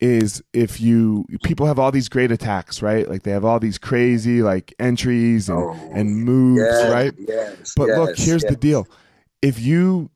is 0.00 0.42
if 0.52 0.80
you 0.80 1.24
people 1.44 1.66
have 1.66 1.78
all 1.78 1.92
these 1.92 2.08
great 2.08 2.32
attacks 2.32 2.82
right 2.82 3.08
like 3.08 3.22
they 3.22 3.30
have 3.30 3.44
all 3.44 3.60
these 3.60 3.78
crazy 3.78 4.42
like 4.42 4.74
entries 4.80 5.48
and 5.48 5.58
Oh, 5.58 5.90
and 5.94 6.16
moves 6.24 6.60
Yes, 6.62 6.90
right 6.90 7.14
Yes. 7.16 7.74
but 7.76 7.88
look 7.90 8.10
yes, 8.16 8.26
here's 8.26 8.42
the 8.44 8.56
deal 8.56 8.88
if 9.42 9.60
you 9.60 10.10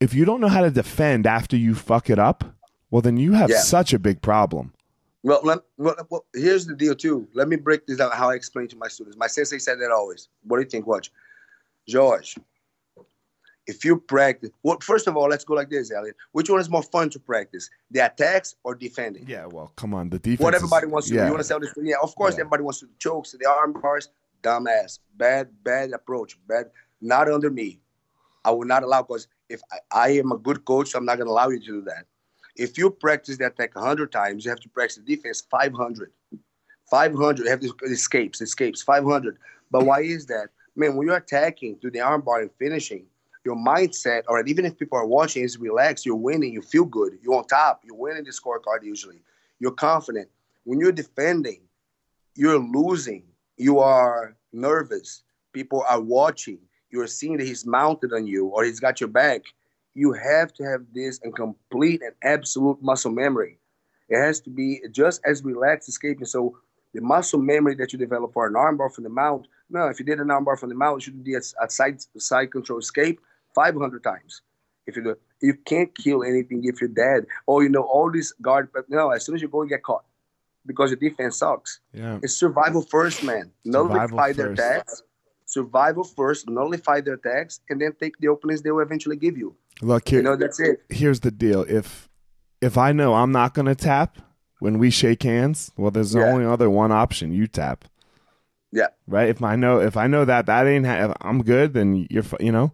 if 0.00 0.12
you 0.12 0.24
don't 0.24 0.40
know 0.40 0.48
how 0.48 0.62
to 0.62 0.70
defend 0.70 1.26
after 1.26 1.56
you 1.56 1.74
fuck 1.74 2.10
it 2.10 2.18
up 2.18 2.44
well 2.90 3.00
then 3.02 3.16
you 3.16 3.32
have 3.32 3.48
Yeah. 3.50 3.58
such 3.60 3.94
a 3.94 3.98
big 3.98 4.20
problem 4.20 4.72
Well, 5.24 5.40
let, 5.44 5.60
well, 5.76 5.94
well, 6.10 6.24
here's 6.34 6.66
the 6.66 6.74
deal 6.74 6.94
too. 6.94 7.28
Let 7.32 7.48
me 7.48 7.56
break 7.56 7.86
this 7.86 7.98
down. 7.98 8.10
How 8.12 8.30
I 8.30 8.34
explain 8.34 8.66
to 8.68 8.76
my 8.76 8.88
students. 8.88 9.16
My 9.16 9.28
sensei 9.28 9.58
said 9.58 9.78
that 9.80 9.90
always. 9.92 10.28
What 10.44 10.56
do 10.58 10.62
you 10.64 10.68
think? 10.68 10.86
Watch, 10.86 11.12
George. 11.88 12.36
If 13.68 13.84
you 13.84 13.96
practice, 14.00 14.50
well, 14.64 14.78
first 14.80 15.06
of 15.06 15.16
all, 15.16 15.28
let's 15.28 15.44
go 15.44 15.54
like 15.54 15.70
this, 15.70 15.92
Elliot. 15.92 16.16
Which 16.32 16.50
one 16.50 16.58
is 16.60 16.68
more 16.68 16.82
fun 16.82 17.10
to 17.10 17.20
practice, 17.20 17.70
the 17.92 18.00
attacks 18.00 18.56
or 18.64 18.74
defending? 18.74 19.24
yeah 19.28 19.46
well 19.46 19.72
come 19.76 19.94
on 19.94 20.10
the 20.10 20.18
defense 20.18 20.40
What 20.40 20.54
everybody 20.56 20.88
wants 20.88 21.08
to. 21.08 21.14
yeah. 21.14 21.20
do. 21.20 21.26
You 21.26 21.32
want 21.32 21.40
to 21.42 21.46
sell 21.46 21.60
this? 21.60 21.72
Yeah, 21.80 21.94
of 22.02 22.12
course, 22.16 22.34
Yeah. 22.34 22.40
everybody 22.40 22.64
wants 22.64 22.80
to 22.80 22.88
chokes, 22.98 23.30
the 23.38 23.48
arm 23.48 23.72
bars. 23.74 24.08
Dumbass, 24.42 24.98
bad, 25.16 25.50
bad 25.62 25.92
approach, 25.92 26.36
bad. 26.48 26.66
Not 27.00 27.30
under 27.30 27.48
me. 27.48 27.78
I 28.44 28.50
will 28.50 28.64
not 28.66 28.82
allow 28.82 29.02
because 29.02 29.28
if 29.48 29.60
I, 29.70 29.78
I 29.92 30.08
am 30.18 30.32
a 30.32 30.36
good 30.38 30.64
coach, 30.64 30.88
so 30.90 30.98
I'm 30.98 31.04
not 31.04 31.18
going 31.18 31.28
to 31.28 31.32
allow 31.32 31.48
you 31.48 31.60
to 31.60 31.64
do 31.64 31.82
that. 31.82 32.06
If 32.56 32.76
you 32.76 32.90
practice 32.90 33.38
the 33.38 33.46
attack 33.46 33.74
100 33.74 34.12
times, 34.12 34.44
you 34.44 34.50
have 34.50 34.60
to 34.60 34.68
practice 34.68 34.96
the 34.96 35.16
defense 35.16 35.42
500. 35.50 36.10
500, 36.90 37.44
you 37.44 37.50
have 37.50 37.60
to 37.60 37.72
escapes, 37.84 38.40
escapes, 38.40 38.82
500. 38.82 39.38
But 39.70 39.86
why 39.86 40.02
is 40.02 40.26
that? 40.26 40.48
Man, 40.76 40.96
when 40.96 41.06
you're 41.06 41.16
attacking 41.16 41.78
to 41.80 41.90
the 41.90 42.00
armbar 42.00 42.42
and 42.42 42.50
finishing, 42.58 43.06
your 43.44 43.56
mindset, 43.56 44.22
or 44.28 44.44
even 44.46 44.64
if 44.64 44.78
people 44.78 44.98
are 44.98 45.06
watching, 45.06 45.42
is 45.42 45.58
relaxed. 45.58 46.06
You're 46.06 46.14
winning. 46.14 46.52
You 46.52 46.62
feel 46.62 46.84
good. 46.84 47.18
You're 47.22 47.34
on 47.34 47.46
top. 47.46 47.82
You're 47.84 47.96
winning 47.96 48.24
the 48.24 48.30
scorecard 48.30 48.82
usually. 48.82 49.22
You're 49.58 49.72
confident. 49.72 50.28
When 50.64 50.78
you're 50.78 50.92
defending, 50.92 51.60
you're 52.34 52.58
losing. 52.58 53.24
You 53.56 53.80
are 53.80 54.36
nervous. 54.52 55.22
People 55.52 55.84
are 55.88 56.00
watching. 56.00 56.58
You're 56.90 57.06
seeing 57.06 57.38
that 57.38 57.46
he's 57.46 57.66
mounted 57.66 58.12
on 58.12 58.26
you 58.26 58.46
or 58.46 58.64
he's 58.64 58.80
got 58.80 59.00
your 59.00 59.08
back. 59.08 59.42
You 59.94 60.12
have 60.12 60.52
to 60.54 60.64
have 60.64 60.82
this 60.92 61.20
and 61.22 61.34
complete 61.34 62.02
and 62.02 62.14
absolute 62.22 62.82
muscle 62.82 63.10
memory. 63.10 63.58
It 64.08 64.18
has 64.18 64.40
to 64.40 64.50
be 64.50 64.80
just 64.90 65.20
as 65.24 65.44
relaxed 65.44 65.88
escaping. 65.88 66.26
So 66.26 66.58
the 66.94 67.00
muscle 67.00 67.40
memory 67.40 67.74
that 67.76 67.92
you 67.92 67.98
develop 67.98 68.32
for 68.32 68.46
an 68.46 68.54
armbar 68.54 68.92
from 68.92 69.04
the 69.04 69.10
mount. 69.10 69.46
No, 69.70 69.88
if 69.88 69.98
you 69.98 70.04
did 70.04 70.20
an 70.20 70.28
armbar 70.28 70.58
from 70.58 70.68
the 70.68 70.74
mount, 70.74 70.96
you 70.96 71.04
should 71.04 71.24
do 71.24 71.34
a, 71.34 71.64
a 71.64 71.70
side 71.70 71.98
side 72.18 72.50
control 72.50 72.78
escape 72.78 73.20
500 73.54 74.02
times. 74.02 74.42
If 74.86 74.96
you 74.96 75.02
do, 75.02 75.16
you 75.40 75.54
can't 75.54 75.94
kill 75.96 76.24
anything 76.24 76.64
if 76.64 76.80
you're 76.80 76.88
dead. 76.88 77.26
Or 77.46 77.62
you 77.62 77.68
know 77.68 77.82
all 77.82 78.10
this 78.10 78.32
guard. 78.42 78.70
But 78.74 78.90
no, 78.90 79.10
as 79.10 79.24
soon 79.24 79.34
as 79.36 79.42
you 79.42 79.48
go, 79.48 79.62
you 79.62 79.68
get 79.68 79.82
caught 79.82 80.04
because 80.66 80.90
your 80.90 80.98
defense 80.98 81.38
sucks. 81.38 81.80
yeah 81.92 82.18
It's 82.22 82.34
survival 82.34 82.82
first, 82.82 83.22
man. 83.22 83.50
Survival 83.64 83.96
Nullify 83.96 84.32
their 84.32 84.52
attacks. 84.52 85.02
Survival 85.46 86.04
first, 86.04 86.48
nullify 86.48 87.00
their 87.02 87.14
attacks, 87.14 87.60
and 87.68 87.80
then 87.80 87.92
take 88.00 88.16
the 88.18 88.28
openings 88.28 88.62
they 88.62 88.70
will 88.70 88.80
eventually 88.80 89.16
give 89.16 89.36
you. 89.36 89.54
Look 89.82 90.08
here 90.08 90.18
You 90.20 90.24
know, 90.24 90.36
that's 90.36 90.60
it. 90.60 90.82
here's 90.88 91.20
the 91.20 91.30
deal 91.30 91.62
if 91.68 92.08
if 92.60 92.78
i 92.78 92.92
know 92.92 93.14
i'm 93.14 93.32
not 93.32 93.54
going 93.54 93.66
to 93.66 93.74
tap 93.74 94.18
when 94.60 94.78
we 94.78 94.90
shake 94.90 95.22
hands 95.24 95.70
well 95.76 95.90
there's 95.90 96.14
Yeah. 96.14 96.24
only 96.32 96.44
other 96.44 96.70
one 96.70 96.92
option 96.92 97.32
you 97.32 97.46
tap 97.46 97.84
Yeah. 98.70 98.86
right 99.06 99.28
if 99.28 99.42
i 99.42 99.56
know 99.56 99.80
if 99.80 99.96
i 99.96 100.06
know 100.06 100.24
that 100.24 100.46
that 100.46 100.66
ain't 100.66 100.86
ha- 100.86 101.14
i'm 101.20 101.42
good 101.42 101.74
then 101.74 102.06
you're 102.10 102.24
you 102.40 102.52
know 102.52 102.70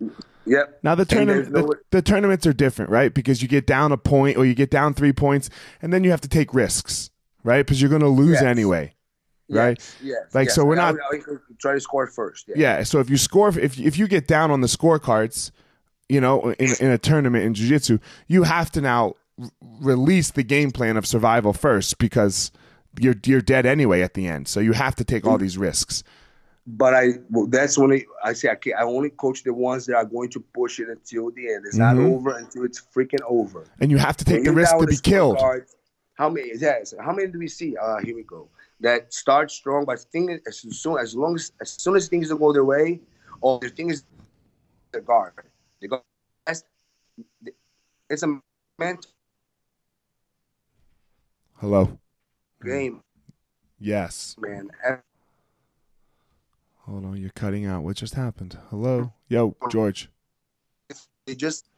Yep. 0.46 0.78
now 0.82 0.94
the 0.94 1.04
tournament 1.04 1.50
no- 1.50 1.62
the, 1.62 1.76
the 1.90 2.02
tournaments 2.02 2.46
are 2.46 2.52
different 2.54 2.90
right 2.90 3.12
because 3.12 3.42
you 3.42 3.48
get 3.48 3.66
down 3.66 3.92
a 3.92 3.96
point 3.98 4.36
or 4.36 4.44
you 4.46 4.54
get 4.54 4.70
down 4.70 4.94
three 4.94 5.12
points 5.12 5.50
and 5.82 5.92
then 5.92 6.04
you 6.04 6.10
have 6.10 6.20
to 6.22 6.28
take 6.28 6.54
risks 6.54 7.10
right 7.44 7.64
because 7.66 7.80
you're 7.82 7.90
going 7.90 8.02
to 8.02 8.08
lose 8.08 8.32
Yes. 8.34 8.42
anyway 8.44 8.94
right 9.50 9.78
Yes. 9.78 9.96
yes 10.02 10.34
Like, 10.34 10.46
yes. 10.48 10.54
so 10.54 10.64
we're 10.64 10.74
I- 10.78 10.92
not- 10.92 10.96
I- 11.12 11.16
I 11.16 11.20
try 11.58 11.72
to 11.74 11.80
score 11.80 12.06
first. 12.06 12.46
Yeah. 12.48 12.54
yeah 12.78 12.82
so 12.82 12.98
if 13.00 13.08
you 13.10 13.16
score 13.16 13.48
if 13.48 13.78
if 13.78 13.98
you 13.98 14.06
get 14.08 14.26
down 14.26 14.50
on 14.50 14.60
the 14.60 14.68
scorecards 14.68 15.50
you 16.08 16.20
know 16.20 16.50
in, 16.52 16.70
in 16.80 16.90
a 16.90 16.98
tournament 16.98 17.44
in 17.44 17.54
jiu-jitsu 17.54 17.98
you 18.26 18.42
have 18.44 18.70
to 18.70 18.80
now 18.80 19.14
r- 19.40 19.50
release 19.80 20.30
the 20.30 20.42
game 20.42 20.70
plan 20.70 20.96
of 20.96 21.06
survival 21.06 21.52
first 21.52 21.98
because 21.98 22.50
you're 23.00 23.14
you're 23.24 23.40
dead 23.40 23.66
anyway 23.66 24.00
at 24.02 24.14
the 24.14 24.26
end 24.26 24.48
so 24.48 24.60
you 24.60 24.72
have 24.72 24.94
to 24.94 25.04
take 25.04 25.26
all 25.26 25.38
these 25.38 25.58
risks 25.58 26.02
But 26.66 26.92
I 26.94 27.04
well, 27.30 27.46
that's 27.46 27.78
when 27.78 27.90
I, 28.24 28.32
say 28.34 28.48
I, 28.50 28.56
I 28.80 28.82
only 28.84 29.10
coach 29.10 29.42
the 29.42 29.54
ones 29.54 29.86
that 29.86 29.96
are 29.96 30.04
going 30.04 30.28
to 30.36 30.40
push 30.60 30.74
it 30.82 30.88
until 30.96 31.30
the 31.30 31.44
end. 31.52 31.60
It's 31.66 31.78
not 31.86 31.96
Mhm. 31.96 32.12
over 32.14 32.30
until 32.42 32.62
it's 32.68 32.80
freaking 32.94 33.24
over. 33.26 33.60
and 33.80 33.90
you 33.90 33.96
have 34.06 34.16
to 34.20 34.24
take 34.24 34.44
When 34.44 34.44
the 34.44 34.52
risk 34.62 34.76
to 34.78 34.86
be 34.86 34.98
killed 35.12 35.38
scorecards, 35.38 35.70
How 36.20 36.28
many? 36.28 36.50
Yes. 36.68 36.92
How 37.06 37.12
many 37.16 37.28
do 37.34 37.38
we 37.38 37.48
see? 37.58 37.70
Uh, 37.84 37.98
here 38.04 38.14
we 38.20 38.24
go. 38.36 38.40
That 38.86 39.00
start 39.22 39.46
strong, 39.60 39.80
but 39.90 39.96
thing 40.14 40.24
as 40.50 40.56
soon 40.82 40.94
as 41.04 41.10
long 41.22 41.32
as 41.40 41.44
as 41.64 41.70
soon 41.84 41.94
as 42.00 42.04
things 42.12 42.28
don't 42.28 42.40
go 42.46 42.52
their 42.58 42.68
way, 42.74 42.86
or 43.40 43.52
the 43.64 43.70
thing 43.76 43.88
is 43.94 44.00
the 44.94 45.00
guard. 45.10 45.32
The 45.80 45.88
guard. 45.88 46.02
that's- 46.46 46.64
It's 48.10 48.22
a 48.22 48.40
mental 48.78 49.10
hello? 51.56 51.98
game, 52.64 53.02
yes. 53.78 54.34
Man. 54.38 54.70
hold 56.78 57.04
on 57.04 57.16
you're 57.16 57.30
cutting 57.30 57.66
out. 57.66 57.82
What 57.82 57.96
just 57.96 58.14
happened? 58.14 58.58
Hello? 58.70 59.12
Yo 59.28 59.54
george. 59.70 60.10
It 61.26 61.36
just 61.36 61.68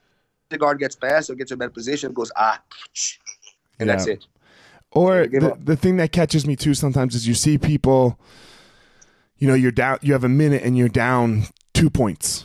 the 0.48 0.59
guard 0.59 0.78
gets 0.78 0.94
past 0.96 1.28
or 1.30 1.34
gets 1.34 1.51
a 1.51 1.57
better 1.57 1.70
position, 1.70 2.12
goes 2.12 2.30
ah, 2.36 2.62
and 3.78 3.88
that's 3.88 4.07
it. 4.07 4.26
Or 4.92 5.26
the, 5.26 5.57
the 5.62 5.76
thing 5.76 5.96
that 5.98 6.12
catches 6.12 6.46
me 6.46 6.57
too 6.57 6.74
sometimes 6.74 7.14
is 7.14 7.26
you 7.26 7.34
see 7.34 7.59
people, 7.59 8.18
you 9.38 9.46
know, 9.46 9.55
you're 9.55 9.70
down, 9.70 9.98
you 10.03 10.12
have 10.12 10.24
a 10.24 10.28
minute 10.28 10.62
and 10.64 10.76
you're 10.76 10.88
down 10.88 11.44
two 11.74 11.90
points, 11.90 12.44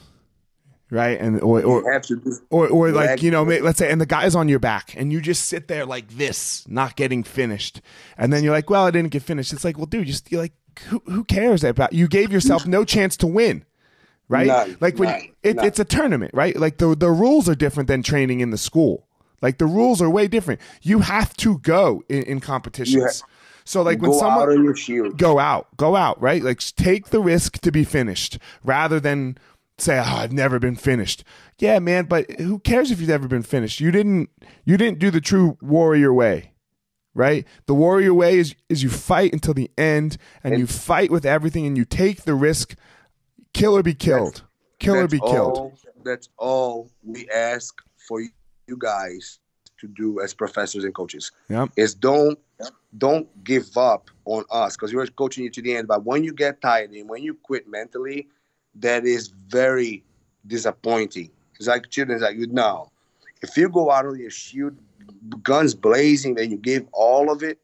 right? 0.89 1.19
And 1.19 1.41
or 1.41 1.59
You 1.59 1.67
or 1.67 1.91
have 1.91 2.03
to 2.03 2.15
do 2.15 2.37
or, 2.49 2.67
or 2.67 2.91
like 2.91 3.21
you 3.21 3.31
know, 3.31 3.43
let's 3.43 3.79
say, 3.79 3.91
and 3.91 3.99
the 3.99 4.05
guy's 4.05 4.35
on 4.35 4.47
your 4.49 4.59
back, 4.59 4.93
and 4.95 5.11
you 5.11 5.21
just 5.21 5.47
sit 5.47 5.67
there 5.67 5.85
like 5.85 6.09
this, 6.09 6.67
not 6.67 6.95
getting 6.95 7.23
finished, 7.23 7.81
and 8.17 8.31
then 8.31 8.43
you're 8.43 8.53
like, 8.53 8.69
well, 8.69 8.85
I 8.85 8.91
didn't 8.91 9.11
get 9.11 9.23
finished. 9.23 9.53
It's 9.53 9.65
like, 9.65 9.77
well, 9.77 9.85
dude, 9.85 10.07
just 10.07 10.31
you're 10.31 10.41
like, 10.41 10.53
who, 10.87 11.01
who 11.05 11.23
cares 11.23 11.63
about? 11.63 11.93
You 11.93 12.07
gave 12.07 12.31
yourself 12.31 12.65
no 12.65 12.83
chance 12.83 13.17
to 13.17 13.27
win. 13.27 13.65
Right, 14.27 14.81
like 14.81 14.97
when 14.97 15.09
none, 15.09 15.21
it, 15.43 15.57
it's 15.63 15.79
a 15.79 15.85
tournament, 15.85 16.31
right? 16.33 16.55
Like 16.55 16.79
the 16.79 16.95
the 16.95 17.11
rules 17.11 17.47
are 17.47 17.53
different 17.53 17.87
than 17.87 18.01
training 18.01 18.39
in 18.39 18.49
the 18.49 18.57
school. 18.57 19.05
Like 19.39 19.59
the 19.59 19.67
rules 19.67 20.01
are 20.01 20.09
way 20.09 20.27
different. 20.27 20.61
You 20.81 20.99
have 20.99 21.35
to 21.37 21.59
go 21.59 22.03
in, 22.09 22.23
in 22.23 22.39
competitions. 22.39 23.23
So 23.65 23.81
like 23.81 23.99
when 23.99 24.11
go 24.11 24.19
someone 24.19 24.43
out 24.43 24.49
on 24.49 24.63
your 24.63 24.75
shield. 24.75 25.17
go 25.17 25.39
out, 25.39 25.67
go 25.75 25.95
out, 25.95 26.21
right? 26.21 26.41
Like 26.43 26.59
take 26.75 27.09
the 27.09 27.19
risk 27.19 27.59
to 27.59 27.71
be 27.71 27.83
finished 27.83 28.37
rather 28.63 28.99
than 28.99 29.37
say, 29.77 29.97
"Oh, 29.97 30.03
I've 30.03 30.33
never 30.33 30.59
been 30.59 30.75
finished." 30.75 31.23
Yeah, 31.59 31.79
man, 31.79 32.05
but 32.05 32.29
who 32.39 32.59
cares 32.59 32.91
if 32.91 32.99
you've 32.99 33.09
never 33.09 33.27
been 33.27 33.43
finished? 33.43 33.79
You 33.79 33.91
didn't 33.91 34.29
you 34.65 34.77
didn't 34.77 34.99
do 34.99 35.11
the 35.11 35.21
true 35.21 35.57
warrior 35.61 36.13
way. 36.13 36.51
Right? 37.13 37.45
The 37.65 37.73
warrior 37.73 38.13
way 38.13 38.37
is 38.37 38.55
is 38.67 38.83
you 38.83 38.89
fight 38.89 39.31
until 39.31 39.53
the 39.53 39.71
end 39.77 40.17
and, 40.43 40.53
and 40.53 40.59
you 40.59 40.67
fight 40.67 41.11
with 41.11 41.25
everything 41.25 41.65
and 41.65 41.77
you 41.77 41.85
take 41.85 42.23
the 42.23 42.35
risk 42.35 42.75
kill 43.53 43.75
or 43.75 43.83
be 43.83 43.93
killed. 43.93 44.43
Kill 44.79 44.95
or 44.95 45.07
be 45.07 45.19
all, 45.19 45.31
killed. 45.31 45.79
That's 46.03 46.29
all 46.37 46.89
we 47.03 47.29
ask 47.29 47.81
for 47.97 48.21
you 48.21 48.77
guys 48.77 49.39
to 49.79 49.87
do 49.87 50.21
as 50.21 50.33
professors 50.33 50.83
and 50.83 50.93
coaches. 50.93 51.31
Yep. 51.49 51.69
Is 51.75 51.95
don't 51.95 52.37
don't 52.97 53.27
give 53.43 53.77
up 53.77 54.09
on 54.25 54.45
us 54.49 54.75
because 54.75 54.93
we're 54.93 55.07
coaching 55.07 55.43
you 55.43 55.49
to 55.51 55.61
the 55.61 55.75
end. 55.75 55.87
But 55.87 56.05
when 56.05 56.23
you 56.23 56.33
get 56.33 56.61
tired 56.61 56.91
and 56.91 57.09
when 57.09 57.23
you 57.23 57.33
quit 57.33 57.67
mentally, 57.67 58.27
that 58.79 59.05
is 59.05 59.33
very 59.47 60.03
disappointing. 60.47 61.29
It's 61.57 61.67
like 61.67 61.89
children, 61.89 62.21
like 62.21 62.37
you 62.37 62.47
know, 62.47 62.91
if 63.41 63.55
you 63.57 63.69
go 63.69 63.91
out 63.91 64.05
on 64.05 64.19
your 64.19 64.29
shield, 64.29 64.75
guns 65.43 65.73
blazing, 65.73 66.39
and 66.39 66.51
you 66.51 66.57
give 66.57 66.85
all 66.91 67.31
of 67.31 67.43
it, 67.43 67.59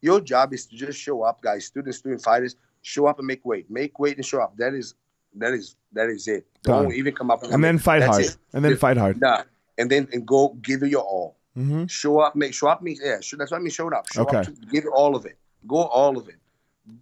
your 0.00 0.20
job 0.20 0.52
is 0.52 0.66
to 0.66 0.76
just 0.76 0.98
show 0.98 1.22
up, 1.22 1.42
guys. 1.42 1.64
Students, 1.66 1.98
student 1.98 2.22
fighters, 2.22 2.56
show 2.82 3.06
up 3.06 3.18
and 3.18 3.26
make 3.26 3.44
weight, 3.44 3.70
make 3.70 3.98
weight 3.98 4.16
and 4.16 4.26
show 4.26 4.40
up. 4.40 4.56
That 4.56 4.74
is 4.74 4.94
that 5.36 5.52
is 5.54 5.76
that 5.92 6.08
is 6.08 6.28
it. 6.28 6.46
Done. 6.62 6.84
Don't 6.84 6.94
even 6.94 7.14
come 7.14 7.30
up 7.30 7.42
and 7.42 7.64
then 7.64 7.78
fight 7.78 8.02
hard. 8.02 8.24
It. 8.24 8.36
And 8.52 8.64
then 8.64 8.76
fight 8.76 8.96
hard. 8.96 9.20
Nah. 9.20 9.44
And 9.78 9.90
then 9.90 10.08
and 10.12 10.26
go 10.26 10.56
give 10.60 10.82
it 10.82 10.90
your 10.90 11.02
all. 11.02 11.36
Mm-hmm. 11.56 11.86
Show 11.86 12.20
up, 12.20 12.36
make 12.36 12.54
show 12.54 12.68
up 12.68 12.82
means 12.82 13.00
yeah. 13.02 13.20
Show, 13.20 13.36
that's 13.36 13.50
what 13.50 13.58
I 13.58 13.60
mean. 13.60 13.70
Show 13.70 13.90
up. 13.90 14.06
Show 14.12 14.22
okay. 14.22 14.38
up. 14.38 14.44
To, 14.46 14.52
give 14.70 14.84
all 14.92 15.16
of 15.16 15.26
it. 15.26 15.38
Go 15.66 15.82
all 15.82 16.18
of 16.18 16.28
it. 16.28 16.36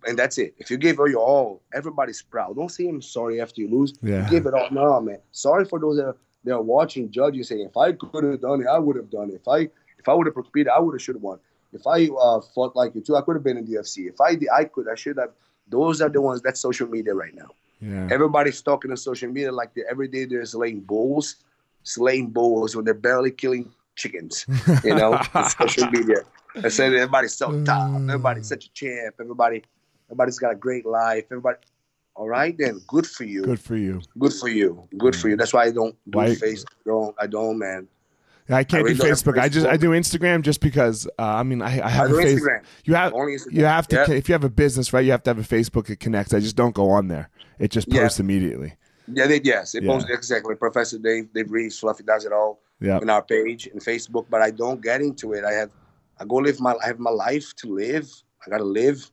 And 0.06 0.18
that's 0.18 0.38
it. 0.38 0.54
If 0.58 0.70
you 0.70 0.76
give 0.76 0.98
it 0.98 1.10
your 1.10 1.20
all, 1.20 1.62
everybody's 1.72 2.22
proud. 2.22 2.56
Don't 2.56 2.68
say 2.68 2.86
I'm 2.86 3.00
sorry 3.00 3.40
after 3.40 3.60
you 3.62 3.70
lose. 3.70 3.94
Yeah. 4.02 4.24
You 4.24 4.30
give 4.30 4.46
it 4.46 4.54
all. 4.54 4.68
No, 4.70 5.00
man. 5.00 5.18
Sorry 5.32 5.64
for 5.64 5.78
those 5.78 5.96
that 5.96 6.06
are, 6.06 6.16
that 6.44 6.54
are 6.54 6.62
watching, 6.62 7.10
judging, 7.10 7.42
saying 7.42 7.62
if 7.62 7.76
I 7.76 7.92
could 7.92 8.24
have 8.24 8.40
done 8.40 8.60
it, 8.60 8.66
I 8.66 8.78
would 8.78 8.96
have 8.96 9.10
done 9.10 9.30
it. 9.30 9.36
If 9.36 9.48
I 9.48 9.68
if 9.98 10.08
I 10.08 10.14
would 10.14 10.26
have 10.26 10.34
competed, 10.34 10.68
I 10.68 10.78
would 10.78 10.94
have 10.94 11.02
should 11.02 11.16
have 11.16 11.22
won. 11.22 11.38
If 11.72 11.86
I 11.86 12.08
uh, 12.08 12.40
fought 12.40 12.74
like 12.76 12.94
you 12.94 13.00
too, 13.00 13.16
I 13.16 13.22
could 13.22 13.36
have 13.36 13.44
been 13.44 13.56
in 13.56 13.64
the 13.64 13.76
UFC. 13.76 14.08
If 14.08 14.20
I 14.20 14.34
did, 14.34 14.48
I 14.54 14.64
could, 14.64 14.86
I 14.88 14.94
should 14.94 15.16
have. 15.18 15.30
Those 15.68 16.00
are 16.00 16.08
the 16.08 16.20
ones 16.20 16.42
that's 16.42 16.60
social 16.60 16.88
media 16.88 17.14
right 17.14 17.34
now. 17.34 17.48
Yeah. 17.80 18.08
Everybody's 18.10 18.60
talking 18.60 18.90
on 18.90 18.96
social 18.96 19.30
media 19.30 19.52
like 19.52 19.70
every 19.88 20.08
day 20.08 20.24
they're 20.24 20.44
slaying 20.44 20.80
bulls, 20.80 21.36
slaying 21.84 22.30
bulls 22.30 22.76
when 22.76 22.84
they're 22.84 22.94
barely 22.94 23.30
killing 23.30 23.72
chickens. 24.00 24.46
You 24.82 24.94
know, 24.94 25.20
social 25.58 25.90
media. 25.90 26.22
I 26.56 26.68
said 26.68 26.92
everybody's 26.94 27.34
so 27.34 27.62
top. 27.64 27.94
Everybody's 27.94 28.48
such 28.48 28.66
a 28.66 28.72
champ. 28.72 29.14
Everybody, 29.20 29.62
everybody's 30.08 30.38
got 30.38 30.52
a 30.52 30.56
great 30.56 30.86
life. 30.86 31.24
Everybody. 31.30 31.58
All 32.16 32.28
right, 32.28 32.56
then 32.58 32.80
good 32.86 33.06
for 33.06 33.24
you. 33.24 33.42
Good 33.42 33.60
for 33.60 33.76
you. 33.76 34.00
Good 34.18 34.34
for 34.34 34.48
you. 34.48 34.88
Good 34.98 35.16
for 35.16 35.28
you. 35.28 35.36
That's 35.36 35.54
why 35.54 35.64
I 35.64 35.70
don't 35.70 35.96
do 36.10 36.18
why? 36.18 36.30
Facebook. 36.30 36.64
Don't 36.84 37.14
I 37.18 37.26
don't 37.26 37.58
man. 37.58 37.88
I 38.48 38.64
can't 38.64 38.84
I 38.84 38.92
do 38.92 38.98
Facebook. 38.98 39.38
I 39.38 39.48
just 39.48 39.66
I 39.66 39.76
do 39.76 39.90
Instagram 39.90 40.42
just 40.42 40.60
because 40.60 41.06
uh, 41.18 41.22
I 41.22 41.44
mean 41.44 41.62
I, 41.62 41.86
I 41.86 41.88
have 41.88 42.10
I 42.10 42.14
a 42.14 42.24
Facebook. 42.24 42.64
You 42.84 42.94
have 42.94 43.12
Instagram. 43.12 43.52
you 43.52 43.64
have 43.64 43.88
to 43.88 43.96
yep. 43.96 44.08
if 44.08 44.28
you 44.28 44.32
have 44.32 44.44
a 44.44 44.50
business 44.50 44.92
right. 44.92 45.04
You 45.04 45.12
have 45.12 45.22
to 45.24 45.30
have 45.30 45.38
a 45.38 45.42
Facebook 45.42 45.88
it 45.88 46.00
connects. 46.00 46.34
I 46.34 46.40
just 46.40 46.56
don't 46.56 46.74
go 46.74 46.90
on 46.90 47.08
there. 47.08 47.30
It 47.58 47.70
just 47.70 47.88
posts 47.88 48.18
yeah. 48.18 48.24
immediately. 48.24 48.74
Yeah, 49.12 49.26
they, 49.26 49.40
yes, 49.42 49.74
it 49.74 49.84
yeah. 49.84 49.90
posts 49.90 50.10
exactly. 50.10 50.56
Professor 50.56 50.98
Dave 50.98 51.32
Dave 51.32 51.50
Reeves 51.50 51.78
Fluffy 51.78 52.02
does 52.02 52.24
it 52.24 52.32
all 52.32 52.60
yep. 52.80 53.02
in 53.02 53.10
our 53.10 53.22
page 53.22 53.66
in 53.66 53.78
Facebook. 53.78 54.26
But 54.30 54.42
I 54.42 54.50
don't 54.50 54.80
get 54.80 55.00
into 55.00 55.32
it. 55.32 55.44
I 55.44 55.52
have 55.52 55.70
I 56.18 56.24
go 56.24 56.36
live 56.36 56.60
my 56.60 56.74
I 56.82 56.86
have 56.86 56.98
my 56.98 57.10
life 57.10 57.54
to 57.56 57.74
live. 57.74 58.10
I 58.46 58.50
gotta 58.50 58.64
live, 58.64 59.10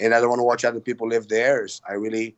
and 0.00 0.14
I 0.14 0.20
don't 0.20 0.30
want 0.30 0.40
to 0.40 0.44
watch 0.44 0.64
other 0.64 0.80
people 0.80 1.08
live 1.08 1.28
theirs. 1.28 1.82
I 1.88 1.94
really 1.94 2.36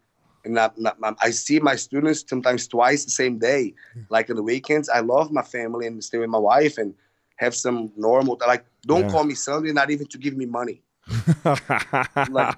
not, 0.48 0.78
not, 0.78 0.96
I 1.20 1.30
see 1.30 1.58
my 1.60 1.76
students 1.76 2.24
sometimes 2.28 2.66
twice 2.68 3.04
the 3.04 3.10
same 3.10 3.38
day. 3.38 3.74
Hmm. 3.94 4.02
Like 4.10 4.30
on 4.30 4.36
the 4.36 4.42
weekends, 4.42 4.88
I 4.88 5.00
love 5.00 5.30
my 5.32 5.42
family 5.42 5.86
and 5.86 6.02
stay 6.02 6.18
with 6.18 6.30
my 6.30 6.38
wife 6.38 6.78
and 6.78 6.94
have 7.36 7.54
some 7.54 7.92
normal. 7.96 8.38
Like, 8.46 8.64
don't 8.82 9.02
yeah. 9.02 9.10
call 9.10 9.24
me 9.24 9.34
Sunday, 9.34 9.72
not 9.72 9.90
even 9.90 10.06
to 10.08 10.18
give 10.18 10.36
me 10.36 10.46
money. 10.46 10.82
like, 12.30 12.56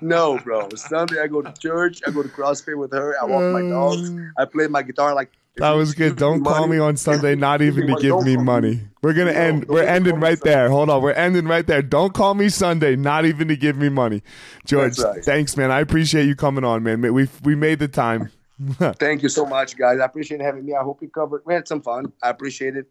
no, 0.00 0.38
bro. 0.38 0.68
Sunday 0.74 1.20
I 1.20 1.26
go 1.28 1.42
to 1.42 1.52
church. 1.52 2.00
I 2.06 2.10
go 2.10 2.22
to 2.22 2.28
CrossFit 2.28 2.76
with 2.76 2.92
her. 2.92 3.14
I 3.20 3.24
walk 3.24 3.52
my 3.52 3.68
dogs. 3.68 4.10
Mm. 4.10 4.30
I 4.38 4.44
play 4.44 4.66
my 4.66 4.82
guitar. 4.82 5.14
Like 5.14 5.32
that 5.56 5.72
was 5.72 5.94
good. 5.94 6.16
Don't 6.16 6.42
call 6.44 6.60
money, 6.60 6.72
me 6.72 6.78
on 6.78 6.96
Sunday, 6.96 7.34
not 7.34 7.62
even 7.62 7.86
to 7.86 7.94
give 7.96 8.22
me 8.22 8.36
money. 8.36 8.80
We're 9.02 9.12
gonna 9.12 9.32
no, 9.32 9.38
end. 9.38 9.68
We're 9.68 9.82
ending 9.82 10.20
right 10.20 10.40
there. 10.40 10.68
Hold 10.68 10.90
on. 10.90 11.02
We're 11.02 11.12
ending 11.12 11.46
right 11.46 11.66
there. 11.66 11.82
Don't 11.82 12.12
call 12.12 12.34
me 12.34 12.48
Sunday, 12.48 12.96
not 12.96 13.24
even 13.24 13.48
to 13.48 13.56
give 13.56 13.76
me 13.76 13.88
money. 13.88 14.22
George, 14.64 14.98
right. 14.98 15.24
thanks, 15.24 15.56
man. 15.56 15.70
I 15.70 15.80
appreciate 15.80 16.26
you 16.26 16.36
coming 16.36 16.64
on, 16.64 16.82
man. 16.82 17.00
We 17.00 17.28
we 17.42 17.54
made 17.54 17.78
the 17.78 17.88
time. 17.88 18.30
Thank 18.98 19.22
you 19.22 19.28
so 19.28 19.44
much, 19.44 19.76
guys. 19.76 20.00
I 20.00 20.06
appreciate 20.06 20.40
having 20.40 20.64
me. 20.64 20.74
I 20.74 20.82
hope 20.82 21.02
you 21.02 21.08
covered. 21.08 21.42
We 21.44 21.54
had 21.54 21.68
some 21.68 21.82
fun. 21.82 22.12
I 22.22 22.30
appreciate 22.30 22.76
it. 22.76 22.86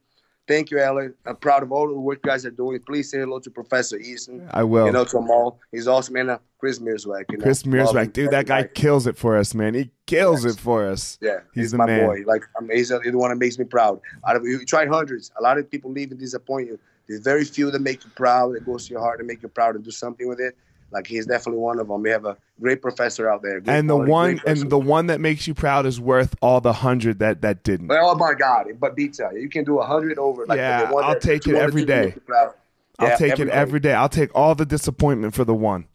Thank 0.48 0.70
you, 0.70 0.80
Alan. 0.80 1.16
I'm 1.26 1.38
proud 1.38 1.64
of 1.64 1.72
all 1.72 1.88
the 1.88 2.00
work 2.00 2.20
you 2.24 2.30
guys 2.30 2.46
are 2.46 2.52
doing. 2.52 2.80
Please 2.80 3.10
say 3.10 3.18
hello 3.18 3.39
to 3.39 3.50
Professor 3.50 3.98
Easton. 3.98 4.48
I 4.52 4.64
will. 4.64 4.86
You 4.86 4.91
know, 4.91 5.04
to 5.04 5.18
Amal. 5.18 5.60
He's 5.72 5.88
awesome. 5.88 6.16
And 6.18 6.30
uh, 6.30 6.38
Chris 6.60 6.78
Mearswack. 6.80 7.26
You 7.32 7.38
know, 7.38 7.43
Chris 7.43 7.64
Mearswack. 7.64 8.14
Dude, 8.14 8.30
that 8.30 8.46
guy 8.46 8.64
kills 8.64 9.08
it 9.08 9.18
for 9.18 9.38
us, 9.38 9.56
man. 9.56 9.74
He 9.74 9.89
kills 10.06 10.46
yes. 10.46 10.54
it 10.54 10.60
for 10.60 10.88
us. 10.88 11.18
Yeah. 11.20 11.39
He's, 11.54 11.64
he's 11.64 11.72
the 11.72 11.78
my 11.78 11.88
man. 11.88 12.06
boy. 12.06 12.24
Like, 12.28 12.43
amazing. 12.60 13.02
He's 13.04 13.12
the 13.12 13.18
one 13.18 13.32
that 13.32 13.38
makes 13.38 13.58
me 13.58 13.66
proud. 13.66 14.00
Out 14.28 14.36
of 14.36 14.43
You 14.43 14.64
tried 14.66 14.88
hundreds. 14.88 15.32
A 15.39 15.41
lot 15.41 15.58
of 15.58 15.70
people 15.70 15.91
leave 15.91 16.12
and 16.12 16.20
disappoint 16.20 16.68
you. 16.68 16.80
There's 17.08 17.22
very 17.22 17.43
few 17.43 17.72
that 17.72 17.82
make 17.82 18.04
you 18.04 18.12
proud, 18.12 18.56
that 18.56 18.66
goes 18.66 18.88
to 18.88 18.91
your 18.93 19.02
heart 19.02 19.20
and 19.20 19.28
make 19.28 19.41
you 19.41 19.50
proud 19.50 19.76
and 19.76 19.84
do 19.84 19.91
something 19.91 20.28
with 20.28 20.39
it. 20.39 20.56
Like 20.96 21.08
he's 21.08 21.26
definitely 21.26 21.60
one 21.60 21.78
of 21.78 21.89
them. 21.89 22.02
We 22.02 22.10
have 22.10 22.24
a 22.24 22.38
great 22.62 22.82
professor 22.82 23.30
out 23.30 23.41
there. 23.41 23.62
And 23.66 23.89
the 23.89 23.98
one 23.98 24.39
and 24.48 24.70
the 24.70 24.80
one 24.80 25.08
that 25.08 25.20
makes 25.20 25.46
you 25.46 25.54
proud 25.54 25.86
is 25.86 26.00
worth 26.00 26.34
all 26.41 26.62
the 26.62 26.72
hundred 26.72 27.20
that 27.20 27.41
that 27.41 27.64
didn't. 27.64 27.89
Well, 27.89 28.12
oh 28.12 28.16
my 28.16 28.34
God! 28.34 28.68
But 28.80 28.96
beats 28.96 29.20
out. 29.20 29.36
You 29.36 29.50
can 29.50 29.66
do 29.66 29.80
a 29.80 29.86
hundred 29.86 30.18
over. 30.18 30.46
Like 30.46 30.56
yeah, 30.56 30.89
I'll 30.89 31.02
that, 31.02 31.22
take 31.22 31.48
it 31.48 31.56
every 31.56 31.84
day. 31.84 32.16
I'll 32.98 33.10
yeah, 33.10 33.18
take 33.18 33.34
every 33.34 33.48
it 33.48 33.52
every 33.52 33.80
day. 33.82 33.89
day. 33.89 33.93
I'll 33.93 34.08
take 34.08 34.34
all 34.34 34.56
the 34.56 34.66
disappointment 34.66 35.36
for 35.36 35.43
the 35.43 35.54
one. 35.54 35.86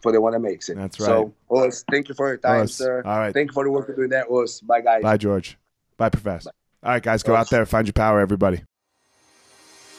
For 0.00 0.12
the 0.12 0.20
one 0.22 0.32
that 0.32 0.38
makes 0.38 0.70
it. 0.70 0.76
That's 0.76 0.98
right. 0.98 1.06
So, 1.06 1.34
Us, 1.50 1.84
thank 1.90 2.08
you 2.08 2.14
for 2.14 2.28
your 2.28 2.38
time, 2.38 2.68
sir. 2.68 3.02
All 3.04 3.18
right. 3.18 3.34
Thank 3.34 3.50
you 3.50 3.52
for 3.52 3.64
the 3.64 3.70
work 3.70 3.86
you're 3.88 3.96
doing 3.96 4.08
there, 4.08 4.24
Us. 4.32 4.60
Bye, 4.60 4.80
guys. 4.80 5.02
Bye, 5.02 5.18
George. 5.18 5.58
Bye, 5.98 6.08
Professor. 6.08 6.48
Bye. 6.48 6.88
All 6.88 6.92
right, 6.94 7.02
guys, 7.02 7.22
go 7.22 7.34
out 7.34 7.50
there, 7.50 7.66
find 7.66 7.86
your 7.86 7.92
power, 7.92 8.20
everybody. 8.20 8.62